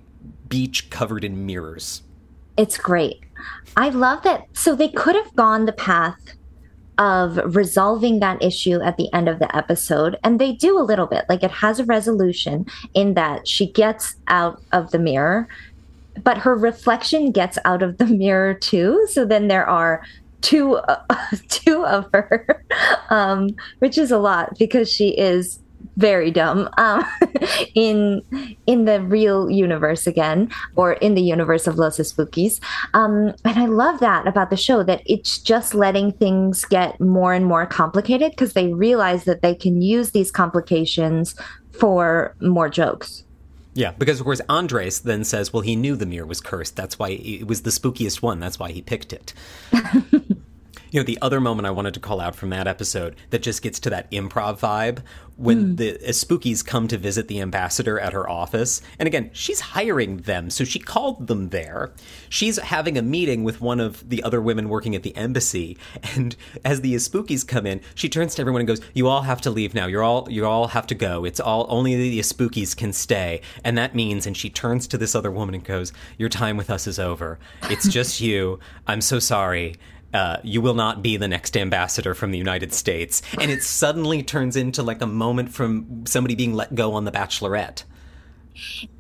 beach 0.49 0.91
covered 0.91 1.25
in 1.25 1.47
mirrors. 1.47 2.03
It's 2.57 2.77
great. 2.77 3.21
I 3.77 3.89
love 3.89 4.23
that. 4.25 4.47
So 4.53 4.75
they 4.75 4.89
could 4.89 5.15
have 5.15 5.35
gone 5.37 5.65
the 5.65 5.73
path 5.73 6.35
of 6.99 7.57
resolving 7.57 8.21
that 8.21 8.43
issue 8.43 8.79
at 8.83 8.99
the 8.99 9.11
end 9.15 9.27
of 9.27 9.39
the 9.39 9.57
episode, 9.57 10.19
and 10.23 10.39
they 10.39 10.53
do 10.53 10.79
a 10.79 10.85
little 10.85 11.07
bit. 11.07 11.25
Like 11.31 11.43
it 11.43 11.51
has 11.51 11.81
a 11.81 11.85
resolution 11.85 12.67
in 12.93 13.15
that 13.15 13.49
she 13.49 13.73
gets 13.73 14.17
out 14.29 14.63
of 14.73 14.91
the 14.91 14.99
mirror, 14.99 15.49
but 16.23 16.37
her 16.37 16.55
reflection 16.55 17.33
gets 17.33 17.57
out 17.65 17.83
of 17.83 17.97
the 17.97 18.05
mirror 18.25 18.53
too. 18.53 19.07
So 19.11 19.25
then 19.25 19.49
there 19.49 19.67
are 19.67 20.03
two 20.41 20.77
uh, 20.77 21.03
two 21.49 21.85
of 21.85 22.09
her 22.13 22.65
um 23.11 23.49
which 23.79 23.99
is 23.99 24.11
a 24.11 24.19
lot 24.19 24.57
because 24.59 24.91
she 24.91 25.11
is 25.11 25.61
very 25.97 26.31
dumb 26.31 26.69
um, 26.79 27.05
in 27.75 28.23
in 28.67 28.87
the 28.87 29.03
real 29.03 29.51
universe 29.51 30.07
again, 30.07 30.51
or 30.75 30.95
in 30.95 31.15
the 31.15 31.23
universe 31.23 31.67
of 31.67 31.77
Los 31.77 31.99
Espookys. 31.99 32.61
Um, 32.95 33.35
and 33.45 33.59
I 33.59 33.67
love 33.67 34.01
that 34.01 34.27
about 34.27 34.51
the 34.51 34.57
show 34.57 34.83
that 34.83 35.03
it's 35.07 35.39
just 35.39 35.75
letting 35.75 36.13
things 36.13 36.65
get 36.65 37.01
more 37.01 37.35
and 37.35 37.47
more 37.47 37.67
complicated 37.67 38.33
because 38.33 38.55
they 38.55 38.73
realize 38.73 39.25
that 39.25 39.43
they 39.43 39.55
can 39.55 39.83
use 39.83 40.11
these 40.11 40.31
complications 40.31 41.35
for 41.79 42.35
more 42.41 42.69
jokes. 42.69 43.25
Yeah, 43.75 43.93
because 43.93 44.19
of 44.21 44.25
course 44.25 44.41
Andres 44.49 45.01
then 45.01 45.25
says, 45.25 45.53
"Well, 45.53 45.63
he 45.63 45.77
knew 45.77 45.97
the 45.97 46.07
mirror 46.07 46.27
was 46.27 46.41
cursed. 46.41 46.77
That's 46.77 46.99
why 46.99 47.11
it 47.11 47.47
was 47.47 47.63
the 47.63 47.71
spookiest 47.71 48.21
one. 48.21 48.41
That's 48.41 48.59
why 48.59 48.73
he 48.73 48.83
picked 48.83 49.13
it." 49.13 49.33
you 50.91 51.01
know, 51.01 51.05
the 51.05 51.19
other 51.23 51.41
moment 51.41 51.67
I 51.67 51.71
wanted 51.71 51.95
to 51.95 52.01
call 52.01 52.21
out 52.21 52.35
from 52.35 52.51
that 52.51 52.67
episode 52.67 53.17
that 53.31 53.43
just 53.43 53.63
gets 53.63 53.79
to 53.81 53.91
that 53.91 54.11
improv 54.11 54.61
vibe 54.61 55.03
when 55.41 55.75
mm. 55.75 55.77
the 55.79 55.93
spookies 56.11 56.65
come 56.65 56.87
to 56.87 56.99
visit 56.99 57.27
the 57.29 57.41
ambassador 57.41 57.99
at 57.99 58.13
her 58.13 58.29
office. 58.29 58.83
And 58.99 59.07
again, 59.07 59.31
she's 59.33 59.61
hiring 59.61 60.19
them, 60.19 60.51
so 60.51 60.65
she 60.65 60.79
called 60.79 61.29
them 61.29 61.49
there. 61.49 61.93
She's 62.29 62.59
having 62.59 62.99
a 62.99 63.03
meeting 63.03 63.43
with 63.43 63.63
one 63.63 63.81
of 63.81 64.07
the 64.07 64.23
other 64.23 64.43
women 64.43 64.69
working 64.69 64.95
at 64.95 65.03
the 65.03 65.17
embassy, 65.17 65.79
and 66.15 66.37
as 66.63 66.83
the 66.83 66.95
spookies 66.97 67.47
come 67.47 67.65
in, 67.65 67.81
she 67.95 68.11
turns 68.11 68.35
to 68.35 68.43
everyone 68.43 68.61
and 68.61 68.69
goes, 68.69 68.83
"You 68.93 69.09
all 69.09 69.23
have 69.23 69.41
to 69.43 69.51
leave 69.51 69.75
now. 69.75 69.87
You're 69.87 70.03
all 70.03 70.29
you 70.31 70.45
all 70.45 70.69
have 70.69 70.87
to 70.89 70.95
go. 70.95 71.25
It's 71.25 71.41
all 71.41 71.65
only 71.71 71.97
the 71.97 72.21
spookies 72.21 72.77
can 72.77 72.93
stay." 72.93 73.41
And 73.65 73.79
that 73.79 73.95
means 73.95 74.27
and 74.27 74.37
she 74.37 74.51
turns 74.51 74.87
to 74.89 74.99
this 74.99 75.15
other 75.15 75.31
woman 75.31 75.55
and 75.55 75.65
goes, 75.65 75.93
"Your 76.19 76.29
time 76.29 76.59
with 76.59 76.69
us 76.69 76.87
is 76.87 76.99
over. 76.99 77.39
It's 77.71 77.89
just 77.89 78.21
you. 78.21 78.59
I'm 78.87 79.01
so 79.01 79.19
sorry." 79.19 79.77
Uh, 80.13 80.39
you 80.43 80.61
will 80.61 80.75
not 80.75 81.03
be 81.03 81.17
the 81.17 81.29
next 81.29 81.57
ambassador 81.57 82.15
from 82.15 82.31
the 82.31 82.39
United 82.39 82.73
States. 82.73 83.23
And 83.39 83.51
it 83.51 83.63
suddenly 83.63 84.23
turns 84.23 84.57
into 84.57 84.83
like 84.83 85.03
a 85.03 85.07
moment 85.07 85.53
from 85.53 86.05
somebody 86.07 86.35
being 86.35 86.55
let 86.55 86.75
go 86.75 86.95
on 86.95 87.05
The 87.05 87.13
Bachelorette. 87.13 87.85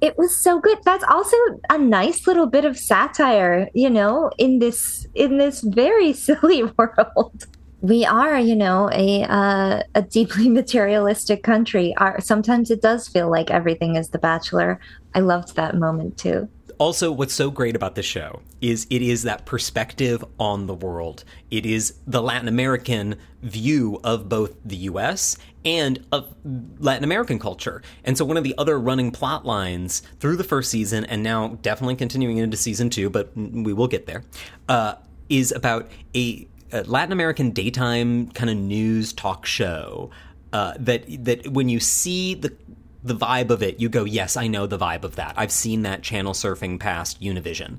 It 0.00 0.16
was 0.16 0.42
so 0.42 0.60
good. 0.60 0.78
That's 0.84 1.04
also 1.04 1.36
a 1.68 1.76
nice 1.76 2.26
little 2.26 2.46
bit 2.46 2.64
of 2.64 2.78
satire, 2.78 3.68
you 3.74 3.90
know, 3.90 4.30
in 4.38 4.58
this 4.58 5.06
in 5.14 5.38
this 5.38 5.60
very 5.60 6.12
silly 6.26 6.64
world. 6.64 7.46
We 7.82 8.04
are, 8.04 8.38
you 8.38 8.56
know, 8.56 8.90
a 8.92 9.24
uh, 9.24 9.82
a 9.94 10.02
deeply 10.02 10.48
materialistic 10.60 11.42
country. 11.42 11.94
Our, 11.96 12.20
sometimes 12.20 12.70
it 12.70 12.80
does 12.80 13.08
feel 13.08 13.30
like 13.30 13.50
everything 13.50 13.96
is 13.96 14.10
The 14.10 14.18
Bachelor. 14.18 14.78
I 15.14 15.20
loved 15.20 15.56
that 15.56 15.76
moment 15.76 16.16
too 16.16 16.48
also 16.80 17.12
what's 17.12 17.34
so 17.34 17.50
great 17.50 17.76
about 17.76 17.94
the 17.94 18.02
show 18.02 18.40
is 18.62 18.86
it 18.88 19.02
is 19.02 19.22
that 19.24 19.44
perspective 19.44 20.24
on 20.38 20.66
the 20.66 20.74
world. 20.74 21.24
It 21.50 21.66
is 21.66 21.94
the 22.06 22.22
latin 22.22 22.48
american 22.48 23.16
view 23.42 24.00
of 24.02 24.28
both 24.28 24.56
the 24.64 24.78
us 24.78 25.36
and 25.64 26.04
of 26.10 26.34
latin 26.78 27.04
american 27.04 27.38
culture. 27.38 27.82
And 28.02 28.16
so 28.16 28.24
one 28.24 28.38
of 28.38 28.44
the 28.44 28.54
other 28.56 28.80
running 28.80 29.10
plot 29.12 29.44
lines 29.44 30.02
through 30.18 30.36
the 30.36 30.44
first 30.44 30.70
season 30.70 31.04
and 31.04 31.22
now 31.22 31.58
definitely 31.60 31.96
continuing 31.96 32.38
into 32.38 32.56
season 32.56 32.88
two 32.88 33.10
but 33.10 33.30
we 33.36 33.74
will 33.74 33.88
get 33.88 34.06
there, 34.06 34.24
uh, 34.68 34.94
is 35.28 35.52
about 35.52 35.90
a, 36.16 36.48
a 36.72 36.82
latin 36.84 37.12
american 37.12 37.50
daytime 37.50 38.30
kind 38.30 38.48
of 38.48 38.56
news 38.56 39.12
talk 39.12 39.44
show 39.44 40.10
uh, 40.54 40.74
that 40.78 41.04
that 41.24 41.46
when 41.48 41.68
you 41.68 41.78
see 41.78 42.34
the 42.34 42.56
the 43.02 43.14
vibe 43.14 43.50
of 43.50 43.62
it, 43.62 43.80
you 43.80 43.88
go, 43.88 44.04
yes, 44.04 44.36
I 44.36 44.46
know 44.46 44.66
the 44.66 44.78
vibe 44.78 45.04
of 45.04 45.16
that. 45.16 45.34
I've 45.36 45.52
seen 45.52 45.82
that 45.82 46.02
channel 46.02 46.32
surfing 46.32 46.78
past 46.78 47.20
Univision. 47.20 47.78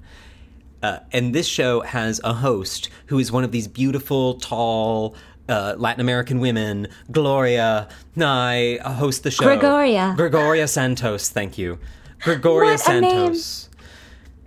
Uh, 0.81 0.99
and 1.11 1.35
this 1.35 1.47
show 1.47 1.81
has 1.81 2.19
a 2.23 2.33
host 2.33 2.89
who 3.07 3.19
is 3.19 3.31
one 3.31 3.43
of 3.43 3.51
these 3.51 3.67
beautiful, 3.67 4.35
tall, 4.35 5.15
uh, 5.47 5.75
Latin 5.77 6.01
American 6.01 6.39
women, 6.39 6.87
Gloria. 7.11 7.87
I 8.19 8.79
host 8.83 9.23
the 9.23 9.31
show. 9.31 9.45
Gregoria. 9.45 10.13
Gregoria 10.15 10.67
Santos, 10.67 11.29
thank 11.29 11.57
you. 11.57 11.77
Gregoria 12.21 12.77
Santos. 12.77 13.69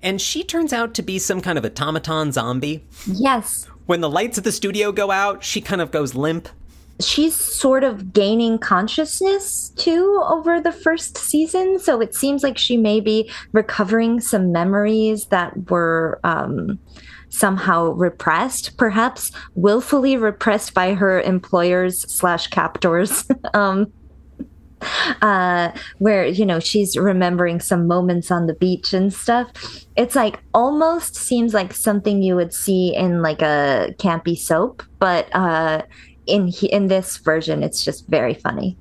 And 0.03 0.21
she 0.21 0.43
turns 0.43 0.73
out 0.73 0.93
to 0.95 1.03
be 1.03 1.19
some 1.19 1.41
kind 1.41 1.57
of 1.57 1.65
automaton 1.65 2.33
zombie. 2.33 2.85
Yes. 3.07 3.69
When 3.87 4.01
the 4.01 4.11
lights 4.11 4.39
at 4.39 4.45
the 4.45 4.53
studio 4.53 4.93
go 4.93 5.11
out, 5.11 5.45
she 5.45 5.61
kind 5.61 5.81
of 5.81 5.91
goes 5.91 6.15
limp 6.15 6.49
she's 7.01 7.35
sort 7.35 7.85
of 7.85 8.13
gaining 8.13 8.59
consciousness 8.59 9.71
too 9.77 10.23
over 10.25 10.61
the 10.61 10.73
first 10.73 11.19
season. 11.19 11.79
So 11.79 12.01
it 12.01 12.15
seems 12.15 12.43
like 12.43 12.59
she 12.59 12.77
may 12.77 13.01
be 13.01 13.31
recovering 13.53 14.21
some 14.21 14.53
memories 14.53 15.27
that 15.27 15.71
were 15.71 16.21
um, 16.25 16.79
somehow 17.29 17.91
repressed, 17.91 18.77
perhaps 18.77 19.33
willfully 19.55 20.17
repressed 20.17 20.75
by 20.75 20.95
her 20.95 21.21
employers 21.21 22.01
slash 22.13 22.47
captors. 22.47 23.25
um, 23.55 23.93
uh, 25.23 25.71
where 25.99 26.27
you 26.27 26.45
know 26.45 26.61
she's 26.61 26.97
remembering 26.97 27.59
some 27.59 27.87
moments 27.87 28.31
on 28.31 28.47
the 28.47 28.55
beach 28.55 28.93
and 28.93 29.13
stuff. 29.13 29.51
It's 29.97 30.15
like 30.15 30.41
almost 30.53 31.17
seems 31.17 31.55
like 31.55 31.73
something 31.73 32.23
you 32.23 32.37
would 32.37 32.53
see 32.53 32.95
in 32.95 33.23
like 33.23 33.41
a 33.41 33.95
campy 33.99 34.37
soap, 34.37 34.83
but 34.99 35.35
uh, 35.35 35.83
in 36.27 36.53
in 36.71 36.89
this 36.89 37.17
version, 37.19 37.63
it's 37.63 37.85
just 37.85 38.07
very 38.09 38.35
funny. 38.35 38.77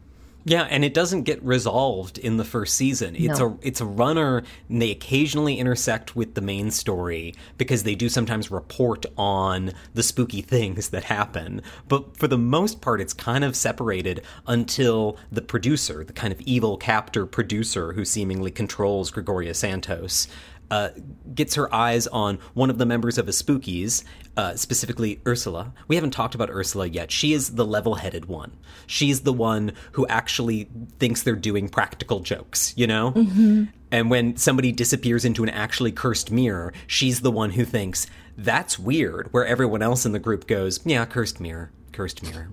Yeah, 0.45 0.63
and 0.69 0.83
it 0.83 0.93
doesn't 0.93 1.23
get 1.23 1.41
resolved 1.41 2.17
in 2.17 2.35
the 2.35 2.43
first 2.43 2.75
season. 2.75 3.15
It's 3.15 3.39
no. 3.39 3.57
a 3.61 3.67
it's 3.67 3.79
a 3.79 3.85
runner 3.85 4.43
and 4.67 4.81
they 4.81 4.91
occasionally 4.91 5.57
intersect 5.57 6.17
with 6.17 6.33
the 6.33 6.41
main 6.41 6.69
story 6.69 7.33
because 7.57 7.83
they 7.83 7.95
do 7.95 8.09
sometimes 8.09 8.51
report 8.51 9.05
on 9.17 9.71
the 9.93 10.03
spooky 10.03 10.41
things 10.53 10.89
that 10.89 11.05
happen. 11.05 11.61
But 11.87 12.17
for 12.17 12.27
the 12.27 12.37
most 12.37 12.81
part 12.81 12.99
it's 12.99 13.13
kind 13.13 13.45
of 13.45 13.55
separated 13.55 14.23
until 14.45 15.17
the 15.31 15.41
producer, 15.41 16.03
the 16.03 16.13
kind 16.13 16.33
of 16.33 16.41
evil 16.41 16.75
captor 16.75 17.25
producer 17.25 17.93
who 17.93 18.03
seemingly 18.03 18.51
controls 18.51 19.11
Gregoria 19.11 19.53
Santos, 19.53 20.27
uh, 20.71 20.89
gets 21.35 21.55
her 21.55 21.73
eyes 21.73 22.07
on 22.07 22.39
one 22.53 22.69
of 22.69 22.79
the 22.79 22.85
members 22.85 23.17
of 23.17 23.25
the 23.27 23.31
Spookies, 23.31 24.03
uh, 24.35 24.55
specifically 24.55 25.21
Ursula. 25.27 25.73
We 25.87 25.95
haven't 25.95 26.11
talked 26.11 26.35
about 26.35 26.49
Ursula 26.49 26.87
yet. 26.87 27.11
She 27.11 27.33
is 27.33 27.55
the 27.55 27.65
level 27.65 27.95
headed 27.95 28.25
one. 28.25 28.57
She's 28.87 29.21
the 29.21 29.33
one 29.33 29.73
who 29.93 30.07
actually 30.07 30.69
thinks 30.99 31.23
they're 31.23 31.35
doing 31.35 31.69
practical 31.69 32.19
jokes, 32.19 32.73
you 32.75 32.87
know? 32.87 33.11
Mm-hmm. 33.11 33.65
And 33.91 34.09
when 34.09 34.37
somebody 34.37 34.71
disappears 34.71 35.23
into 35.23 35.43
an 35.43 35.49
actually 35.49 35.91
cursed 35.91 36.31
mirror, 36.31 36.73
she's 36.87 37.21
the 37.21 37.31
one 37.31 37.51
who 37.51 37.63
thinks, 37.63 38.07
that's 38.35 38.79
weird, 38.79 39.27
where 39.31 39.45
everyone 39.45 39.83
else 39.83 40.05
in 40.05 40.11
the 40.11 40.19
group 40.19 40.47
goes, 40.47 40.79
yeah, 40.85 41.05
cursed 41.05 41.39
mirror, 41.39 41.71
cursed 41.91 42.23
mirror. 42.23 42.49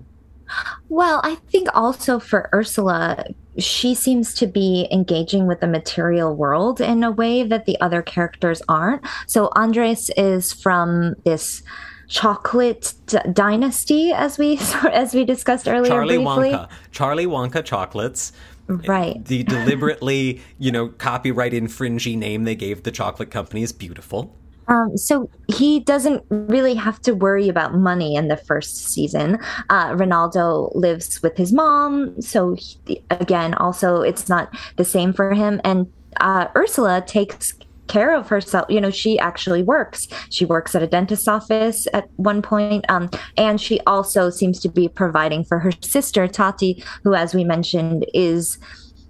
Well, 0.89 1.21
I 1.23 1.35
think 1.49 1.69
also 1.73 2.19
for 2.19 2.49
Ursula, 2.53 3.25
she 3.57 3.93
seems 3.93 4.33
to 4.35 4.47
be 4.47 4.87
engaging 4.91 5.47
with 5.47 5.59
the 5.59 5.67
material 5.67 6.35
world 6.35 6.79
in 6.79 7.03
a 7.03 7.11
way 7.11 7.43
that 7.43 7.65
the 7.65 7.79
other 7.81 8.01
characters 8.01 8.61
aren't. 8.69 9.01
So 9.27 9.49
Andres 9.55 10.09
is 10.17 10.53
from 10.53 11.15
this 11.25 11.63
chocolate 12.07 12.93
d- 13.07 13.17
dynasty, 13.33 14.11
as 14.11 14.37
we 14.37 14.57
as 14.91 15.13
we 15.13 15.25
discussed 15.25 15.67
earlier. 15.67 15.91
Charlie 15.91 16.17
briefly. 16.17 16.51
Wonka, 16.51 16.69
Charlie 16.91 17.25
Wonka 17.25 17.63
chocolates. 17.63 18.31
Right. 18.67 19.23
The 19.25 19.43
deliberately, 19.43 20.41
you 20.57 20.71
know, 20.71 20.89
copyright 20.89 21.51
infringy 21.51 22.17
name 22.17 22.45
they 22.45 22.55
gave 22.55 22.83
the 22.83 22.91
chocolate 22.91 23.29
company 23.29 23.63
is 23.63 23.73
beautiful. 23.73 24.33
Um, 24.67 24.97
so 24.97 25.29
he 25.47 25.79
doesn't 25.79 26.23
really 26.29 26.75
have 26.75 27.01
to 27.01 27.13
worry 27.13 27.49
about 27.49 27.73
money 27.73 28.15
in 28.15 28.27
the 28.27 28.37
first 28.37 28.77
season. 28.89 29.39
Uh, 29.69 29.95
Renaldo 29.97 30.71
lives 30.73 31.21
with 31.21 31.35
his 31.37 31.51
mom, 31.51 32.21
so 32.21 32.55
he, 32.55 33.03
again, 33.09 33.53
also 33.55 34.01
it's 34.01 34.29
not 34.29 34.55
the 34.77 34.85
same 34.85 35.13
for 35.13 35.33
him. 35.33 35.59
And 35.63 35.91
uh, 36.19 36.47
Ursula 36.55 37.03
takes 37.05 37.53
care 37.87 38.15
of 38.15 38.29
herself. 38.29 38.65
You 38.69 38.79
know, 38.79 38.89
she 38.89 39.19
actually 39.19 39.63
works. 39.63 40.07
She 40.29 40.45
works 40.45 40.73
at 40.75 40.83
a 40.83 40.87
dentist's 40.87 41.27
office 41.27 41.87
at 41.93 42.09
one 42.15 42.41
point, 42.41 42.85
um, 42.89 43.09
and 43.37 43.59
she 43.59 43.79
also 43.81 44.29
seems 44.29 44.59
to 44.61 44.69
be 44.69 44.87
providing 44.87 45.43
for 45.43 45.59
her 45.59 45.71
sister 45.81 46.27
Tati, 46.27 46.83
who, 47.03 47.13
as 47.13 47.35
we 47.35 47.43
mentioned, 47.43 48.05
is 48.13 48.57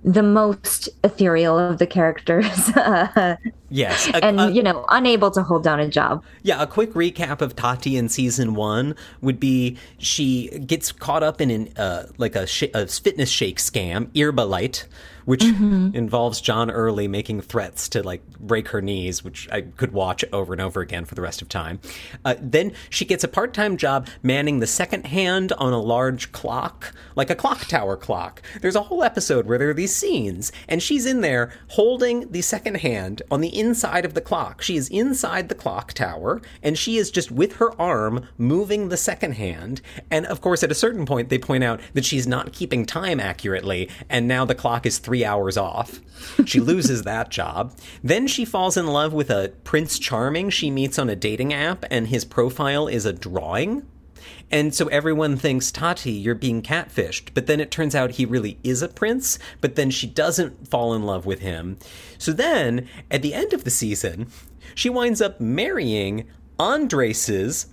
the 0.04 0.24
most 0.24 0.90
ethereal 1.04 1.58
of 1.60 1.78
the 1.78 1.86
characters. 1.86 2.72
yes. 3.70 4.10
A, 4.10 4.26
and, 4.26 4.40
a, 4.40 4.52
you 4.52 4.64
know, 4.64 4.86
unable 4.90 5.30
to 5.32 5.44
hold 5.44 5.64
down 5.64 5.80
a 5.80 5.88
job. 5.88 6.24
Yeah, 6.42 6.62
a 6.62 6.68
quick 6.68 6.94
recap 6.94 7.42
of 7.42 7.56
Tati 7.56 7.98
in 7.98 8.10
season 8.10 8.56
one 8.56 8.96
would 9.22 9.40
be 9.40 9.78
she 10.00 10.48
gets 10.60 10.92
caught 10.92 11.24
up 11.24 11.40
in 11.40 11.52
an, 11.52 11.78
uh, 11.78 12.08
like 12.18 12.36
a, 12.36 12.48
sh- 12.48 12.64
a 12.74 12.88
fitness 12.88 13.30
shake 13.30 13.58
scam, 13.58 14.08
Herbalife, 14.14 14.86
which 15.26 15.42
mm-hmm. 15.42 15.90
involves 15.94 16.42
John 16.42 16.72
Early 16.72 17.08
making 17.08 17.42
threats 17.42 17.90
to 17.90 18.04
like 18.04 18.26
break 18.40 18.70
her 18.70 18.82
knees, 18.82 19.24
which 19.24 19.48
I 19.52 19.62
could 19.62 19.94
watch 19.94 20.24
over 20.32 20.54
and 20.54 20.62
over 20.62 20.82
again 20.82 21.06
for 21.06 21.16
the 21.16 21.22
rest 21.22 21.42
of 21.42 21.50
time. 21.50 21.80
Uh, 22.24 22.36
then 22.40 22.74
she 22.90 23.06
gets 23.06 23.24
a 23.24 23.28
part 23.28 23.54
time 23.54 23.78
job 23.78 24.08
manning 24.24 24.60
the 24.60 24.68
second 24.68 25.08
hand 25.08 25.52
on 25.54 25.74
a 25.74 25.80
large 25.80 26.32
clock, 26.32 26.94
like 27.16 27.30
a 27.30 27.36
clock 27.36 27.66
tower 27.68 27.98
clock. 27.98 28.42
There's 28.62 28.76
a 28.76 28.84
whole 28.84 29.04
episode 29.04 29.46
where 29.46 29.58
there 29.58 29.70
are 29.70 29.74
these 29.74 29.96
scenes, 29.96 30.52
and 30.68 30.82
she's 30.82 31.06
in 31.06 31.22
there 31.22 31.54
holding 31.70 32.32
the 32.32 32.42
second 32.42 32.78
hand 32.78 33.22
on 33.30 33.42
the 33.42 33.60
inside 33.60 34.06
of 34.06 34.14
the 34.14 34.22
clock. 34.22 34.62
She 34.62 34.78
is 34.78 34.90
inside 34.90 35.50
the 35.50 35.56
clock 35.56 35.94
tower, 35.94 36.42
and 36.64 36.78
she 36.78 36.98
is 36.98 37.12
just 37.12 37.32
with 37.32 37.58
her 37.58 37.80
arm 37.80 38.28
moving 38.38 38.90
the 38.90 38.98
second 38.98 39.34
hand. 39.34 39.82
And 40.10 40.26
of 40.26 40.42
course, 40.42 40.64
at 40.64 40.72
a 40.72 40.76
certain 40.76 41.06
point, 41.06 41.30
they 41.30 41.38
point 41.38 41.64
out 41.64 41.80
that 41.94 42.06
she's 42.06 42.28
not 42.28 42.54
keeping 42.54 42.86
time 42.86 43.20
accurately, 43.20 43.90
and 44.10 44.28
now 44.28 44.46
the 44.46 44.56
clock 44.56 44.86
is 44.86 44.98
three 44.98 45.11
hours 45.26 45.58
off. 45.58 46.00
She 46.46 46.60
loses 46.60 47.02
that 47.04 47.30
job. 47.30 47.78
Then 48.04 48.28
she 48.28 48.46
falls 48.46 48.78
in 48.78 48.88
love 48.88 49.14
with 49.14 49.30
a 49.30 49.54
Prince 49.64 50.00
Charming 50.00 50.50
she 50.50 50.72
meets 50.72 50.98
on 50.98 51.10
a 51.10 51.16
dating 51.16 51.54
app, 51.54 51.86
and 51.92 52.08
his 52.08 52.26
profile 52.26 52.88
is 52.88 53.06
a 53.06 53.14
drawing 53.14 53.86
and 54.52 54.76
so 54.76 54.88
everyone 54.88 55.38
thinks, 55.38 55.72
Tati, 55.72 56.12
you're 56.12 56.36
being 56.36 56.62
catfished. 56.62 57.30
But 57.34 57.48
then 57.48 57.62
it 57.62 57.72
turns 57.72 57.96
out 57.96 58.12
he 58.12 58.26
really 58.26 58.60
is 58.64 58.82
a 58.82 58.90
prince, 58.90 59.40
but 59.62 59.76
then 59.76 59.90
she 59.90 60.08
doesn't 60.08 60.68
fall 60.68 60.94
in 60.94 61.04
love 61.04 61.26
with 61.26 61.40
him. 61.40 61.78
So 62.18 62.34
then, 62.34 62.88
at 63.10 63.22
the 63.22 63.34
end 63.34 63.54
of 63.54 63.64
the 63.64 63.70
season, 63.70 64.28
she 64.76 64.90
winds 64.90 65.22
up 65.22 65.40
marrying 65.40 66.28
Andres's 66.60 67.68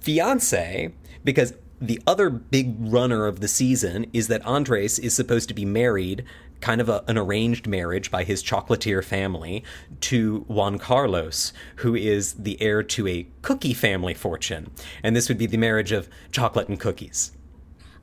fiance 0.00 0.94
because 1.24 1.52
the 1.80 2.00
other 2.06 2.30
big 2.30 2.74
runner 2.78 3.26
of 3.26 3.40
the 3.40 3.48
season 3.48 4.06
is 4.12 4.28
that 4.28 4.44
Andres 4.44 4.98
is 4.98 5.14
supposed 5.14 5.48
to 5.48 5.54
be 5.54 5.64
married 5.64 6.24
kind 6.60 6.80
of 6.80 6.88
a, 6.88 7.04
an 7.06 7.16
arranged 7.16 7.66
marriage 7.66 8.10
by 8.10 8.24
his 8.24 8.42
chocolatier 8.42 9.04
family 9.04 9.64
to 10.00 10.44
Juan 10.48 10.78
Carlos, 10.78 11.52
who 11.76 11.94
is 11.94 12.34
the 12.34 12.60
heir 12.60 12.82
to 12.82 13.06
a 13.06 13.26
cookie 13.42 13.74
family 13.74 14.14
fortune. 14.14 14.70
And 15.02 15.14
this 15.14 15.28
would 15.28 15.38
be 15.38 15.46
the 15.46 15.56
marriage 15.56 15.92
of 15.92 16.08
chocolate 16.32 16.68
and 16.68 16.78
cookies. 16.78 17.32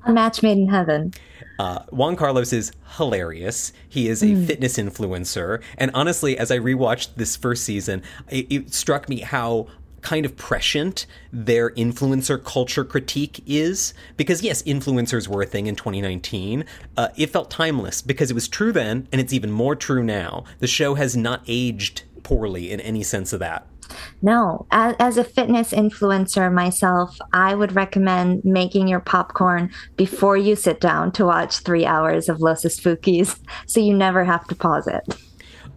A 0.05 0.13
match 0.13 0.43
made 0.43 0.57
in 0.57 0.69
heaven. 0.69 1.13
Uh, 1.57 1.79
Juan 1.89 2.15
Carlos 2.15 2.53
is 2.53 2.71
hilarious. 2.97 3.73
He 3.89 4.07
is 4.07 4.21
a 4.21 4.27
mm. 4.27 4.45
fitness 4.45 4.77
influencer. 4.77 5.61
And 5.77 5.89
honestly, 5.93 6.37
as 6.37 6.51
I 6.51 6.59
rewatched 6.59 7.15
this 7.15 7.35
first 7.35 7.63
season, 7.63 8.03
it, 8.29 8.45
it 8.51 8.73
struck 8.73 9.09
me 9.09 9.21
how 9.21 9.67
kind 10.05 10.25
of 10.25 10.37
prescient 10.37 11.07
their 11.33 11.71
influencer 11.71 12.41
culture 12.41 12.85
critique 12.85 13.43
is. 13.47 13.93
Because, 14.15 14.43
yes, 14.43 14.61
influencers 14.63 15.27
were 15.27 15.41
a 15.41 15.47
thing 15.47 15.65
in 15.65 15.75
2019. 15.75 16.63
Uh, 16.95 17.09
it 17.17 17.31
felt 17.31 17.49
timeless 17.49 18.01
because 18.01 18.29
it 18.29 18.35
was 18.35 18.47
true 18.47 18.71
then, 18.71 19.07
and 19.11 19.19
it's 19.19 19.33
even 19.33 19.51
more 19.51 19.75
true 19.75 20.03
now. 20.03 20.45
The 20.59 20.67
show 20.67 20.93
has 20.93 21.17
not 21.17 21.41
aged 21.47 22.03
poorly 22.21 22.71
in 22.71 22.79
any 22.79 23.01
sense 23.01 23.33
of 23.33 23.39
that. 23.39 23.67
No, 24.21 24.65
as, 24.71 24.95
as, 24.99 25.17
a 25.17 25.23
fitness 25.23 25.71
influencer 25.71 26.51
myself, 26.51 27.17
I 27.33 27.53
would 27.53 27.75
recommend 27.75 28.43
making 28.43 28.87
your 28.87 28.99
popcorn 28.99 29.71
before 29.95 30.37
you 30.37 30.55
sit 30.55 30.79
down 30.79 31.11
to 31.13 31.25
watch 31.25 31.59
three 31.59 31.85
hours 31.85 32.27
of 32.27 32.41
Los 32.41 32.63
Espookys 32.63 33.39
so 33.67 33.79
you 33.79 33.95
never 33.95 34.23
have 34.23 34.47
to 34.47 34.55
pause 34.55 34.87
it. 34.87 35.03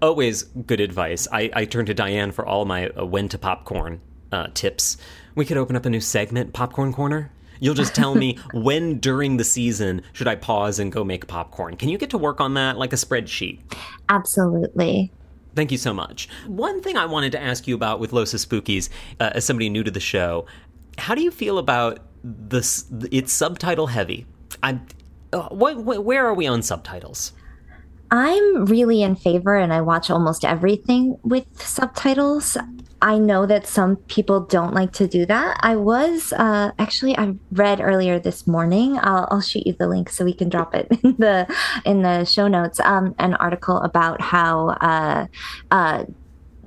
Always 0.01 0.45
good 0.45 0.81
advice. 0.81 1.29
I, 1.33 1.51
I 1.55 1.65
turn 1.67 1.85
to 1.87 1.95
Diane 1.95 2.33
for 2.33 2.47
all 2.47 2.65
my 2.65 2.89
uh, 2.89 3.05
when 3.05 3.29
to 3.29 3.39
popcorn 3.39 4.01
uh, 4.33 4.49
tips. 4.55 4.97
We 5.35 5.45
could 5.45 5.57
open 5.57 5.77
up 5.77 5.87
a 5.87 5.91
new 5.91 6.01
segment, 6.01 6.53
Popcorn 6.53 6.93
Corner. 6.93 7.31
You'll 7.61 7.75
just 7.75 7.95
tell 7.95 8.15
me 8.15 8.39
when 8.55 8.99
during 8.99 9.37
the 9.37 9.45
season 9.45 10.03
should 10.13 10.29
I 10.29 10.37
pause 10.37 10.79
and 10.79 10.93
go 10.93 11.05
make 11.05 11.27
popcorn. 11.27 11.77
Can 11.77 11.89
you 11.89 11.99
get 11.99 12.11
to 12.11 12.19
work 12.19 12.41
on 12.41 12.55
that 12.55 12.77
like 12.77 12.93
a 12.93 12.97
spreadsheet? 12.97 13.61
Absolutely. 14.09 15.13
Thank 15.55 15.73
you 15.73 15.79
so 15.79 15.93
much. 15.93 16.29
One 16.47 16.81
thing 16.83 16.97
I 16.97 17.07
wanted 17.07 17.33
to 17.33 17.43
ask 17.43 17.67
you 17.67 17.75
about 17.75 17.99
with 17.99 18.13
Los 18.13 18.33
Espookys, 18.33 18.89
uh, 19.19 19.31
as 19.35 19.45
somebody 19.45 19.69
new 19.69 19.83
to 19.83 19.91
the 19.91 20.01
show, 20.01 20.47
how 20.99 21.15
do 21.15 21.23
you 21.23 21.31
feel 21.31 21.59
about 21.59 22.01
this? 22.23 22.85
It's 23.11 23.33
subtitle 23.33 23.89
heavy. 23.89 24.27
I, 24.63 24.79
uh, 25.33 25.49
what, 25.49 25.79
where 25.85 26.27
are 26.27 26.35
we 26.35 26.47
on 26.47 26.63
subtitles? 26.63 27.33
I'm 28.11 28.67
really 28.67 29.03
in 29.03 29.17
favor, 29.17 29.57
and 29.57 29.73
I 29.73 29.81
watch 29.81 30.11
almost 30.11 30.45
everything 30.45 31.19
with 31.23 31.45
subtitles. 31.61 32.57
I 33.01 33.19
know 33.19 33.47
that 33.47 33.67
some 33.67 33.97
people 34.09 34.41
don't 34.41 34.75
like 34.75 34.93
to 34.95 35.07
do 35.07 35.25
that. 35.27 35.59
I 35.61 35.77
was 35.77 36.33
uh, 36.33 36.73
actually 36.79 37.17
I 37.17 37.35
read 37.53 37.81
earlier 37.81 38.19
this 38.19 38.47
morning. 38.47 38.99
I'll, 38.99 39.29
I'll, 39.31 39.41
shoot 39.41 39.67
you 39.67 39.75
the 39.75 39.87
link 39.87 40.09
so 40.11 40.25
we 40.25 40.33
can 40.33 40.49
drop 40.49 40.75
it 40.75 40.89
in 41.05 41.17
the 41.17 41.47
in 41.85 42.03
the 42.03 42.25
show 42.25 42.49
notes. 42.49 42.81
Um, 42.81 43.15
an 43.19 43.35
article 43.35 43.79
about 43.79 44.21
how. 44.21 44.71
Uh, 44.81 45.27
uh, 45.71 46.05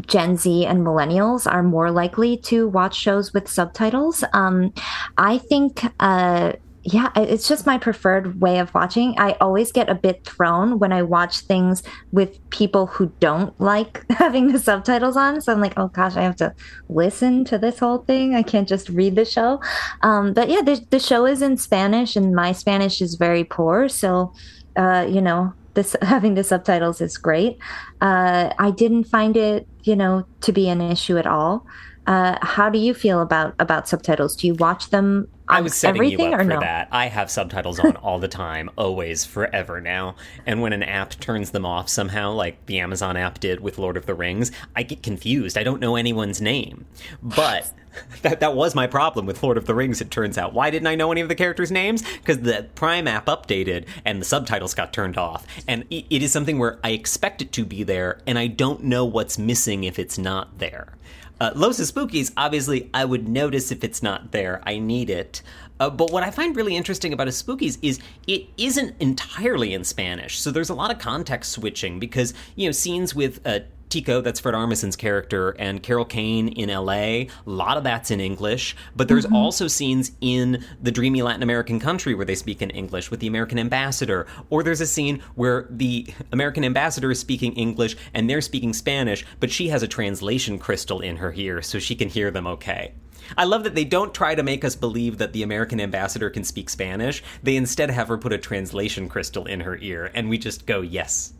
Gen 0.07 0.35
Z 0.35 0.65
and 0.65 0.79
millennials 0.85 1.51
are 1.51 1.61
more 1.61 1.91
likely 1.91 2.35
to 2.37 2.67
watch 2.67 2.95
shows 2.95 3.33
with 3.33 3.47
subtitles. 3.47 4.23
Um, 4.33 4.73
I 5.17 5.37
think 5.37 5.83
uh, 5.99 6.53
yeah, 6.83 7.09
it's 7.15 7.47
just 7.47 7.67
my 7.67 7.77
preferred 7.77 8.41
way 8.41 8.57
of 8.57 8.73
watching. 8.73 9.13
I 9.19 9.33
always 9.39 9.71
get 9.71 9.87
a 9.87 9.95
bit 9.95 10.25
thrown 10.25 10.79
when 10.79 10.91
I 10.91 11.03
watch 11.03 11.41
things 11.41 11.83
with 12.11 12.39
people 12.49 12.87
who 12.87 13.11
don't 13.19 13.59
like 13.61 14.03
having 14.09 14.51
the 14.51 14.57
subtitles 14.57 15.15
on. 15.15 15.41
So 15.41 15.53
I'm 15.53 15.61
like, 15.61 15.77
oh 15.77 15.89
gosh, 15.89 16.15
I 16.15 16.23
have 16.23 16.37
to 16.37 16.55
listen 16.89 17.45
to 17.45 17.59
this 17.59 17.77
whole 17.77 17.99
thing. 17.99 18.33
I 18.33 18.41
can't 18.41 18.67
just 18.67 18.89
read 18.89 19.15
the 19.15 19.25
show. 19.25 19.61
Um, 20.01 20.33
but 20.33 20.49
yeah, 20.49 20.61
the, 20.61 20.83
the 20.89 20.99
show 20.99 21.27
is 21.27 21.43
in 21.43 21.57
Spanish, 21.57 22.15
and 22.15 22.33
my 22.33 22.51
Spanish 22.51 22.99
is 22.99 23.13
very 23.13 23.43
poor. 23.43 23.87
So, 23.87 24.33
uh, 24.75 25.05
you 25.07 25.21
know, 25.21 25.53
this 25.75 25.95
having 26.01 26.33
the 26.33 26.43
subtitles 26.43 26.99
is 26.99 27.15
great. 27.15 27.59
Uh, 28.01 28.53
I 28.57 28.71
didn't 28.71 29.03
find 29.03 29.37
it, 29.37 29.67
you 29.83 29.95
know, 29.95 30.25
to 30.41 30.51
be 30.51 30.67
an 30.67 30.81
issue 30.81 31.17
at 31.17 31.27
all. 31.27 31.65
Uh, 32.07 32.37
how 32.41 32.69
do 32.69 32.79
you 32.79 32.95
feel 32.95 33.21
about 33.21 33.53
about 33.59 33.87
subtitles? 33.87 34.35
Do 34.35 34.47
you 34.47 34.55
watch 34.55 34.89
them? 34.89 35.27
I 35.51 35.61
was 35.61 35.75
setting 35.75 36.03
you 36.05 36.17
up 36.21 36.39
for 36.39 36.43
no? 36.45 36.59
that. 36.59 36.87
I 36.91 37.07
have 37.07 37.29
subtitles 37.29 37.79
on 37.79 37.95
all 37.97 38.19
the 38.19 38.27
time, 38.27 38.69
always, 38.77 39.25
forever 39.25 39.81
now. 39.81 40.15
And 40.45 40.61
when 40.61 40.73
an 40.73 40.83
app 40.83 41.11
turns 41.19 41.51
them 41.51 41.65
off 41.65 41.89
somehow, 41.89 42.31
like 42.31 42.65
the 42.65 42.79
Amazon 42.79 43.17
app 43.17 43.39
did 43.39 43.59
with 43.59 43.77
Lord 43.77 43.97
of 43.97 44.05
the 44.05 44.15
Rings, 44.15 44.51
I 44.75 44.83
get 44.83 45.03
confused. 45.03 45.57
I 45.57 45.63
don't 45.63 45.81
know 45.81 45.95
anyone's 45.95 46.41
name. 46.41 46.85
But 47.21 47.71
that 48.21 48.39
that 48.39 48.55
was 48.55 48.75
my 48.75 48.87
problem 48.87 49.25
with 49.25 49.43
Lord 49.43 49.57
of 49.57 49.65
the 49.65 49.75
Rings. 49.75 50.01
It 50.01 50.11
turns 50.11 50.37
out. 50.37 50.53
Why 50.53 50.69
didn't 50.69 50.87
I 50.87 50.95
know 50.95 51.11
any 51.11 51.21
of 51.21 51.29
the 51.29 51.35
characters' 51.35 51.71
names? 51.71 52.03
Because 52.17 52.39
the 52.39 52.67
Prime 52.75 53.07
app 53.07 53.25
updated 53.25 53.85
and 54.05 54.21
the 54.21 54.25
subtitles 54.25 54.73
got 54.73 54.93
turned 54.93 55.17
off. 55.17 55.45
And 55.67 55.85
it, 55.89 56.05
it 56.09 56.23
is 56.23 56.31
something 56.31 56.59
where 56.59 56.79
I 56.83 56.91
expect 56.91 57.41
it 57.41 57.51
to 57.53 57.65
be 57.65 57.83
there, 57.83 58.19
and 58.25 58.37
I 58.39 58.47
don't 58.47 58.83
know 58.83 59.05
what's 59.05 59.37
missing 59.37 59.83
if 59.83 59.99
it's 59.99 60.17
not 60.17 60.59
there. 60.59 60.93
Uh, 61.41 61.49
Los 61.55 61.79
Espookys, 61.79 62.31
obviously, 62.37 62.87
I 62.93 63.03
would 63.03 63.27
notice 63.27 63.71
if 63.71 63.83
it's 63.83 64.03
not 64.03 64.31
there. 64.31 64.61
I 64.63 64.77
need 64.77 65.09
it. 65.09 65.41
Uh, 65.79 65.89
but 65.89 66.11
what 66.11 66.21
I 66.21 66.29
find 66.29 66.55
really 66.55 66.75
interesting 66.75 67.13
about 67.13 67.27
a 67.27 67.31
Spookies 67.31 67.79
is 67.81 67.99
it 68.27 68.45
isn't 68.59 68.93
entirely 68.99 69.73
in 69.73 69.83
Spanish. 69.83 70.39
So 70.39 70.51
there's 70.51 70.69
a 70.69 70.75
lot 70.75 70.91
of 70.91 70.99
context 70.99 71.53
switching 71.53 71.99
because, 71.99 72.35
you 72.55 72.67
know, 72.67 72.71
scenes 72.71 73.15
with 73.15 73.41
uh, 73.43 73.61
Tico, 73.91 74.21
that's 74.21 74.39
Fred 74.39 74.55
Armisen's 74.55 74.95
character, 74.95 75.51
and 75.51 75.83
Carol 75.83 76.05
Kane 76.05 76.47
in 76.47 76.69
LA. 76.69 76.93
A 76.93 77.29
lot 77.45 77.77
of 77.77 77.83
that's 77.83 78.09
in 78.09 78.19
English, 78.19 78.75
but 78.95 79.07
there's 79.07 79.25
mm-hmm. 79.25 79.35
also 79.35 79.67
scenes 79.67 80.13
in 80.21 80.63
the 80.81 80.91
dreamy 80.91 81.21
Latin 81.21 81.43
American 81.43 81.79
country 81.79 82.15
where 82.15 82.25
they 82.25 82.35
speak 82.35 82.61
in 82.61 82.69
English 82.69 83.11
with 83.11 83.19
the 83.19 83.27
American 83.27 83.59
ambassador, 83.59 84.25
or 84.49 84.63
there's 84.63 84.81
a 84.81 84.87
scene 84.87 85.21
where 85.35 85.67
the 85.69 86.07
American 86.31 86.63
ambassador 86.63 87.11
is 87.11 87.19
speaking 87.19 87.53
English 87.53 87.97
and 88.13 88.29
they're 88.29 88.41
speaking 88.41 88.73
Spanish, 88.73 89.25
but 89.39 89.51
she 89.51 89.67
has 89.67 89.83
a 89.83 89.87
translation 89.87 90.57
crystal 90.57 91.01
in 91.01 91.17
her 91.17 91.33
ear 91.33 91.61
so 91.61 91.77
she 91.77 91.95
can 91.95 92.09
hear 92.09 92.31
them 92.31 92.47
okay. 92.47 92.93
I 93.37 93.45
love 93.45 93.63
that 93.63 93.75
they 93.75 93.85
don't 93.85 94.13
try 94.13 94.35
to 94.35 94.43
make 94.43 94.65
us 94.65 94.75
believe 94.75 95.17
that 95.17 95.33
the 95.33 95.43
American 95.43 95.79
ambassador 95.79 96.29
can 96.29 96.43
speak 96.43 96.69
Spanish. 96.69 97.23
They 97.43 97.55
instead 97.55 97.89
have 97.89 98.07
her 98.07 98.17
put 98.17 98.33
a 98.33 98.37
translation 98.37 99.07
crystal 99.09 99.45
in 99.45 99.61
her 99.61 99.77
ear, 99.77 100.11
and 100.13 100.29
we 100.29 100.37
just 100.37 100.65
go, 100.65 100.81
yes, 100.81 101.33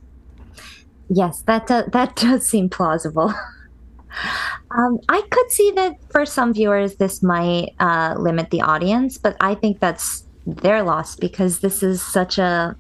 Yes, 1.10 1.42
that 1.44 1.68
does, 1.68 1.86
that 1.92 2.16
does 2.18 2.46
seem 2.46 2.70
plausible. 2.70 3.34
um, 4.72 5.00
I 5.10 5.22
could 5.30 5.52
see 5.52 5.72
that 5.72 5.98
for 6.10 6.26
some 6.26 6.54
viewers, 6.54 6.96
this 6.96 7.22
might 7.24 7.74
uh, 7.80 8.16
limit 8.18 8.50
the 8.50 8.62
audience, 8.62 9.18
but 9.18 9.36
I 9.40 9.56
think 9.56 9.80
that's 9.80 10.26
their 10.46 10.84
loss 10.84 11.16
because 11.16 11.60
this 11.60 11.84
is 11.84 12.02
such 12.02 12.38
a. 12.38 12.76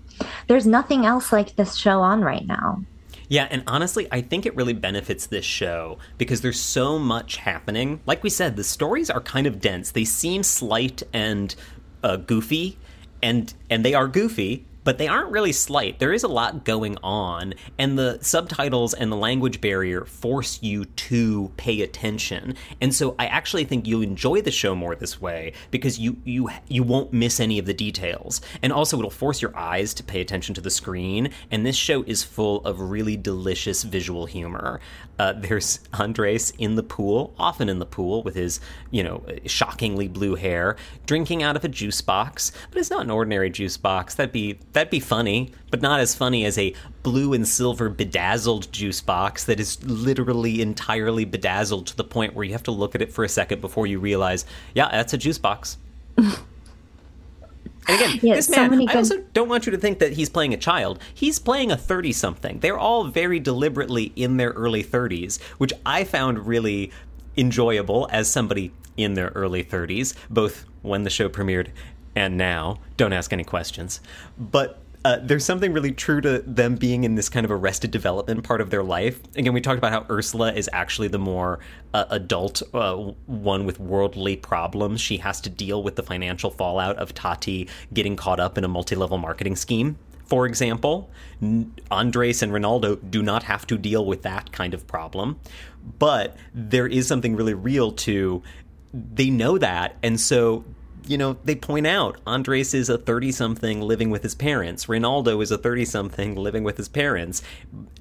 There's 0.47 0.67
nothing 0.67 1.05
else 1.05 1.31
like 1.31 1.55
this 1.55 1.75
show 1.75 2.01
on 2.01 2.21
right 2.21 2.45
now. 2.45 2.83
Yeah, 3.31 3.47
and 3.49 3.63
honestly, 3.65 4.09
I 4.11 4.19
think 4.19 4.45
it 4.45 4.53
really 4.57 4.73
benefits 4.73 5.25
this 5.27 5.45
show 5.45 5.99
because 6.17 6.41
there's 6.41 6.59
so 6.59 6.99
much 6.99 7.37
happening. 7.37 8.01
Like 8.05 8.23
we 8.23 8.29
said, 8.29 8.57
the 8.57 8.63
stories 8.65 9.09
are 9.09 9.21
kind 9.21 9.47
of 9.47 9.61
dense. 9.61 9.91
They 9.91 10.03
seem 10.03 10.43
slight 10.43 11.01
and 11.13 11.55
uh, 12.03 12.17
goofy, 12.17 12.77
and 13.23 13.53
and 13.69 13.85
they 13.85 13.93
are 13.93 14.09
goofy, 14.09 14.65
but 14.83 14.97
they 14.97 15.07
aren't 15.07 15.31
really 15.31 15.51
slight. 15.51 15.99
There 15.99 16.13
is 16.13 16.23
a 16.23 16.27
lot 16.27 16.65
going 16.65 16.97
on, 17.03 17.53
and 17.77 17.97
the 17.97 18.19
subtitles 18.21 18.93
and 18.93 19.11
the 19.11 19.15
language 19.15 19.61
barrier 19.61 20.05
force 20.05 20.61
you 20.61 20.85
to 20.85 21.51
pay 21.57 21.81
attention. 21.81 22.55
And 22.79 22.93
so 22.93 23.15
I 23.19 23.27
actually 23.27 23.65
think 23.65 23.87
you'll 23.87 24.01
enjoy 24.01 24.41
the 24.41 24.51
show 24.51 24.75
more 24.75 24.95
this 24.95 25.21
way 25.21 25.53
because 25.69 25.99
you 25.99 26.17
you 26.23 26.49
you 26.67 26.83
won't 26.83 27.13
miss 27.13 27.39
any 27.39 27.59
of 27.59 27.65
the 27.65 27.73
details. 27.73 28.41
And 28.61 28.73
also 28.73 28.97
it'll 28.97 29.09
force 29.11 29.41
your 29.41 29.55
eyes 29.57 29.93
to 29.95 30.03
pay 30.03 30.21
attention 30.21 30.55
to 30.55 30.61
the 30.61 30.69
screen, 30.69 31.29
and 31.49 31.65
this 31.65 31.75
show 31.75 32.03
is 32.03 32.23
full 32.23 32.65
of 32.65 32.79
really 32.79 33.17
delicious 33.17 33.83
visual 33.83 34.25
humor. 34.25 34.79
Uh, 35.21 35.33
there's 35.33 35.79
Andres 35.93 36.51
in 36.57 36.73
the 36.73 36.81
pool, 36.81 37.31
often 37.37 37.69
in 37.69 37.77
the 37.77 37.85
pool 37.85 38.23
with 38.23 38.33
his, 38.33 38.59
you 38.89 39.03
know, 39.03 39.23
shockingly 39.45 40.07
blue 40.07 40.33
hair, 40.33 40.75
drinking 41.05 41.43
out 41.43 41.55
of 41.55 41.63
a 41.63 41.67
juice 41.67 42.01
box, 42.01 42.51
but 42.71 42.79
it's 42.79 42.89
not 42.89 43.03
an 43.03 43.11
ordinary 43.11 43.51
juice 43.51 43.77
box. 43.77 44.15
That'd 44.15 44.31
be 44.31 44.57
That'd 44.73 44.89
be 44.89 44.99
funny, 44.99 45.51
but 45.69 45.79
not 45.79 45.99
as 45.99 46.15
funny 46.15 46.43
as 46.43 46.57
a 46.57 46.73
blue 47.03 47.33
and 47.33 47.47
silver 47.47 47.87
bedazzled 47.87 48.71
juice 48.71 48.99
box 48.99 49.43
that 49.43 49.59
is 49.59 49.83
literally 49.83 50.59
entirely 50.59 51.25
bedazzled 51.25 51.85
to 51.85 51.95
the 51.95 52.03
point 52.03 52.33
where 52.33 52.43
you 52.43 52.53
have 52.53 52.63
to 52.63 52.71
look 52.71 52.95
at 52.95 53.03
it 53.03 53.13
for 53.13 53.23
a 53.23 53.29
second 53.29 53.61
before 53.61 53.85
you 53.85 53.99
realize, 53.99 54.47
yeah, 54.73 54.89
that's 54.89 55.13
a 55.13 55.19
juice 55.19 55.37
box. 55.37 55.77
and 57.87 57.99
again, 57.99 58.19
Yeah, 58.21 58.35
this 58.35 58.47
so 58.47 58.55
man, 58.55 58.71
many 58.71 58.87
I 58.87 58.93
also 58.93 59.19
don't 59.33 59.49
want 59.49 59.65
you 59.65 59.71
to 59.71 59.77
think 59.77 59.99
that 59.99 60.13
he's 60.13 60.29
playing 60.29 60.53
a 60.53 60.57
child. 60.57 60.99
He's 61.13 61.39
playing 61.39 61.71
a 61.71 61.77
30 61.77 62.11
something. 62.11 62.59
They're 62.59 62.77
all 62.77 63.05
very 63.05 63.39
deliberately 63.39 64.11
in 64.15 64.37
their 64.37 64.51
early 64.51 64.83
30s, 64.83 65.41
which 65.57 65.73
I 65.85 66.03
found 66.03 66.45
really 66.45 66.91
enjoyable 67.37 68.07
as 68.11 68.29
somebody 68.29 68.71
in 68.97 69.13
their 69.13 69.29
early 69.29 69.63
30s, 69.63 70.15
both 70.29 70.65
when 70.81 71.03
the 71.03 71.09
show 71.09 71.29
premiered 71.29 71.69
and 72.15 72.37
now. 72.37 72.79
Don't 72.97 73.13
ask 73.13 73.31
any 73.31 73.43
questions. 73.43 74.01
But 74.37 74.80
uh, 75.03 75.17
there's 75.21 75.43
something 75.43 75.73
really 75.73 75.91
true 75.91 76.21
to 76.21 76.39
them 76.39 76.75
being 76.75 77.03
in 77.03 77.15
this 77.15 77.27
kind 77.27 77.43
of 77.43 77.51
arrested 77.51 77.89
development 77.89 78.43
part 78.43 78.61
of 78.61 78.69
their 78.69 78.83
life. 78.83 79.19
Again, 79.35 79.53
we 79.53 79.61
talked 79.61 79.79
about 79.79 79.91
how 79.91 80.05
Ursula 80.13 80.53
is 80.53 80.69
actually 80.73 81.07
the 81.07 81.19
more 81.19 81.59
uh, 81.93 82.05
adult 82.09 82.61
uh, 82.73 82.95
one 83.25 83.65
with 83.65 83.79
worldly 83.79 84.35
problems. 84.37 85.01
She 85.01 85.17
has 85.17 85.41
to 85.41 85.49
deal 85.49 85.81
with 85.81 85.95
the 85.95 86.03
financial 86.03 86.51
fallout 86.51 86.97
of 86.97 87.13
Tati 87.15 87.67
getting 87.93 88.15
caught 88.15 88.39
up 88.39 88.57
in 88.57 88.63
a 88.63 88.67
multi 88.67 88.95
level 88.95 89.17
marketing 89.17 89.55
scheme. 89.55 89.97
For 90.25 90.45
example, 90.45 91.09
Andres 91.89 92.41
and 92.41 92.53
Renaldo 92.53 92.95
do 92.95 93.21
not 93.21 93.43
have 93.43 93.67
to 93.67 93.77
deal 93.77 94.05
with 94.05 94.21
that 94.21 94.51
kind 94.51 94.73
of 94.73 94.87
problem. 94.87 95.39
But 95.99 96.37
there 96.53 96.87
is 96.87 97.07
something 97.07 97.35
really 97.35 97.55
real 97.55 97.91
to 97.93 98.43
they 98.93 99.29
know 99.29 99.57
that, 99.57 99.95
and 100.03 100.19
so 100.19 100.65
you 101.11 101.17
know, 101.17 101.35
they 101.43 101.55
point 101.55 101.85
out 101.85 102.21
Andres 102.25 102.73
is 102.73 102.87
a 102.87 102.97
30 102.97 103.33
something 103.33 103.81
living 103.81 104.09
with 104.09 104.23
his 104.23 104.33
parents. 104.33 104.87
Renaldo 104.87 105.41
is 105.41 105.51
a 105.51 105.57
30 105.57 105.83
something 105.83 106.35
living 106.35 106.63
with 106.63 106.77
his 106.77 106.87
parents. 106.87 107.43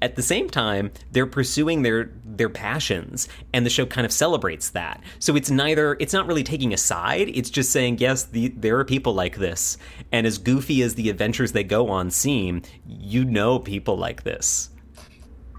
At 0.01 0.15
the 0.15 0.21
same 0.21 0.49
time, 0.49 0.93
they're 1.11 1.27
pursuing 1.27 1.81
their 1.81 2.11
their 2.23 2.47
passions 2.47 3.27
and 3.53 3.65
the 3.65 3.69
show 3.69 3.85
kind 3.85 4.05
of 4.05 4.13
celebrates 4.13 4.69
that. 4.69 5.03
So 5.19 5.35
it's 5.35 5.51
neither 5.51 5.97
it's 5.99 6.13
not 6.13 6.25
really 6.25 6.43
taking 6.43 6.73
a 6.73 6.77
side, 6.77 7.27
it's 7.27 7.49
just 7.49 7.71
saying 7.71 7.97
yes, 7.99 8.23
the, 8.23 8.47
there 8.47 8.79
are 8.79 8.85
people 8.85 9.13
like 9.13 9.35
this. 9.35 9.77
And 10.13 10.25
as 10.25 10.37
goofy 10.37 10.81
as 10.81 10.95
the 10.95 11.09
adventures 11.09 11.51
they 11.51 11.65
go 11.65 11.89
on 11.89 12.11
seem, 12.11 12.61
you 12.87 13.25
know 13.25 13.59
people 13.59 13.97
like 13.97 14.23
this. 14.23 14.69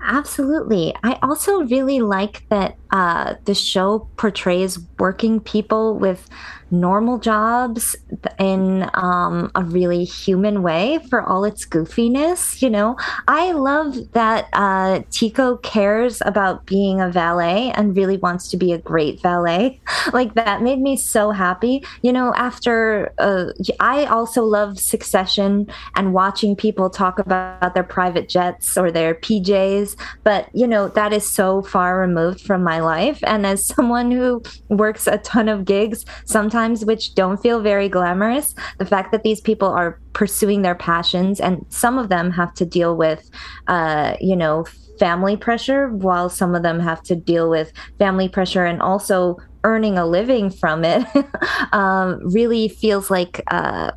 Absolutely. 0.04 0.94
I 1.04 1.18
also 1.22 1.62
really 1.62 2.00
like 2.00 2.48
that 2.48 2.76
uh, 2.92 3.34
the 3.46 3.54
show 3.54 4.06
portrays 4.16 4.78
working 4.98 5.40
people 5.40 5.98
with 5.98 6.28
normal 6.72 7.18
jobs 7.18 7.94
in 8.38 8.88
um, 8.94 9.52
a 9.54 9.62
really 9.62 10.04
human 10.04 10.62
way 10.62 10.98
for 11.10 11.22
all 11.22 11.44
its 11.44 11.66
goofiness. 11.66 12.62
You 12.62 12.70
know, 12.70 12.96
I 13.28 13.52
love 13.52 14.12
that 14.12 14.48
uh, 14.54 15.02
Tico 15.10 15.58
cares 15.58 16.22
about 16.24 16.66
being 16.66 17.00
a 17.00 17.10
valet 17.10 17.72
and 17.72 17.96
really 17.96 18.16
wants 18.16 18.48
to 18.48 18.56
be 18.56 18.72
a 18.72 18.78
great 18.78 19.20
valet. 19.20 19.80
Like, 20.12 20.34
that 20.34 20.62
made 20.62 20.80
me 20.80 20.96
so 20.96 21.30
happy. 21.30 21.84
You 22.02 22.12
know, 22.12 22.34
after 22.34 23.14
uh, 23.18 23.52
I 23.78 24.04
also 24.06 24.42
love 24.42 24.78
Succession 24.78 25.68
and 25.94 26.12
watching 26.12 26.56
people 26.56 26.90
talk 26.90 27.18
about 27.18 27.74
their 27.74 27.84
private 27.84 28.28
jets 28.28 28.76
or 28.76 28.90
their 28.90 29.14
PJs, 29.14 29.96
but 30.24 30.48
you 30.54 30.66
know, 30.66 30.88
that 30.88 31.12
is 31.12 31.28
so 31.30 31.62
far 31.62 32.00
removed 32.00 32.40
from 32.40 32.64
my 32.64 32.80
life. 32.82 33.18
And 33.24 33.46
as 33.46 33.66
someone 33.66 34.10
who 34.10 34.42
works 34.68 35.06
a 35.06 35.18
ton 35.18 35.48
of 35.48 35.64
gigs, 35.64 36.04
sometimes 36.24 36.84
which 36.84 37.14
don't 37.14 37.40
feel 37.40 37.60
very 37.60 37.88
glamorous, 37.88 38.54
the 38.78 38.86
fact 38.86 39.12
that 39.12 39.22
these 39.22 39.40
people 39.40 39.68
are 39.68 40.00
pursuing 40.12 40.62
their 40.62 40.74
passions 40.74 41.40
and 41.40 41.64
some 41.68 41.98
of 41.98 42.08
them 42.08 42.30
have 42.30 42.54
to 42.54 42.66
deal 42.66 42.96
with, 42.96 43.30
uh, 43.68 44.14
you 44.20 44.36
know, 44.36 44.64
family 44.98 45.36
pressure, 45.36 45.88
while 45.88 46.28
some 46.28 46.54
of 46.54 46.62
them 46.62 46.78
have 46.78 47.02
to 47.02 47.16
deal 47.16 47.48
with 47.50 47.72
family 47.98 48.28
pressure 48.28 48.64
and 48.64 48.82
also 48.82 49.36
earning 49.64 49.96
a 49.96 50.06
living 50.06 50.50
from 50.50 50.84
it, 50.84 51.06
um, 51.72 52.20
really 52.32 52.68
feels 52.68 53.10
like. 53.10 53.42
Uh, 53.50 53.90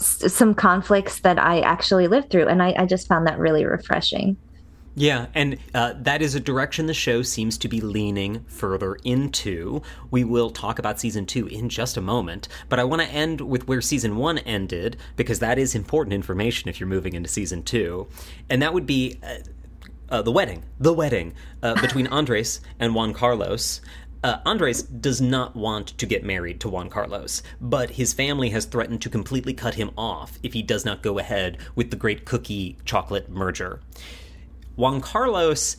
some 0.00 0.54
conflicts 0.54 1.22
that 1.22 1.40
I 1.40 1.58
actually 1.58 2.06
lived 2.06 2.30
through, 2.30 2.46
and 2.46 2.62
I, 2.62 2.72
I 2.78 2.86
just 2.86 3.08
found 3.08 3.26
that 3.26 3.36
really 3.36 3.64
refreshing. 3.64 4.36
Yeah, 4.98 5.26
and 5.32 5.58
uh, 5.74 5.94
that 6.00 6.22
is 6.22 6.34
a 6.34 6.40
direction 6.40 6.86
the 6.86 6.94
show 6.94 7.22
seems 7.22 7.56
to 7.58 7.68
be 7.68 7.80
leaning 7.80 8.44
further 8.48 8.96
into. 9.04 9.80
We 10.10 10.24
will 10.24 10.50
talk 10.50 10.80
about 10.80 10.98
season 10.98 11.24
two 11.24 11.46
in 11.46 11.68
just 11.68 11.96
a 11.96 12.00
moment, 12.00 12.48
but 12.68 12.80
I 12.80 12.84
want 12.84 13.02
to 13.02 13.08
end 13.08 13.40
with 13.40 13.68
where 13.68 13.80
season 13.80 14.16
one 14.16 14.38
ended 14.38 14.96
because 15.14 15.38
that 15.38 15.56
is 15.56 15.76
important 15.76 16.14
information 16.14 16.68
if 16.68 16.80
you're 16.80 16.88
moving 16.88 17.14
into 17.14 17.28
season 17.28 17.62
two, 17.62 18.08
and 18.50 18.60
that 18.60 18.74
would 18.74 18.86
be 18.86 19.20
uh, 19.22 19.36
uh, 20.08 20.22
the 20.22 20.32
wedding. 20.32 20.64
The 20.80 20.92
wedding 20.92 21.34
uh, 21.62 21.74
between 21.80 22.08
Andres 22.08 22.60
and 22.80 22.92
Juan 22.92 23.14
Carlos. 23.14 23.80
Uh, 24.24 24.38
Andres 24.44 24.82
does 24.82 25.20
not 25.20 25.54
want 25.54 25.96
to 25.98 26.06
get 26.06 26.24
married 26.24 26.58
to 26.62 26.68
Juan 26.68 26.90
Carlos, 26.90 27.40
but 27.60 27.90
his 27.90 28.12
family 28.12 28.50
has 28.50 28.64
threatened 28.64 29.00
to 29.02 29.08
completely 29.08 29.54
cut 29.54 29.74
him 29.74 29.92
off 29.96 30.40
if 30.42 30.54
he 30.54 30.62
does 30.62 30.84
not 30.84 31.04
go 31.04 31.20
ahead 31.20 31.56
with 31.76 31.92
the 31.92 31.96
great 31.96 32.24
cookie 32.24 32.76
chocolate 32.84 33.30
merger. 33.30 33.80
Juan 34.78 35.00
Carlos 35.00 35.76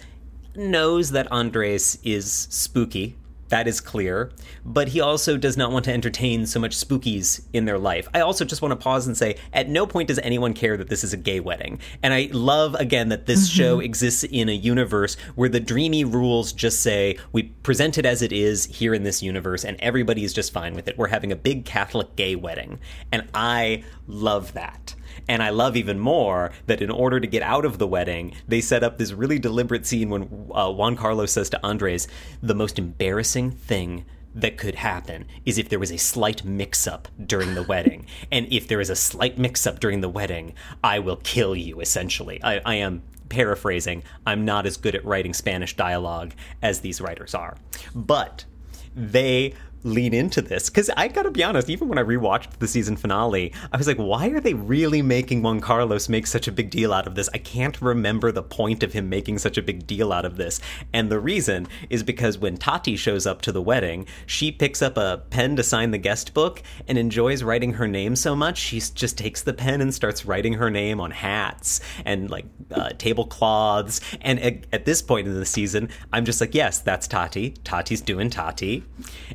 knows 0.58 1.12
that 1.12 1.32
Andres 1.32 1.98
is 2.04 2.30
spooky. 2.30 3.16
That 3.48 3.66
is 3.66 3.80
clear. 3.80 4.30
But 4.66 4.90
he 4.90 5.00
also 5.00 5.38
does 5.38 5.56
not 5.56 5.72
want 5.72 5.86
to 5.86 5.94
entertain 5.94 6.46
so 6.46 6.60
much 6.60 6.76
spookies 6.76 7.46
in 7.54 7.64
their 7.64 7.80
life. 7.80 8.10
I 8.14 8.20
also 8.20 8.44
just 8.44 8.62
want 8.62 8.74
to 8.74 8.76
pause 8.76 9.08
and 9.08 9.16
say 9.16 9.38
at 9.54 9.70
no 9.70 9.88
point 9.88 10.10
does 10.10 10.20
anyone 10.20 10.54
care 10.54 10.76
that 10.76 10.90
this 10.90 11.06
is 11.06 11.14
a 11.14 11.18
gay 11.18 11.40
wedding. 11.40 11.80
And 12.04 12.14
I 12.14 12.28
love, 12.34 12.76
again, 12.76 13.08
that 13.08 13.26
this 13.26 13.48
mm-hmm. 13.48 13.58
show 13.58 13.80
exists 13.80 14.26
in 14.26 14.50
a 14.50 14.54
universe 14.54 15.16
where 15.36 15.48
the 15.48 15.62
dreamy 15.62 16.04
rules 16.04 16.52
just 16.52 16.82
say 16.82 17.18
we 17.32 17.44
present 17.44 17.98
it 17.98 18.06
as 18.06 18.22
it 18.22 18.34
is 18.34 18.66
here 18.66 18.94
in 18.94 19.04
this 19.04 19.24
universe 19.24 19.64
and 19.64 19.78
everybody 19.80 20.26
is 20.26 20.34
just 20.34 20.52
fine 20.52 20.74
with 20.74 20.90
it. 20.90 20.98
We're 20.98 21.08
having 21.08 21.32
a 21.32 21.38
big 21.38 21.64
Catholic 21.64 22.18
gay 22.18 22.36
wedding. 22.36 22.82
And 23.14 23.30
I 23.34 23.86
love 24.08 24.52
that. 24.56 24.94
And 25.28 25.44
I 25.44 25.50
love 25.50 25.76
even 25.76 26.00
more 26.00 26.52
that 26.66 26.82
in 26.82 26.90
order 26.90 27.20
to 27.20 27.28
get 27.28 27.44
out 27.44 27.66
of 27.66 27.78
the 27.78 27.88
wedding, 27.88 28.34
they 28.48 28.62
set 28.62 28.84
up 28.84 28.98
this 28.98 29.12
really 29.12 29.40
deliberate 29.40 29.86
scene 29.86 30.10
when 30.10 30.50
uh, 30.54 30.72
Juan 30.72 30.96
Carlos 30.96 31.32
says 31.32 31.50
to 31.52 31.66
Andres, 31.66 32.08
the 32.42 32.56
most 32.56 32.80
embarrassing 32.80 33.52
thing 33.52 34.06
that 34.36 34.58
could 34.58 34.76
happen 34.76 35.26
is 35.46 35.58
if 35.58 35.70
there 35.70 35.80
was 35.80 35.92
a 35.92 35.98
slight 35.98 36.46
mix 36.46 36.88
up 36.88 37.08
during 37.24 37.56
the 37.56 37.64
wedding. 37.64 38.06
And 38.32 38.52
if 38.52 38.68
there 38.68 38.80
is 38.80 38.90
a 38.90 38.96
slight 38.96 39.38
mix 39.38 39.66
up 39.66 39.80
during 39.80 40.02
the 40.02 40.10
wedding, 40.10 40.54
I 40.84 41.00
will 41.00 41.16
kill 41.16 41.56
you, 41.56 41.80
essentially. 41.80 42.42
I, 42.44 42.62
I 42.64 42.76
am 42.76 43.02
paraphrasing. 43.30 44.04
I'm 44.26 44.46
not 44.46 44.66
as 44.66 44.78
good 44.78 44.96
at 44.96 45.06
writing 45.06 45.34
Spanish 45.34 45.76
dialogue 45.76 46.34
as 46.62 46.82
these 46.82 47.02
writers 47.02 47.34
are. 47.34 47.58
But 47.96 48.46
they 48.96 49.54
lean 49.84 50.14
into 50.14 50.42
this 50.42 50.70
because 50.70 50.90
I 50.96 51.08
gotta 51.08 51.32
be 51.32 51.44
honest, 51.44 51.70
even 51.70 51.88
when 51.88 51.98
I 51.98 52.04
rewatched 52.04 52.60
the 52.60 52.68
season 52.68 52.96
finale, 52.96 53.54
I 53.72 53.78
was 53.78 53.88
like, 53.88 53.98
why 53.98 54.28
are 54.30 54.40
they 54.40 54.54
really 54.54 55.02
making 55.02 55.42
Juan 55.42 55.60
Carlos 55.60 56.10
make 56.10 56.28
such 56.28 56.48
a 56.48 56.52
big 56.52 56.70
deal 56.70 56.94
out 56.94 57.08
of 57.08 57.16
this? 57.16 57.30
I 57.34 57.38
can't 57.38 57.82
remember 57.82 58.32
the 58.32 58.44
point 58.44 58.84
of 58.84 58.94
him 58.94 59.10
making 59.10 59.40
such 59.40 59.58
a 59.58 59.62
big 59.62 59.88
deal 59.88 60.12
out 60.12 60.26
of 60.26 60.38
this. 60.38 60.60
And 60.94 61.10
the 61.10 61.20
reason 61.20 61.68
is 61.90 62.04
because 62.04 62.38
when 62.38 62.58
Tati 62.58 62.96
shows 62.96 63.26
up 63.26 63.42
to 63.44 63.52
the 63.52 63.62
wedding, 63.62 64.06
she 64.26 64.52
picks 64.52 64.82
up 64.82 64.98
a 64.98 65.24
pen 65.30 65.56
to 65.56 65.64
sign 65.64 65.92
the 65.92 65.98
guest 65.98 66.34
book 66.34 66.62
and 66.88 66.98
enjoys 66.98 67.44
writing 67.44 67.74
her 67.74 67.88
name 67.88 68.16
so 68.16 68.36
much, 68.36 68.58
she 68.58 68.80
just 68.80 69.18
takes 69.18 69.42
the 69.42 69.54
pen 69.54 69.82
and 69.82 69.94
starts 69.94 70.26
writing 70.26 70.54
her 70.54 70.70
name 70.70 71.00
on 71.00 71.12
hats 71.12 71.82
and 72.06 72.30
like 72.30 72.46
uh, 72.72 72.90
tablecloths. 72.98 74.02
And 74.22 74.40
at, 74.40 74.66
at 74.72 74.86
this 74.86 75.02
point 75.02 75.28
in 75.28 75.36
the 75.36 75.46
season, 75.46 75.90
I'm 76.12 76.26
just 76.26 76.42
like, 76.42 76.54
yes, 76.54 76.80
that's 76.80 77.08
Tati. 77.08 77.52
Tati's 77.64 78.02
doing 78.02 78.30
Tati. 78.30 78.84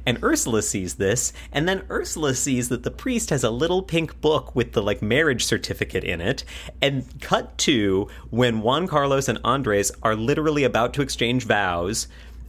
And 0.06 0.22
Ursula 0.34 0.62
sees 0.62 0.96
this, 0.96 1.32
and 1.52 1.68
then 1.68 1.84
Ursula 1.88 2.34
sees 2.34 2.68
that 2.68 2.82
the 2.82 2.90
priest 2.90 3.30
has 3.30 3.44
a 3.44 3.50
little 3.50 3.82
pink 3.82 4.20
book 4.20 4.52
with 4.52 4.72
the 4.72 4.82
like 4.82 5.00
marriage 5.00 5.44
certificate 5.44 6.02
in 6.02 6.20
it. 6.20 6.44
And 6.82 7.04
cut 7.20 7.56
to 7.58 8.08
when 8.30 8.60
Juan 8.60 8.88
Carlos 8.88 9.28
and 9.28 9.38
Andres 9.44 9.92
are 10.02 10.16
literally 10.16 10.64
about 10.64 10.92
to 10.94 11.02
exchange 11.02 11.44
vows. 11.44 12.08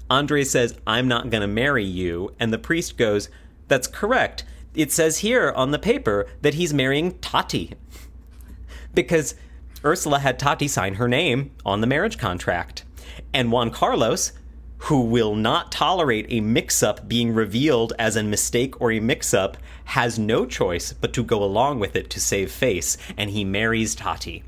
Andres 0.10 0.50
says, 0.50 0.76
I'm 0.88 1.08
not 1.08 1.30
going 1.30 1.42
to 1.42 1.48
marry 1.48 1.84
you. 1.84 2.34
And 2.40 2.52
the 2.52 2.58
priest 2.58 2.98
goes, 2.98 3.30
That's 3.68 3.86
correct. 3.86 4.46
It 4.74 4.92
says 4.92 5.20
here 5.20 5.52
on 5.56 5.70
the 5.70 5.78
paper 5.78 6.26
that 6.42 6.56
he's 6.56 6.74
marrying 6.74 7.20
Tati. 7.20 7.76
because 8.96 9.36
Ursula 9.86 10.18
had 10.18 10.40
Tati 10.40 10.68
sign 10.68 10.96
her 10.96 11.08
name 11.08 11.52
on 11.64 11.82
the 11.82 11.88
marriage 11.88 12.18
contract. 12.18 12.84
And 13.32 13.52
Juan 13.52 13.70
Carlos, 13.70 14.32
who 14.78 15.02
will 15.02 15.36
not 15.36 15.72
tolerate 15.72 16.26
a 16.30 16.42
mix 16.42 16.84
up 16.84 17.08
being 17.08 17.34
revealed 17.34 17.94
as 17.98 18.16
a 18.16 18.24
mistake 18.24 18.80
or 18.82 18.92
a 18.92 19.00
mix 19.00 19.34
up, 19.34 19.58
has 19.86 20.20
no 20.20 20.46
choice 20.46 20.94
but 20.94 21.14
to 21.14 21.24
go 21.24 21.44
along 21.44 21.80
with 21.80 21.96
it 21.96 22.10
to 22.10 22.20
save 22.20 22.52
face, 22.52 22.98
and 23.18 23.30
he 23.30 23.44
marries 23.44 23.96
Tati. 23.96 24.44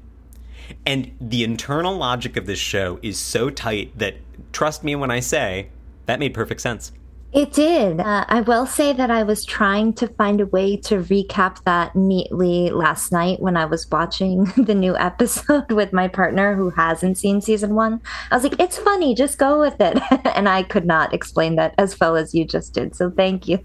And 0.86 1.15
the 1.21 1.43
internal 1.43 1.95
logic 1.95 2.36
of 2.36 2.45
this 2.45 2.59
show 2.59 2.99
is 3.01 3.17
so 3.17 3.49
tight 3.49 3.97
that, 3.97 4.15
trust 4.51 4.84
me 4.84 4.95
when 4.95 5.11
I 5.11 5.21
say, 5.21 5.69
that 6.05 6.19
made 6.19 6.34
perfect 6.34 6.61
sense. 6.61 6.91
It 7.34 7.51
did. 7.51 7.99
Uh, 7.99 8.23
I 8.28 8.41
will 8.41 8.65
say 8.65 8.93
that 8.93 9.11
I 9.11 9.23
was 9.23 9.43
trying 9.43 9.93
to 9.95 10.07
find 10.07 10.39
a 10.39 10.45
way 10.45 10.78
to 10.78 10.95
recap 10.95 11.61
that 11.65 11.93
neatly 11.93 12.69
last 12.69 13.11
night 13.11 13.41
when 13.41 13.57
I 13.57 13.65
was 13.65 13.89
watching 13.91 14.45
the 14.57 14.73
new 14.73 14.95
episode 14.97 15.71
with 15.71 15.91
my 15.91 16.07
partner 16.07 16.55
who 16.55 16.69
hasn't 16.69 17.17
seen 17.17 17.41
season 17.41 17.75
one. 17.75 18.01
I 18.32 18.36
was 18.36 18.43
like, 18.43 18.59
it's 18.59 18.78
funny, 18.78 19.13
just 19.13 19.38
go 19.38 19.59
with 19.59 19.75
it. 19.82 20.01
and 20.36 20.47
I 20.47 20.63
could 20.63 20.86
not 20.86 21.13
explain 21.13 21.57
that 21.57 21.75
as 21.78 21.99
well 21.99 22.15
as 22.15 22.34
you 22.34 22.45
just 22.45 22.73
did. 22.73 22.95
So 22.95 23.11
thank 23.11 23.47
you. 23.47 23.59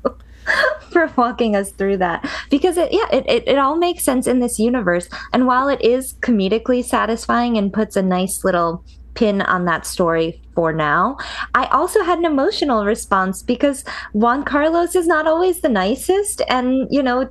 for 0.91 1.11
walking 1.17 1.55
us 1.55 1.71
through 1.71 1.97
that 1.97 2.29
because 2.51 2.77
it 2.77 2.93
yeah 2.93 3.07
it, 3.13 3.25
it, 3.29 3.47
it 3.47 3.59
all 3.59 3.77
makes 3.77 4.03
sense 4.03 4.27
in 4.27 4.41
this 4.41 4.59
universe 4.59 5.09
and 5.33 5.47
while 5.47 5.69
it 5.69 5.81
is 5.81 6.15
comedically 6.15 6.85
satisfying 6.85 7.57
and 7.57 7.73
puts 7.73 7.95
a 7.95 8.03
nice 8.03 8.43
little 8.43 8.85
pin 9.15 9.43
on 9.43 9.65
that 9.67 9.87
story 9.87 10.41
for 10.55 10.73
now. 10.73 11.19
I 11.55 11.67
also 11.67 12.03
had 12.03 12.19
an 12.19 12.25
emotional 12.25 12.85
response 12.85 13.43
because 13.43 13.85
Juan 14.13 14.45
Carlos 14.45 14.95
is 14.95 15.07
not 15.07 15.27
always 15.27 15.61
the 15.61 15.69
nicest, 15.69 16.43
and 16.49 16.87
you 16.91 17.03
know, 17.03 17.29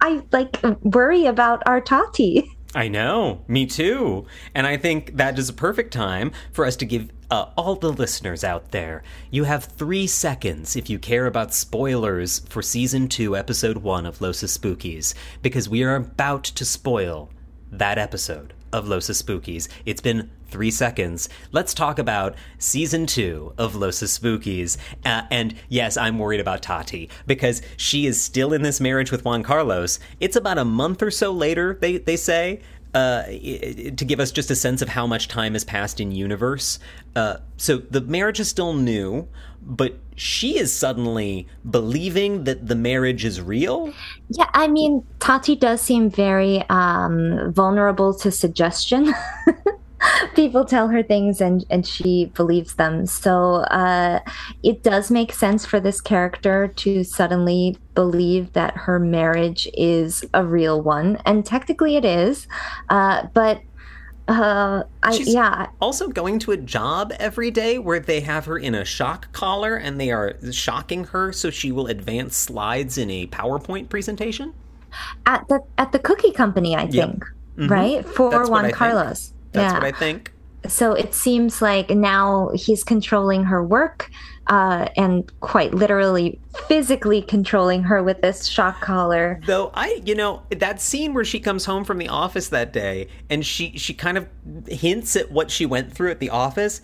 I 0.00 0.22
like 0.32 0.60
worry 0.82 1.26
about 1.26 1.62
our 1.66 1.80
Tati. 1.80 2.48
I 2.74 2.86
know, 2.86 3.44
me 3.48 3.66
too. 3.66 4.26
And 4.54 4.64
I 4.64 4.76
think 4.76 5.16
that 5.16 5.38
is 5.40 5.48
a 5.48 5.52
perfect 5.52 5.92
time 5.92 6.30
for 6.52 6.64
us 6.64 6.76
to 6.76 6.86
give 6.86 7.10
uh, 7.30 7.46
all 7.56 7.76
the 7.76 7.92
listeners 7.92 8.42
out 8.42 8.70
there, 8.72 9.02
you 9.30 9.44
have 9.44 9.64
three 9.64 10.06
seconds 10.06 10.76
if 10.76 10.90
you 10.90 10.98
care 10.98 11.26
about 11.26 11.54
spoilers 11.54 12.40
for 12.48 12.60
season 12.60 13.08
two, 13.08 13.36
episode 13.36 13.78
one 13.78 14.04
of 14.04 14.20
Los 14.20 14.42
Espookys, 14.42 15.14
because 15.42 15.68
we 15.68 15.82
are 15.82 15.94
about 15.94 16.44
to 16.44 16.64
spoil 16.64 17.30
that 17.70 17.98
episode 17.98 18.52
of 18.72 18.88
Los 18.88 19.08
Espookys. 19.08 19.68
It's 19.84 20.00
been 20.00 20.30
three 20.48 20.70
seconds. 20.70 21.28
Let's 21.52 21.74
talk 21.74 21.98
about 21.98 22.34
season 22.58 23.06
two 23.06 23.54
of 23.56 23.74
Los 23.74 24.00
Espookys. 24.02 24.76
Uh, 25.04 25.22
and 25.30 25.54
yes, 25.68 25.96
I'm 25.96 26.18
worried 26.18 26.40
about 26.40 26.62
Tati 26.62 27.08
because 27.26 27.62
she 27.76 28.06
is 28.06 28.20
still 28.20 28.52
in 28.52 28.62
this 28.62 28.80
marriage 28.80 29.10
with 29.10 29.24
Juan 29.24 29.42
Carlos. 29.42 29.98
It's 30.18 30.36
about 30.36 30.58
a 30.58 30.64
month 30.64 31.02
or 31.02 31.10
so 31.10 31.32
later, 31.32 31.78
they, 31.80 31.98
they 31.98 32.16
say. 32.16 32.60
Uh, 32.92 33.22
to 33.22 34.04
give 34.04 34.18
us 34.18 34.32
just 34.32 34.50
a 34.50 34.56
sense 34.56 34.82
of 34.82 34.88
how 34.88 35.06
much 35.06 35.28
time 35.28 35.52
has 35.52 35.62
passed 35.62 36.00
in 36.00 36.10
universe. 36.10 36.80
Uh, 37.14 37.36
so 37.56 37.78
the 37.78 38.00
marriage 38.00 38.40
is 38.40 38.48
still 38.48 38.74
new, 38.74 39.28
but 39.62 39.96
she 40.20 40.58
is 40.58 40.70
suddenly 40.70 41.46
believing 41.70 42.44
that 42.44 42.66
the 42.66 42.74
marriage 42.74 43.24
is 43.24 43.40
real. 43.40 43.90
Yeah, 44.28 44.50
I 44.52 44.68
mean, 44.68 45.02
Tati 45.18 45.56
does 45.56 45.80
seem 45.80 46.10
very 46.10 46.62
um, 46.68 47.50
vulnerable 47.54 48.12
to 48.18 48.30
suggestion. 48.30 49.14
people 50.34 50.66
tell 50.66 50.88
her 50.88 51.02
things 51.02 51.40
and 51.40 51.64
and 51.68 51.86
she 51.86 52.26
believes 52.34 52.74
them 52.74 53.04
so 53.06 53.56
uh, 53.70 54.18
it 54.62 54.82
does 54.82 55.10
make 55.10 55.30
sense 55.30 55.66
for 55.66 55.78
this 55.78 56.00
character 56.00 56.68
to 56.76 57.04
suddenly 57.04 57.76
believe 57.94 58.50
that 58.54 58.74
her 58.76 58.98
marriage 58.98 59.68
is 59.74 60.24
a 60.32 60.42
real 60.42 60.80
one 60.80 61.18
and 61.26 61.44
technically 61.44 61.96
it 61.96 62.04
is 62.04 62.48
uh, 62.88 63.26
but 63.34 63.60
uh, 64.30 64.84
I, 65.02 65.16
She's 65.16 65.34
yeah. 65.34 65.66
Also 65.80 66.08
going 66.08 66.38
to 66.40 66.52
a 66.52 66.56
job 66.56 67.12
every 67.18 67.50
day 67.50 67.78
where 67.78 67.98
they 67.98 68.20
have 68.20 68.44
her 68.44 68.56
in 68.56 68.76
a 68.76 68.84
shock 68.84 69.32
collar 69.32 69.74
and 69.74 70.00
they 70.00 70.12
are 70.12 70.36
shocking 70.52 71.04
her 71.04 71.32
so 71.32 71.50
she 71.50 71.72
will 71.72 71.88
advance 71.88 72.36
slides 72.36 72.96
in 72.96 73.10
a 73.10 73.26
PowerPoint 73.26 73.88
presentation. 73.88 74.54
At 75.26 75.48
the 75.48 75.60
at 75.78 75.90
the 75.90 75.98
cookie 75.98 76.32
company, 76.32 76.76
I 76.76 76.86
think. 76.86 77.24
Mm-hmm. 77.56 77.68
Right 77.68 78.06
for 78.06 78.30
That's 78.30 78.48
Juan 78.48 78.70
Carlos. 78.70 79.28
Think. 79.28 79.52
That's 79.52 79.72
yeah. 79.72 79.78
what 79.78 79.84
I 79.84 79.92
think. 79.92 80.32
So 80.68 80.92
it 80.92 81.12
seems 81.12 81.60
like 81.60 81.90
now 81.90 82.50
he's 82.54 82.84
controlling 82.84 83.44
her 83.44 83.64
work 83.64 84.10
uh, 84.50 84.88
and 84.96 85.30
quite 85.40 85.72
literally 85.72 86.38
physically 86.66 87.22
controlling 87.22 87.84
her 87.84 88.02
with 88.02 88.20
this 88.20 88.46
shock 88.46 88.80
collar. 88.80 89.40
Though 89.46 89.70
I, 89.74 90.02
you 90.04 90.16
know, 90.16 90.42
that 90.50 90.80
scene 90.80 91.14
where 91.14 91.24
she 91.24 91.38
comes 91.38 91.64
home 91.64 91.84
from 91.84 91.98
the 91.98 92.08
office 92.08 92.48
that 92.48 92.72
day 92.72 93.06
and 93.30 93.46
she 93.46 93.78
she 93.78 93.94
kind 93.94 94.18
of 94.18 94.26
hints 94.66 95.14
at 95.14 95.30
what 95.30 95.52
she 95.52 95.64
went 95.66 95.92
through 95.92 96.10
at 96.10 96.18
the 96.18 96.30
office. 96.30 96.80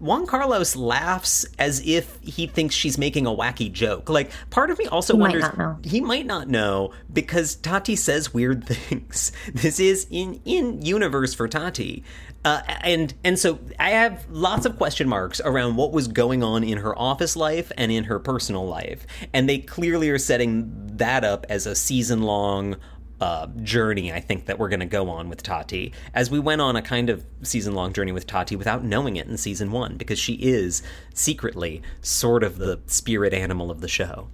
Juan 0.00 0.26
Carlos 0.26 0.76
laughs 0.76 1.46
as 1.58 1.86
if 1.86 2.18
he 2.22 2.46
thinks 2.46 2.74
she's 2.74 2.98
making 2.98 3.26
a 3.26 3.30
wacky 3.30 3.70
joke. 3.70 4.08
Like, 4.08 4.30
part 4.50 4.70
of 4.70 4.78
me 4.78 4.86
also 4.86 5.14
he 5.14 5.20
wonders 5.20 5.44
might 5.56 5.84
he 5.84 6.00
might 6.00 6.26
not 6.26 6.48
know 6.48 6.92
because 7.12 7.56
Tati 7.56 7.96
says 7.96 8.32
weird 8.32 8.64
things. 8.68 9.32
This 9.52 9.80
is 9.80 10.06
in 10.10 10.40
in 10.44 10.82
universe 10.82 11.34
for 11.34 11.48
Tati. 11.48 12.04
Uh, 12.44 12.62
and 12.82 13.14
and 13.24 13.38
so 13.38 13.58
I 13.78 13.90
have 13.90 14.24
lots 14.30 14.64
of 14.64 14.76
question 14.76 15.08
marks 15.08 15.40
around 15.44 15.76
what 15.76 15.92
was 15.92 16.06
going 16.08 16.42
on 16.42 16.62
in 16.62 16.78
her 16.78 16.96
office 16.98 17.34
life 17.34 17.72
and 17.76 17.90
in 17.90 18.04
her 18.04 18.18
personal 18.18 18.66
life, 18.66 19.06
and 19.32 19.48
they 19.48 19.58
clearly 19.58 20.08
are 20.10 20.18
setting 20.18 20.72
that 20.96 21.24
up 21.24 21.46
as 21.48 21.66
a 21.66 21.74
season 21.74 22.22
long 22.22 22.76
uh, 23.20 23.46
journey. 23.62 24.12
I 24.12 24.20
think 24.20 24.46
that 24.46 24.58
we're 24.58 24.68
going 24.68 24.80
to 24.80 24.86
go 24.86 25.10
on 25.10 25.28
with 25.28 25.42
Tati 25.42 25.92
as 26.14 26.30
we 26.30 26.38
went 26.38 26.60
on 26.60 26.76
a 26.76 26.82
kind 26.82 27.10
of 27.10 27.24
season 27.42 27.74
long 27.74 27.92
journey 27.92 28.12
with 28.12 28.26
Tati 28.26 28.56
without 28.56 28.84
knowing 28.84 29.16
it 29.16 29.26
in 29.26 29.36
season 29.36 29.72
one 29.72 29.96
because 29.96 30.18
she 30.18 30.34
is 30.34 30.82
secretly 31.14 31.82
sort 32.00 32.42
of 32.42 32.58
the 32.58 32.80
spirit 32.86 33.34
animal 33.34 33.70
of 33.70 33.80
the 33.80 33.88
show. 33.88 34.28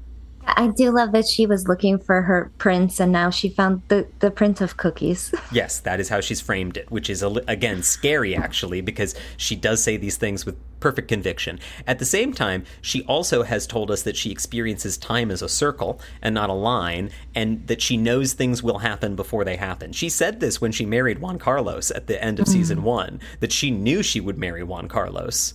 I 0.46 0.68
do 0.68 0.90
love 0.90 1.12
that 1.12 1.26
she 1.26 1.46
was 1.46 1.68
looking 1.68 1.98
for 1.98 2.22
her 2.22 2.50
prince 2.58 3.00
and 3.00 3.12
now 3.12 3.30
she 3.30 3.48
found 3.48 3.82
the, 3.88 4.06
the 4.20 4.30
print 4.30 4.60
of 4.60 4.76
cookies. 4.76 5.34
yes, 5.52 5.80
that 5.80 6.00
is 6.00 6.08
how 6.08 6.20
she's 6.20 6.40
framed 6.40 6.76
it, 6.76 6.90
which 6.90 7.10
is, 7.10 7.22
again, 7.22 7.82
scary 7.82 8.36
actually, 8.36 8.80
because 8.80 9.14
she 9.36 9.56
does 9.56 9.82
say 9.82 9.96
these 9.96 10.16
things 10.16 10.44
with 10.46 10.56
perfect 10.80 11.08
conviction. 11.08 11.58
At 11.86 11.98
the 11.98 12.04
same 12.04 12.34
time, 12.34 12.64
she 12.82 13.04
also 13.04 13.42
has 13.42 13.66
told 13.66 13.90
us 13.90 14.02
that 14.02 14.16
she 14.16 14.30
experiences 14.30 14.98
time 14.98 15.30
as 15.30 15.40
a 15.40 15.48
circle 15.48 15.98
and 16.20 16.34
not 16.34 16.50
a 16.50 16.54
line, 16.54 17.10
and 17.34 17.66
that 17.68 17.80
she 17.80 17.96
knows 17.96 18.34
things 18.34 18.62
will 18.62 18.78
happen 18.78 19.16
before 19.16 19.44
they 19.44 19.56
happen. 19.56 19.92
She 19.92 20.10
said 20.10 20.40
this 20.40 20.60
when 20.60 20.72
she 20.72 20.84
married 20.84 21.20
Juan 21.20 21.38
Carlos 21.38 21.90
at 21.90 22.06
the 22.06 22.22
end 22.22 22.38
of 22.38 22.46
mm. 22.46 22.52
season 22.52 22.82
one, 22.82 23.20
that 23.40 23.50
she 23.50 23.70
knew 23.70 24.02
she 24.02 24.20
would 24.20 24.36
marry 24.36 24.62
Juan 24.62 24.88
Carlos. 24.88 25.54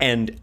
And 0.00 0.40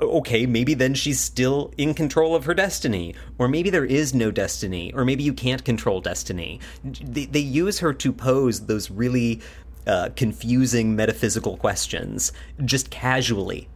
okay, 0.00 0.46
maybe 0.46 0.74
then 0.74 0.94
she's 0.94 1.20
still 1.20 1.72
in 1.76 1.94
control 1.94 2.34
of 2.34 2.44
her 2.44 2.54
destiny. 2.54 3.14
Or 3.38 3.48
maybe 3.48 3.70
there 3.70 3.84
is 3.84 4.14
no 4.14 4.30
destiny. 4.30 4.92
Or 4.92 5.04
maybe 5.04 5.22
you 5.22 5.32
can't 5.32 5.64
control 5.64 6.00
destiny. 6.00 6.60
They, 6.84 7.26
they 7.26 7.40
use 7.40 7.78
her 7.80 7.92
to 7.94 8.12
pose 8.12 8.66
those 8.66 8.90
really 8.90 9.40
uh, 9.86 10.10
confusing 10.16 10.96
metaphysical 10.96 11.56
questions 11.56 12.32
just 12.64 12.90
casually. 12.90 13.68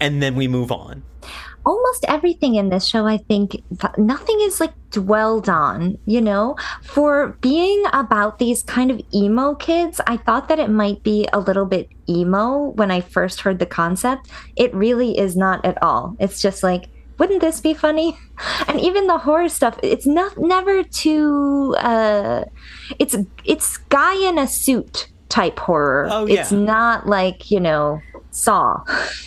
And 0.00 0.22
then 0.22 0.34
we 0.34 0.48
move 0.48 0.72
on 0.72 1.02
almost 1.64 2.04
everything 2.08 2.54
in 2.56 2.68
this 2.68 2.86
show, 2.86 3.06
I 3.06 3.18
think 3.18 3.62
nothing 3.96 4.38
is 4.40 4.60
like 4.60 4.72
dwelled 4.90 5.48
on, 5.48 5.98
you 6.06 6.20
know? 6.20 6.56
For 6.82 7.36
being 7.40 7.82
about 7.92 8.38
these 8.38 8.62
kind 8.62 8.90
of 8.90 9.00
emo 9.14 9.54
kids, 9.54 10.00
I 10.06 10.16
thought 10.16 10.48
that 10.48 10.58
it 10.58 10.70
might 10.70 11.02
be 11.02 11.28
a 11.32 11.40
little 11.40 11.66
bit 11.66 11.88
emo 12.08 12.70
when 12.70 12.90
I 12.90 13.00
first 13.00 13.40
heard 13.40 13.58
the 13.58 13.66
concept. 13.66 14.30
It 14.56 14.74
really 14.74 15.18
is 15.18 15.36
not 15.36 15.64
at 15.64 15.82
all. 15.82 16.16
It's 16.18 16.40
just 16.40 16.62
like, 16.62 16.88
wouldn't 17.18 17.40
this 17.40 17.60
be 17.60 17.74
funny? 17.74 18.18
And 18.66 18.80
even 18.80 19.06
the 19.06 19.18
horror 19.18 19.48
stuff, 19.48 19.78
it's 19.82 20.06
not 20.06 20.36
never 20.36 20.82
too 20.82 21.76
uh 21.78 22.44
it's 22.98 23.14
it's 23.44 23.76
guy 23.76 24.16
in 24.28 24.38
a 24.38 24.48
suit 24.48 25.08
type 25.28 25.58
horror. 25.58 26.08
Oh, 26.10 26.26
yeah. 26.26 26.40
It's 26.40 26.52
not 26.52 27.06
like, 27.06 27.50
you 27.50 27.60
know, 27.60 28.00
Saw. 28.34 28.82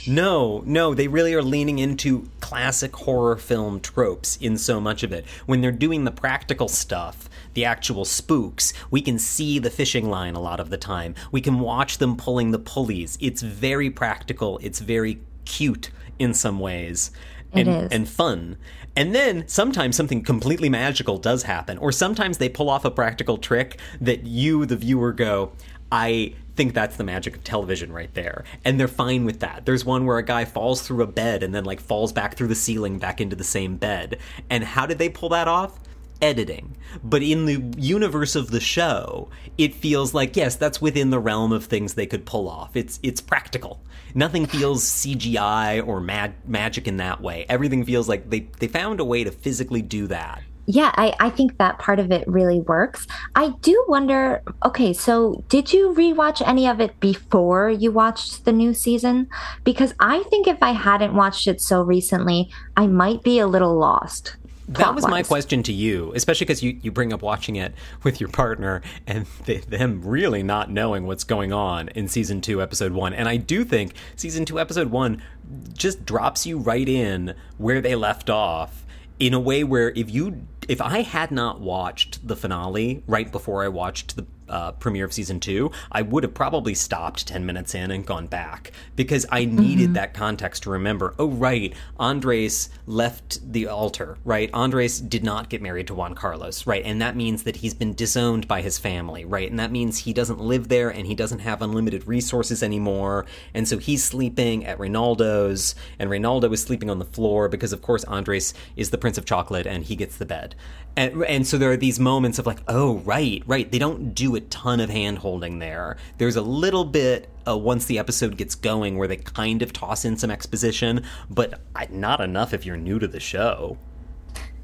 No, 0.05 0.61
no, 0.65 0.93
they 0.93 1.07
really 1.07 1.33
are 1.33 1.41
leaning 1.41 1.79
into 1.79 2.29
classic 2.41 2.93
horror 2.93 3.37
film 3.37 3.79
tropes 3.79 4.35
in 4.35 4.57
so 4.57 4.81
much 4.81 5.01
of 5.01 5.13
it. 5.13 5.25
When 5.45 5.61
they're 5.61 5.71
doing 5.71 6.03
the 6.03 6.11
practical 6.11 6.67
stuff, 6.67 7.29
the 7.53 7.63
actual 7.63 8.03
spooks, 8.03 8.73
we 8.91 9.01
can 9.01 9.17
see 9.17 9.59
the 9.59 9.69
fishing 9.69 10.09
line 10.09 10.35
a 10.35 10.41
lot 10.41 10.59
of 10.59 10.69
the 10.69 10.77
time. 10.77 11.15
We 11.31 11.39
can 11.39 11.61
watch 11.61 11.99
them 11.99 12.17
pulling 12.17 12.51
the 12.51 12.59
pulleys. 12.59 13.17
It's 13.21 13.41
very 13.41 13.89
practical, 13.89 14.59
it's 14.61 14.79
very 14.79 15.21
cute 15.45 15.89
in 16.19 16.33
some 16.33 16.59
ways. 16.59 17.11
And, 17.53 17.69
and 17.93 18.09
fun. 18.09 18.57
And 18.97 19.15
then 19.15 19.47
sometimes 19.47 19.95
something 19.95 20.21
completely 20.21 20.67
magical 20.67 21.17
does 21.17 21.43
happen, 21.43 21.77
or 21.77 21.93
sometimes 21.93 22.39
they 22.39 22.49
pull 22.49 22.69
off 22.69 22.83
a 22.83 22.91
practical 22.91 23.37
trick 23.37 23.79
that 24.01 24.25
you, 24.25 24.65
the 24.65 24.75
viewer, 24.75 25.13
go, 25.13 25.53
I 25.91 26.33
think 26.55 26.73
that's 26.73 26.97
the 26.97 27.03
magic 27.03 27.35
of 27.35 27.43
television 27.43 27.93
right 27.93 28.13
there. 28.13 28.43
And 28.65 28.79
they're 28.79 28.87
fine 28.87 29.23
with 29.25 29.39
that. 29.39 29.65
There's 29.65 29.85
one 29.85 30.05
where 30.05 30.17
a 30.17 30.23
guy 30.23 30.43
falls 30.43 30.81
through 30.81 31.03
a 31.03 31.07
bed 31.07 31.43
and 31.43 31.53
then 31.53 31.63
like 31.63 31.79
falls 31.79 32.11
back 32.11 32.35
through 32.35 32.47
the 32.47 32.55
ceiling 32.55 32.97
back 32.97 33.21
into 33.21 33.35
the 33.35 33.43
same 33.43 33.77
bed. 33.77 34.17
And 34.49 34.63
how 34.63 34.85
did 34.85 34.97
they 34.97 35.07
pull 35.07 35.29
that 35.29 35.47
off? 35.47 35.79
Editing. 36.19 36.75
But 37.03 37.21
in 37.21 37.45
the 37.45 37.63
universe 37.79 38.35
of 38.35 38.49
the 38.49 38.59
show, 38.59 39.29
it 39.59 39.75
feels 39.75 40.15
like 40.15 40.35
yes, 40.35 40.55
that's 40.55 40.81
within 40.81 41.11
the 41.11 41.19
realm 41.19 41.51
of 41.51 41.65
things 41.65 41.93
they 41.93 42.07
could 42.07 42.25
pull 42.25 42.49
off. 42.49 42.75
It's 42.75 42.99
it's 43.03 43.21
practical. 43.21 43.79
Nothing 44.15 44.47
feels 44.47 44.83
CGI 44.83 45.85
or 45.85 46.01
mad 46.01 46.33
magic 46.47 46.87
in 46.87 46.97
that 46.97 47.21
way. 47.21 47.45
Everything 47.47 47.85
feels 47.85 48.09
like 48.09 48.31
they 48.31 48.47
they 48.57 48.67
found 48.67 48.99
a 48.99 49.05
way 49.05 49.23
to 49.23 49.31
physically 49.31 49.83
do 49.83 50.07
that 50.07 50.41
yeah, 50.69 50.91
I, 50.95 51.13
I 51.19 51.29
think 51.29 51.57
that 51.57 51.79
part 51.79 51.97
of 51.97 52.11
it 52.11 52.27
really 52.27 52.59
works. 52.59 53.07
I 53.35 53.53
do 53.61 53.85
wonder 53.87 54.43
okay, 54.65 54.91
so 54.91 55.43
did 55.47 55.71
you 55.71 55.93
rewatch 55.93 56.45
any 56.45 56.67
of 56.67 56.81
it 56.81 56.99
before 56.99 57.69
you 57.69 57.91
watched 57.91 58.43
the 58.43 58.51
new 58.51 58.73
season? 58.73 59.29
Because 59.63 59.93
I 60.01 60.23
think 60.23 60.45
if 60.45 60.61
I 60.61 60.71
hadn't 60.71 61.15
watched 61.15 61.47
it 61.47 61.61
so 61.61 61.81
recently, 61.81 62.49
I 62.75 62.85
might 62.87 63.23
be 63.23 63.39
a 63.39 63.47
little 63.47 63.75
lost. 63.75 64.35
That 64.69 64.93
was 64.93 65.07
my 65.07 65.23
question 65.23 65.63
to 65.63 65.71
you, 65.71 66.11
especially 66.13 66.43
because 66.43 66.61
you, 66.61 66.77
you 66.81 66.91
bring 66.91 67.13
up 67.13 67.21
watching 67.21 67.55
it 67.55 67.73
with 68.03 68.19
your 68.19 68.29
partner 68.29 68.81
and 69.05 69.25
they, 69.45 69.59
them 69.59 70.01
really 70.03 70.43
not 70.43 70.69
knowing 70.69 71.07
what's 71.07 71.23
going 71.23 71.53
on 71.53 71.87
in 71.89 72.09
season 72.09 72.41
two, 72.41 72.61
episode 72.61 72.91
one. 72.91 73.13
And 73.13 73.29
I 73.29 73.37
do 73.37 73.63
think 73.63 73.93
season 74.17 74.43
two, 74.43 74.59
episode 74.59 74.89
one 74.89 75.23
just 75.71 76.05
drops 76.05 76.45
you 76.45 76.57
right 76.57 76.89
in 76.89 77.33
where 77.57 77.79
they 77.79 77.95
left 77.95 78.29
off 78.29 78.83
in 79.19 79.33
a 79.33 79.39
way 79.39 79.63
where 79.63 79.91
if 79.91 80.11
you 80.11 80.45
if 80.67 80.81
I 80.81 81.01
had 81.01 81.31
not 81.31 81.61
watched 81.61 82.27
the 82.27 82.35
finale 82.35 83.03
right 83.07 83.31
before 83.31 83.63
I 83.63 83.69
watched 83.69 84.15
the 84.15 84.25
uh, 84.49 84.71
premiere 84.73 85.05
of 85.05 85.13
season 85.13 85.39
two, 85.39 85.71
I 85.91 86.01
would 86.01 86.23
have 86.23 86.33
probably 86.33 86.73
stopped 86.73 87.27
10 87.27 87.45
minutes 87.45 87.75
in 87.75 87.91
and 87.91 88.05
gone 88.05 88.27
back 88.27 88.71
because 88.95 89.25
I 89.31 89.45
needed 89.45 89.85
mm-hmm. 89.85 89.93
that 89.93 90.13
context 90.13 90.63
to 90.63 90.69
remember 90.69 91.15
oh, 91.19 91.29
right, 91.29 91.73
Andres 91.97 92.69
left 92.85 93.51
the 93.51 93.67
altar, 93.67 94.17
right? 94.23 94.49
Andres 94.53 94.99
did 94.99 95.23
not 95.23 95.49
get 95.49 95.61
married 95.61 95.87
to 95.87 95.93
Juan 95.93 96.15
Carlos, 96.15 96.67
right? 96.67 96.83
And 96.85 97.01
that 97.01 97.15
means 97.15 97.43
that 97.43 97.57
he's 97.57 97.73
been 97.73 97.93
disowned 97.93 98.47
by 98.47 98.61
his 98.61 98.77
family, 98.77 99.25
right? 99.25 99.49
And 99.49 99.59
that 99.59 99.71
means 99.71 99.99
he 99.99 100.13
doesn't 100.13 100.39
live 100.39 100.67
there 100.67 100.89
and 100.89 101.05
he 101.07 101.15
doesn't 101.15 101.39
have 101.39 101.61
unlimited 101.61 102.07
resources 102.07 102.63
anymore. 102.63 103.25
And 103.53 103.67
so 103.67 103.77
he's 103.77 104.03
sleeping 104.03 104.65
at 104.65 104.79
Renaldo's, 104.79 105.75
and 105.99 106.09
Renaldo 106.09 106.51
is 106.51 106.61
sleeping 106.61 106.89
on 106.89 106.99
the 106.99 107.05
floor 107.05 107.49
because, 107.49 107.73
of 107.73 107.81
course, 107.81 108.03
Andres 108.05 108.53
is 108.75 108.89
the 108.89 108.97
Prince 108.97 109.17
of 109.17 109.25
Chocolate 109.25 109.67
and 109.67 109.83
he 109.83 109.95
gets 109.95 110.17
the 110.17 110.25
bed. 110.25 110.55
And, 110.95 111.23
and 111.25 111.45
so 111.45 111.59
there 111.59 111.71
are 111.71 111.77
these 111.77 111.99
moments 111.99 112.39
of 112.39 112.47
like, 112.47 112.59
oh, 112.67 112.97
right, 112.99 113.43
right. 113.45 113.71
They 113.71 113.77
don't 113.77 114.15
do 114.15 114.35
a 114.37 114.41
ton 114.41 114.79
of 114.79 114.89
hand 114.89 115.17
holding 115.17 115.59
there. 115.59 115.97
There's 116.17 116.37
a 116.37 116.41
little 116.41 116.85
bit 116.85 117.29
uh, 117.47 117.57
once 117.57 117.85
the 117.85 117.99
episode 117.99 118.37
gets 118.37 118.55
going 118.55 118.97
where 118.97 119.07
they 119.07 119.17
kind 119.17 119.61
of 119.61 119.73
toss 119.73 120.05
in 120.05 120.15
some 120.15 120.31
exposition, 120.31 121.03
but 121.29 121.59
not 121.89 122.21
enough 122.21 122.53
if 122.53 122.65
you're 122.65 122.77
new 122.77 122.99
to 122.99 123.07
the 123.07 123.19
show. 123.19 123.77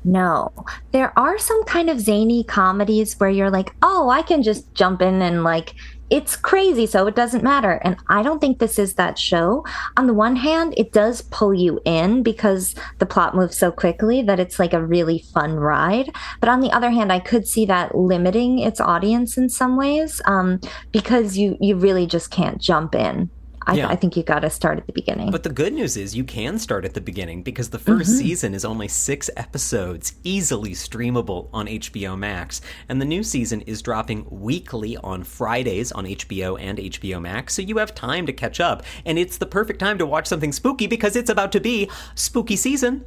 No, 0.06 0.52
there 0.92 1.18
are 1.18 1.38
some 1.38 1.64
kind 1.64 1.90
of 1.90 2.00
zany 2.00 2.44
comedies 2.44 3.20
where 3.20 3.30
you're 3.30 3.50
like, 3.50 3.74
oh, 3.82 4.10
I 4.10 4.22
can 4.22 4.44
just 4.44 4.74
jump 4.74 5.02
in 5.02 5.22
and 5.22 5.44
like 5.44 5.76
it's 6.14 6.36
crazy, 6.36 6.86
so 6.86 7.08
it 7.08 7.16
doesn't 7.16 7.44
matter. 7.44 7.82
And 7.84 7.98
I 8.08 8.22
don't 8.22 8.40
think 8.40 8.60
this 8.60 8.78
is 8.78 8.94
that 8.94 9.18
show. 9.18 9.66
On 9.98 10.06
the 10.06 10.14
one 10.14 10.36
hand, 10.36 10.76
it 10.78 10.92
does 10.92 11.24
pull 11.24 11.56
you 11.56 11.80
in 11.86 12.22
because 12.22 12.76
the 13.00 13.08
plot 13.08 13.36
moves 13.36 13.58
so 13.58 13.72
quickly 13.72 14.22
that 14.22 14.40
it's 14.40 14.60
like 14.60 14.74
a 14.74 14.86
really 14.86 15.26
fun 15.34 15.56
ride. 15.56 16.16
But 16.40 16.50
on 16.50 16.60
the 16.60 16.72
other 16.72 16.92
hand, 16.92 17.12
I 17.12 17.18
could 17.18 17.48
see 17.48 17.66
that 17.66 17.96
limiting 17.96 18.60
its 18.60 18.80
audience 18.80 19.40
in 19.40 19.50
some 19.50 19.76
ways 19.76 20.22
um, 20.26 20.60
because 20.92 21.36
you 21.36 21.58
you 21.60 21.78
really 21.78 22.06
just 22.06 22.30
can't 22.30 22.62
jump 22.62 22.94
in. 22.94 23.32
I, 23.66 23.76
yeah. 23.76 23.90
I 23.90 23.96
think 23.96 24.18
you 24.18 24.24
got 24.24 24.40
to 24.40 24.50
start 24.50 24.78
at 24.78 24.88
the 24.88 24.94
beginning. 24.94 25.32
But 25.32 25.44
the 25.44 25.50
good 25.50 25.74
news 25.74 25.98
is 25.98 26.16
you 26.16 26.24
can 26.24 26.60
start 26.60 26.86
at 26.86 26.94
the 26.94 27.02
beginning 27.02 27.44
because 27.44 27.70
the 27.70 27.78
1st 27.78 28.02
mm-hmm. 28.02 28.12
season 28.12 28.54
is 28.54 28.66
only 28.66 28.88
six 28.88 29.30
episodes, 29.36 30.14
easily 30.24 30.72
streamable 30.72 31.50
on 31.54 31.68
HBO 31.68 32.18
Max. 32.18 32.62
And 32.90 33.02
the 33.02 33.06
new 33.06 33.24
season 33.24 33.62
is 33.62 33.82
dropping 33.82 34.26
weekly 34.30 34.98
on 34.98 35.24
Fridays 35.24 35.92
on 35.92 36.06
HBO 36.06 36.60
and 36.60 36.78
HBO 36.78 37.22
Max. 37.22 37.54
So 37.54 37.62
you 37.62 37.78
have 37.78 37.96
time 37.96 38.26
to 38.26 38.34
catch 38.34 38.60
up. 38.60 38.84
And 39.06 39.18
it's 39.18 39.38
the 39.38 39.46
perfect 39.46 39.80
time 39.80 39.98
to 39.98 40.06
watch 40.06 40.28
something 40.28 40.52
spooky 40.52 40.88
because 40.88 41.16
it's 41.16 41.30
about 41.30 41.52
to 41.54 41.60
be 41.60 41.90
spooky 42.16 42.56
season. 42.56 43.06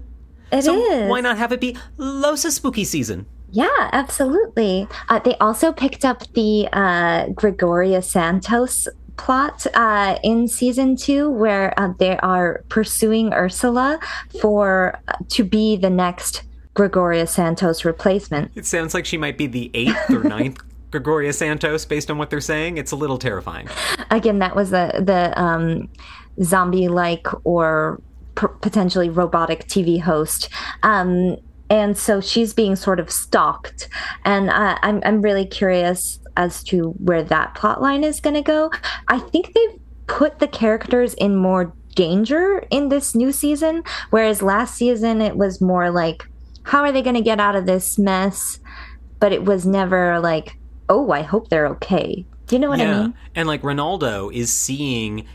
It 0.52 0.62
so 0.62 0.80
is. 0.80 1.10
Why 1.10 1.20
not 1.20 1.38
have 1.38 1.52
it 1.52 1.60
be 1.60 1.76
Losa 1.98 2.50
spooky 2.50 2.84
season? 2.84 3.26
Yeah, 3.50 3.90
absolutely. 3.92 4.88
Uh, 5.08 5.18
they 5.20 5.34
also 5.36 5.72
picked 5.72 6.04
up 6.04 6.30
the 6.34 6.68
uh, 6.72 7.28
Gregoria 7.28 8.02
Santos 8.02 8.88
plot 9.16 9.66
uh, 9.74 10.18
in 10.22 10.48
season 10.48 10.96
two 10.96 11.30
where 11.30 11.78
uh, 11.78 11.92
they 11.98 12.16
are 12.18 12.64
pursuing 12.68 13.32
Ursula 13.32 13.98
for 14.40 15.00
uh, 15.08 15.14
to 15.30 15.44
be 15.44 15.76
the 15.76 15.90
next 15.90 16.42
Gregoria 16.74 17.26
Santos 17.26 17.84
replacement. 17.84 18.52
It 18.54 18.66
sounds 18.66 18.92
like 18.94 19.06
she 19.06 19.16
might 19.16 19.38
be 19.38 19.46
the 19.46 19.70
eighth 19.74 20.10
or 20.10 20.22
ninth 20.36 20.60
Gregoria 20.90 21.32
Santos 21.32 21.84
based 21.84 22.10
on 22.10 22.18
what 22.18 22.30
they're 22.30 22.40
saying. 22.40 22.78
It's 22.78 22.92
a 22.92 22.96
little 22.96 23.18
terrifying. 23.18 23.68
Again, 24.10 24.38
that 24.40 24.54
was 24.54 24.70
the 24.70 25.02
the 25.02 25.38
um, 25.40 25.88
zombie 26.42 26.88
like 26.88 27.26
or 27.44 28.00
p- 28.34 28.46
potentially 28.60 29.08
robotic 29.08 29.66
TV 29.66 30.00
host. 30.00 30.48
Um, 30.82 31.36
and 31.68 31.98
so 31.98 32.20
she's 32.20 32.54
being 32.54 32.76
sort 32.76 33.00
of 33.00 33.10
stalked, 33.10 33.88
and 34.24 34.50
uh, 34.50 34.78
I'm 34.82 35.02
I'm 35.04 35.20
really 35.20 35.46
curious 35.46 36.20
as 36.36 36.62
to 36.64 36.90
where 36.98 37.22
that 37.22 37.54
plot 37.54 37.80
line 37.82 38.04
is 38.04 38.20
going 38.20 38.34
to 38.34 38.42
go. 38.42 38.70
I 39.08 39.18
think 39.18 39.52
they've 39.54 39.80
put 40.06 40.38
the 40.38 40.48
characters 40.48 41.14
in 41.14 41.36
more 41.36 41.72
danger 41.94 42.64
in 42.70 42.88
this 42.88 43.14
new 43.14 43.32
season, 43.32 43.82
whereas 44.10 44.42
last 44.42 44.74
season 44.74 45.20
it 45.20 45.36
was 45.36 45.60
more 45.60 45.90
like, 45.90 46.28
how 46.62 46.82
are 46.82 46.92
they 46.92 47.02
going 47.02 47.16
to 47.16 47.22
get 47.22 47.40
out 47.40 47.56
of 47.56 47.66
this 47.66 47.98
mess? 47.98 48.60
But 49.18 49.32
it 49.32 49.44
was 49.44 49.66
never 49.66 50.20
like, 50.20 50.58
oh, 50.88 51.10
I 51.10 51.22
hope 51.22 51.48
they're 51.48 51.68
okay. 51.68 52.26
Do 52.46 52.54
you 52.54 52.60
know 52.60 52.68
what 52.68 52.78
yeah. 52.78 52.98
I 52.98 53.02
mean? 53.02 53.14
And 53.34 53.48
like 53.48 53.64
Renaldo 53.64 54.30
is 54.30 54.52
seeing 54.52 55.26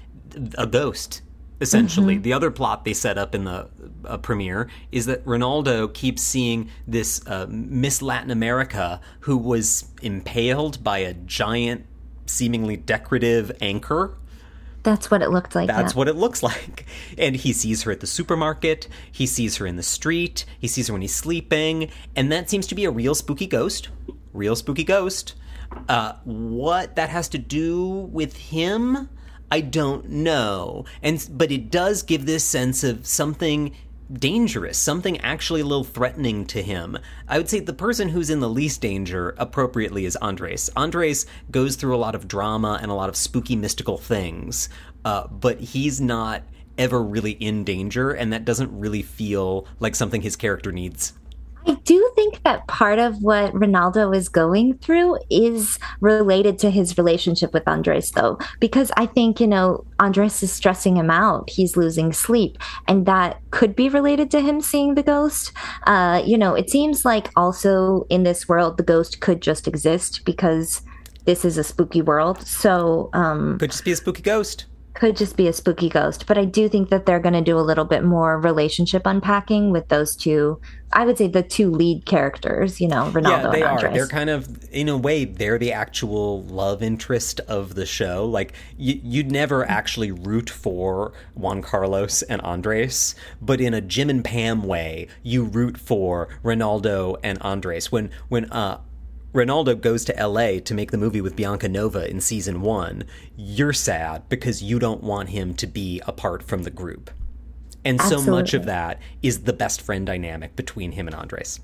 a 0.57 0.67
ghost 0.67 1.21
essentially. 1.61 2.15
Mm-hmm. 2.15 2.23
The 2.23 2.33
other 2.33 2.51
plot 2.51 2.85
they 2.85 2.93
set 2.93 3.17
up 3.17 3.35
in 3.35 3.45
the 3.45 3.69
uh, 4.05 4.17
premiere 4.17 4.69
is 4.91 5.05
that 5.05 5.21
Renaldo 5.25 5.87
keeps 5.87 6.21
seeing 6.21 6.69
this 6.87 7.25
uh, 7.27 7.47
Miss 7.49 8.01
Latin 8.01 8.31
America 8.31 9.01
who 9.21 9.37
was 9.37 9.85
impaled 10.01 10.83
by 10.83 10.99
a 10.99 11.13
giant, 11.13 11.85
seemingly 12.25 12.77
decorative 12.77 13.51
anchor. 13.61 14.17
That's 14.83 15.11
what 15.11 15.21
it 15.21 15.29
looked 15.29 15.53
like. 15.53 15.67
That's 15.67 15.93
yeah. 15.93 15.97
what 15.97 16.07
it 16.07 16.15
looks 16.15 16.41
like. 16.43 16.85
And 17.17 17.35
he 17.35 17.53
sees 17.53 17.83
her 17.83 17.91
at 17.91 17.99
the 17.99 18.07
supermarket. 18.07 18.87
He 19.11 19.25
sees 19.25 19.57
her 19.57 19.65
in 19.65 19.75
the 19.75 19.83
street. 19.83 20.45
He 20.59 20.67
sees 20.67 20.87
her 20.87 20.93
when 20.93 21.01
he's 21.01 21.15
sleeping. 21.15 21.91
And 22.15 22.31
that 22.31 22.49
seems 22.49 22.67
to 22.67 22.75
be 22.75 22.85
a 22.85 22.91
real 22.91 23.15
spooky 23.15 23.47
ghost. 23.47 23.89
Real 24.33 24.55
spooky 24.55 24.83
ghost. 24.83 25.35
Uh, 25.87 26.13
what 26.23 26.95
that 26.95 27.09
has 27.09 27.29
to 27.29 27.37
do 27.37 27.87
with 28.11 28.35
him? 28.35 29.09
I 29.51 29.61
don't 29.61 30.09
know. 30.09 30.85
And 31.03 31.27
but 31.31 31.51
it 31.51 31.69
does 31.69 32.03
give 32.03 32.25
this 32.25 32.43
sense 32.43 32.83
of 32.83 33.05
something 33.05 33.75
dangerous, 34.13 34.77
something 34.77 35.19
actually 35.21 35.61
a 35.61 35.65
little 35.65 35.83
threatening 35.83 36.45
to 36.47 36.61
him. 36.61 36.97
I 37.27 37.37
would 37.37 37.49
say 37.49 37.59
the 37.59 37.73
person 37.73 38.09
who's 38.09 38.29
in 38.29 38.39
the 38.39 38.49
least 38.49 38.81
danger 38.81 39.35
appropriately 39.37 40.05
is 40.05 40.15
Andres. 40.17 40.69
Andres 40.75 41.25
goes 41.49 41.75
through 41.75 41.95
a 41.95 41.97
lot 41.97 42.15
of 42.15 42.27
drama 42.27 42.79
and 42.81 42.91
a 42.91 42.95
lot 42.95 43.09
of 43.09 43.15
spooky 43.15 43.55
mystical 43.55 43.97
things, 43.97 44.69
uh, 45.05 45.27
but 45.27 45.59
he's 45.59 46.01
not 46.01 46.43
ever 46.77 47.01
really 47.01 47.31
in 47.31 47.63
danger, 47.63 48.11
and 48.11 48.33
that 48.33 48.45
doesn't 48.45 48.77
really 48.77 49.01
feel 49.01 49.67
like 49.79 49.95
something 49.95 50.21
his 50.21 50.35
character 50.35 50.71
needs. 50.71 51.13
I 51.67 51.73
do 51.83 52.11
think 52.15 52.43
that 52.43 52.67
part 52.67 52.99
of 52.99 53.21
what 53.21 53.53
Renaldo 53.53 54.11
is 54.11 54.29
going 54.29 54.77
through 54.79 55.19
is 55.29 55.77
related 55.99 56.57
to 56.59 56.69
his 56.69 56.97
relationship 56.97 57.53
with 57.53 57.67
Andres, 57.67 58.11
though, 58.11 58.39
because 58.59 58.91
I 58.97 59.05
think, 59.05 59.39
you 59.39 59.47
know, 59.47 59.85
Andres 59.99 60.41
is 60.41 60.51
stressing 60.51 60.97
him 60.97 61.09
out. 61.09 61.49
He's 61.49 61.77
losing 61.77 62.13
sleep, 62.13 62.57
and 62.87 63.05
that 63.05 63.39
could 63.51 63.75
be 63.75 63.89
related 63.89 64.31
to 64.31 64.41
him 64.41 64.61
seeing 64.61 64.95
the 64.95 65.03
ghost. 65.03 65.51
Uh, 65.85 66.21
you 66.25 66.37
know, 66.37 66.55
it 66.55 66.69
seems 66.69 67.05
like 67.05 67.29
also 67.35 68.05
in 68.09 68.23
this 68.23 68.47
world, 68.47 68.77
the 68.77 68.83
ghost 68.83 69.21
could 69.21 69.41
just 69.41 69.67
exist 69.67 70.25
because 70.25 70.81
this 71.25 71.45
is 71.45 71.57
a 71.57 71.63
spooky 71.63 72.01
world. 72.01 72.41
So, 72.47 73.09
um, 73.13 73.59
could 73.59 73.71
just 73.71 73.85
be 73.85 73.91
a 73.91 73.95
spooky 73.95 74.23
ghost 74.23 74.65
could 74.93 75.15
just 75.15 75.37
be 75.37 75.47
a 75.47 75.53
spooky 75.53 75.89
ghost. 75.89 76.27
But 76.27 76.37
I 76.37 76.45
do 76.45 76.67
think 76.67 76.89
that 76.89 77.05
they're 77.05 77.19
going 77.19 77.33
to 77.33 77.41
do 77.41 77.57
a 77.57 77.61
little 77.61 77.85
bit 77.85 78.03
more 78.03 78.39
relationship 78.39 79.03
unpacking 79.05 79.71
with 79.71 79.87
those 79.87 80.15
two. 80.15 80.59
I 80.93 81.05
would 81.05 81.17
say 81.17 81.27
the 81.27 81.43
two 81.43 81.71
lead 81.71 82.05
characters, 82.05 82.81
you 82.81 82.87
know, 82.89 83.09
Renaldo 83.11 83.45
yeah, 83.45 83.51
they 83.51 83.61
and 83.61 83.71
Andres. 83.71 83.91
are. 83.91 83.93
They're 83.93 84.07
kind 84.07 84.29
of, 84.29 84.69
in 84.71 84.89
a 84.89 84.97
way, 84.97 85.23
they're 85.23 85.57
the 85.57 85.71
actual 85.71 86.43
love 86.43 86.83
interest 86.83 87.39
of 87.41 87.75
the 87.75 87.85
show. 87.85 88.25
Like, 88.25 88.51
y- 88.77 88.99
you'd 89.01 89.31
never 89.31 89.65
actually 89.65 90.11
root 90.11 90.49
for 90.49 91.13
Juan 91.33 91.61
Carlos 91.61 92.23
and 92.23 92.41
Andres, 92.41 93.15
but 93.41 93.61
in 93.61 93.73
a 93.73 93.79
Jim 93.79 94.09
and 94.09 94.23
Pam 94.23 94.63
way, 94.63 95.07
you 95.23 95.45
root 95.45 95.77
for 95.77 96.27
Renaldo 96.43 97.15
and 97.23 97.37
Andres. 97.41 97.89
When 97.91 98.11
when 98.27 98.51
uh, 98.51 98.81
Renaldo 99.33 99.75
goes 99.75 100.03
to 100.05 100.27
LA 100.27 100.59
to 100.59 100.73
make 100.73 100.91
the 100.91 100.97
movie 100.97 101.21
with 101.21 101.35
Bianca 101.35 101.69
Nova 101.69 102.09
in 102.09 102.19
season 102.19 102.61
one, 102.61 103.05
you're 103.37 103.73
sad 103.73 104.27
because 104.27 104.61
you 104.61 104.77
don't 104.77 105.03
want 105.03 105.29
him 105.29 105.53
to 105.55 105.67
be 105.67 106.01
apart 106.05 106.43
from 106.43 106.63
the 106.63 106.69
group. 106.69 107.09
And 107.85 107.99
Absolutely. 107.99 108.25
so 108.25 108.31
much 108.31 108.53
of 108.53 108.65
that 108.65 108.99
is 109.21 109.43
the 109.43 109.53
best 109.53 109.81
friend 109.81 110.05
dynamic 110.05 110.55
between 110.55 110.91
him 110.91 111.07
and 111.07 111.15
Andres. 111.15 111.59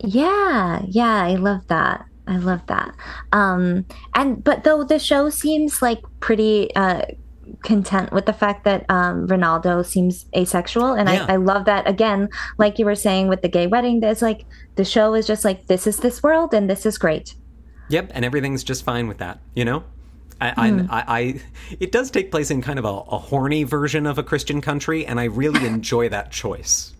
Yeah, 0.00 0.82
yeah, 0.86 1.22
I 1.22 1.36
love 1.36 1.66
that. 1.68 2.04
I 2.26 2.38
love 2.38 2.66
that. 2.66 2.94
Um, 3.32 3.86
and 4.14 4.42
but 4.42 4.64
though 4.64 4.82
the 4.82 4.98
show 4.98 5.30
seems 5.30 5.80
like 5.80 6.00
pretty 6.20 6.74
uh, 6.74 7.02
content 7.62 8.12
with 8.12 8.26
the 8.26 8.32
fact 8.32 8.64
that 8.64 8.84
um, 8.88 9.26
Renaldo 9.26 9.82
seems 9.82 10.26
asexual, 10.36 10.92
and 10.92 11.08
Yeah. 11.08 11.26
I, 11.28 11.34
I 11.34 11.36
love 11.36 11.66
that. 11.66 11.88
Again, 11.88 12.28
like 12.58 12.78
you 12.78 12.84
were 12.84 12.94
saying 12.94 13.28
with 13.28 13.42
the 13.42 13.48
gay 13.48 13.66
wedding, 13.66 14.00
there's 14.00 14.22
like 14.22 14.44
the 14.76 14.84
show 14.84 15.14
is 15.14 15.26
just 15.26 15.44
like 15.44 15.66
this 15.66 15.86
is 15.86 15.98
this 15.98 16.22
world, 16.22 16.54
and 16.54 16.68
this 16.68 16.86
is 16.86 16.98
great. 16.98 17.34
Yep, 17.88 18.12
and 18.14 18.24
everything's 18.24 18.64
just 18.64 18.84
fine 18.84 19.08
with 19.08 19.18
that, 19.18 19.40
you 19.54 19.64
know? 19.64 19.84
I. 20.40 20.48
I, 20.56 20.68
I, 20.68 21.04
I, 21.18 21.40
it 21.78 21.92
does 21.92 22.10
take 22.10 22.30
place 22.30 22.50
in 22.50 22.62
kind 22.62 22.78
of 22.78 22.84
a, 22.84 22.88
a 22.88 23.18
horny 23.18 23.64
version 23.64 24.06
of 24.06 24.18
a 24.18 24.22
Christian 24.22 24.60
country, 24.60 25.06
and 25.06 25.20
I 25.20 25.24
really 25.24 25.66
enjoy 25.74 26.08
that 26.08 26.30
choice. 26.32 26.93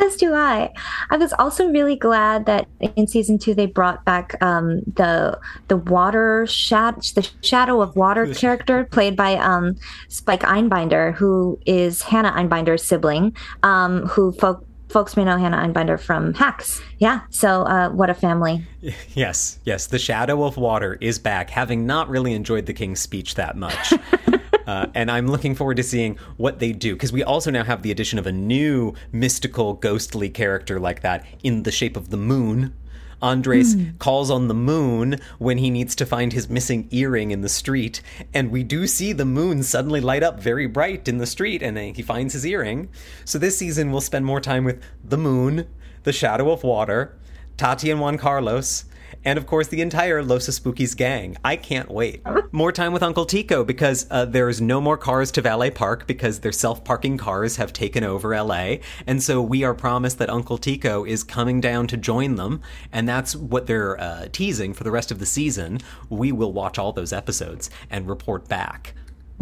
As 0.00 0.16
do 0.16 0.34
I. 0.34 0.72
I 1.10 1.16
was 1.16 1.32
also 1.32 1.68
really 1.68 1.96
glad 1.96 2.46
that 2.46 2.68
in 2.80 3.06
season 3.06 3.38
two 3.38 3.54
they 3.54 3.66
brought 3.66 4.04
back 4.04 4.40
um, 4.42 4.80
the 4.94 5.38
the 5.68 5.76
water 5.76 6.46
shad 6.46 7.02
the 7.14 7.28
shadow 7.42 7.80
of 7.80 7.96
water 7.96 8.32
character 8.32 8.84
played 8.84 9.16
by 9.16 9.36
um, 9.36 9.76
Spike 10.08 10.42
Einbinder, 10.42 11.14
who 11.14 11.58
is 11.66 12.02
Hannah 12.02 12.32
Einbinder's 12.32 12.82
sibling, 12.82 13.36
um, 13.62 14.06
who 14.06 14.32
folk 14.32 14.64
folks 14.88 15.16
may 15.16 15.24
know 15.24 15.36
Hannah 15.36 15.56
Einbinder 15.56 16.00
from 16.00 16.34
Hacks. 16.34 16.80
Yeah. 16.98 17.20
So 17.30 17.62
uh, 17.62 17.90
what 17.90 18.10
a 18.10 18.14
family. 18.14 18.66
Yes, 19.14 19.58
yes, 19.64 19.86
the 19.86 19.98
shadow 19.98 20.44
of 20.44 20.56
water 20.56 20.96
is 21.00 21.18
back, 21.18 21.50
having 21.50 21.84
not 21.84 22.08
really 22.08 22.32
enjoyed 22.32 22.66
the 22.66 22.72
king's 22.72 23.00
speech 23.00 23.34
that 23.34 23.56
much. 23.56 23.92
uh, 24.68 24.86
and 24.94 25.10
I'm 25.10 25.26
looking 25.26 25.54
forward 25.54 25.78
to 25.78 25.82
seeing 25.82 26.18
what 26.36 26.58
they 26.58 26.72
do, 26.72 26.94
because 26.94 27.10
we 27.10 27.24
also 27.24 27.50
now 27.50 27.64
have 27.64 27.80
the 27.80 27.90
addition 27.90 28.18
of 28.18 28.26
a 28.26 28.32
new 28.32 28.92
mystical, 29.10 29.72
ghostly 29.72 30.28
character 30.28 30.78
like 30.78 31.00
that 31.00 31.24
in 31.42 31.62
the 31.62 31.72
shape 31.72 31.96
of 31.96 32.10
the 32.10 32.18
moon. 32.18 32.74
Andres 33.22 33.74
calls 33.98 34.30
on 34.30 34.46
the 34.46 34.54
moon 34.54 35.16
when 35.38 35.58
he 35.58 35.70
needs 35.70 35.96
to 35.96 36.06
find 36.06 36.32
his 36.32 36.48
missing 36.50 36.86
earring 36.90 37.30
in 37.30 37.40
the 37.40 37.48
street, 37.48 38.02
and 38.34 38.50
we 38.50 38.62
do 38.62 38.86
see 38.86 39.12
the 39.12 39.24
moon 39.24 39.62
suddenly 39.62 40.02
light 40.02 40.22
up 40.22 40.38
very 40.38 40.66
bright 40.66 41.08
in 41.08 41.16
the 41.16 41.26
street, 41.26 41.62
and 41.62 41.78
he 41.78 42.02
finds 42.02 42.34
his 42.34 42.44
earring. 42.44 42.90
So 43.24 43.38
this 43.38 43.56
season 43.58 43.90
we'll 43.90 44.02
spend 44.02 44.26
more 44.26 44.40
time 44.40 44.64
with 44.64 44.82
the 45.02 45.18
moon, 45.18 45.66
the 46.04 46.12
shadow 46.12 46.52
of 46.52 46.62
water, 46.62 47.18
Tati 47.56 47.90
and 47.90 48.00
Juan 48.00 48.18
Carlos, 48.18 48.84
and 49.24 49.38
of 49.38 49.46
course 49.46 49.68
the 49.68 49.80
entire 49.80 50.22
Los 50.22 50.48
Espookys 50.48 50.96
gang. 50.96 51.36
I 51.44 51.56
can't 51.56 51.90
wait. 51.90 52.22
More 52.52 52.72
time 52.72 52.92
with 52.92 53.02
Uncle 53.02 53.24
Tico 53.24 53.64
because 53.64 54.06
uh, 54.10 54.24
there's 54.24 54.60
no 54.60 54.80
more 54.80 54.96
cars 54.96 55.30
to 55.32 55.42
Valet 55.42 55.70
Park 55.70 56.06
because 56.06 56.40
their 56.40 56.52
self 56.52 56.84
parking 56.84 57.16
cars 57.18 57.56
have 57.56 57.72
taken 57.72 58.04
over 58.04 58.36
LA. 58.36 58.76
And 59.06 59.22
so 59.22 59.42
we 59.42 59.64
are 59.64 59.74
promised 59.74 60.18
that 60.18 60.30
Uncle 60.30 60.58
Tico 60.58 61.04
is 61.04 61.22
coming 61.24 61.60
down 61.60 61.86
to 61.88 61.96
join 61.96 62.36
them. 62.36 62.62
And 62.92 63.08
that's 63.08 63.36
what 63.36 63.66
they're 63.66 64.00
uh, 64.00 64.28
teasing 64.32 64.74
for 64.74 64.84
the 64.84 64.90
rest 64.90 65.10
of 65.10 65.18
the 65.18 65.26
season. 65.26 65.80
We 66.08 66.32
will 66.32 66.52
watch 66.52 66.78
all 66.78 66.92
those 66.92 67.12
episodes 67.12 67.70
and 67.90 68.08
report 68.08 68.48
back. 68.48 68.94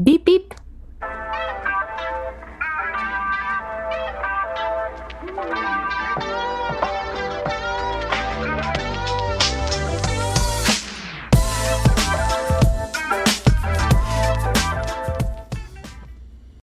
Beep 0.02 0.24
beep. 0.24 0.54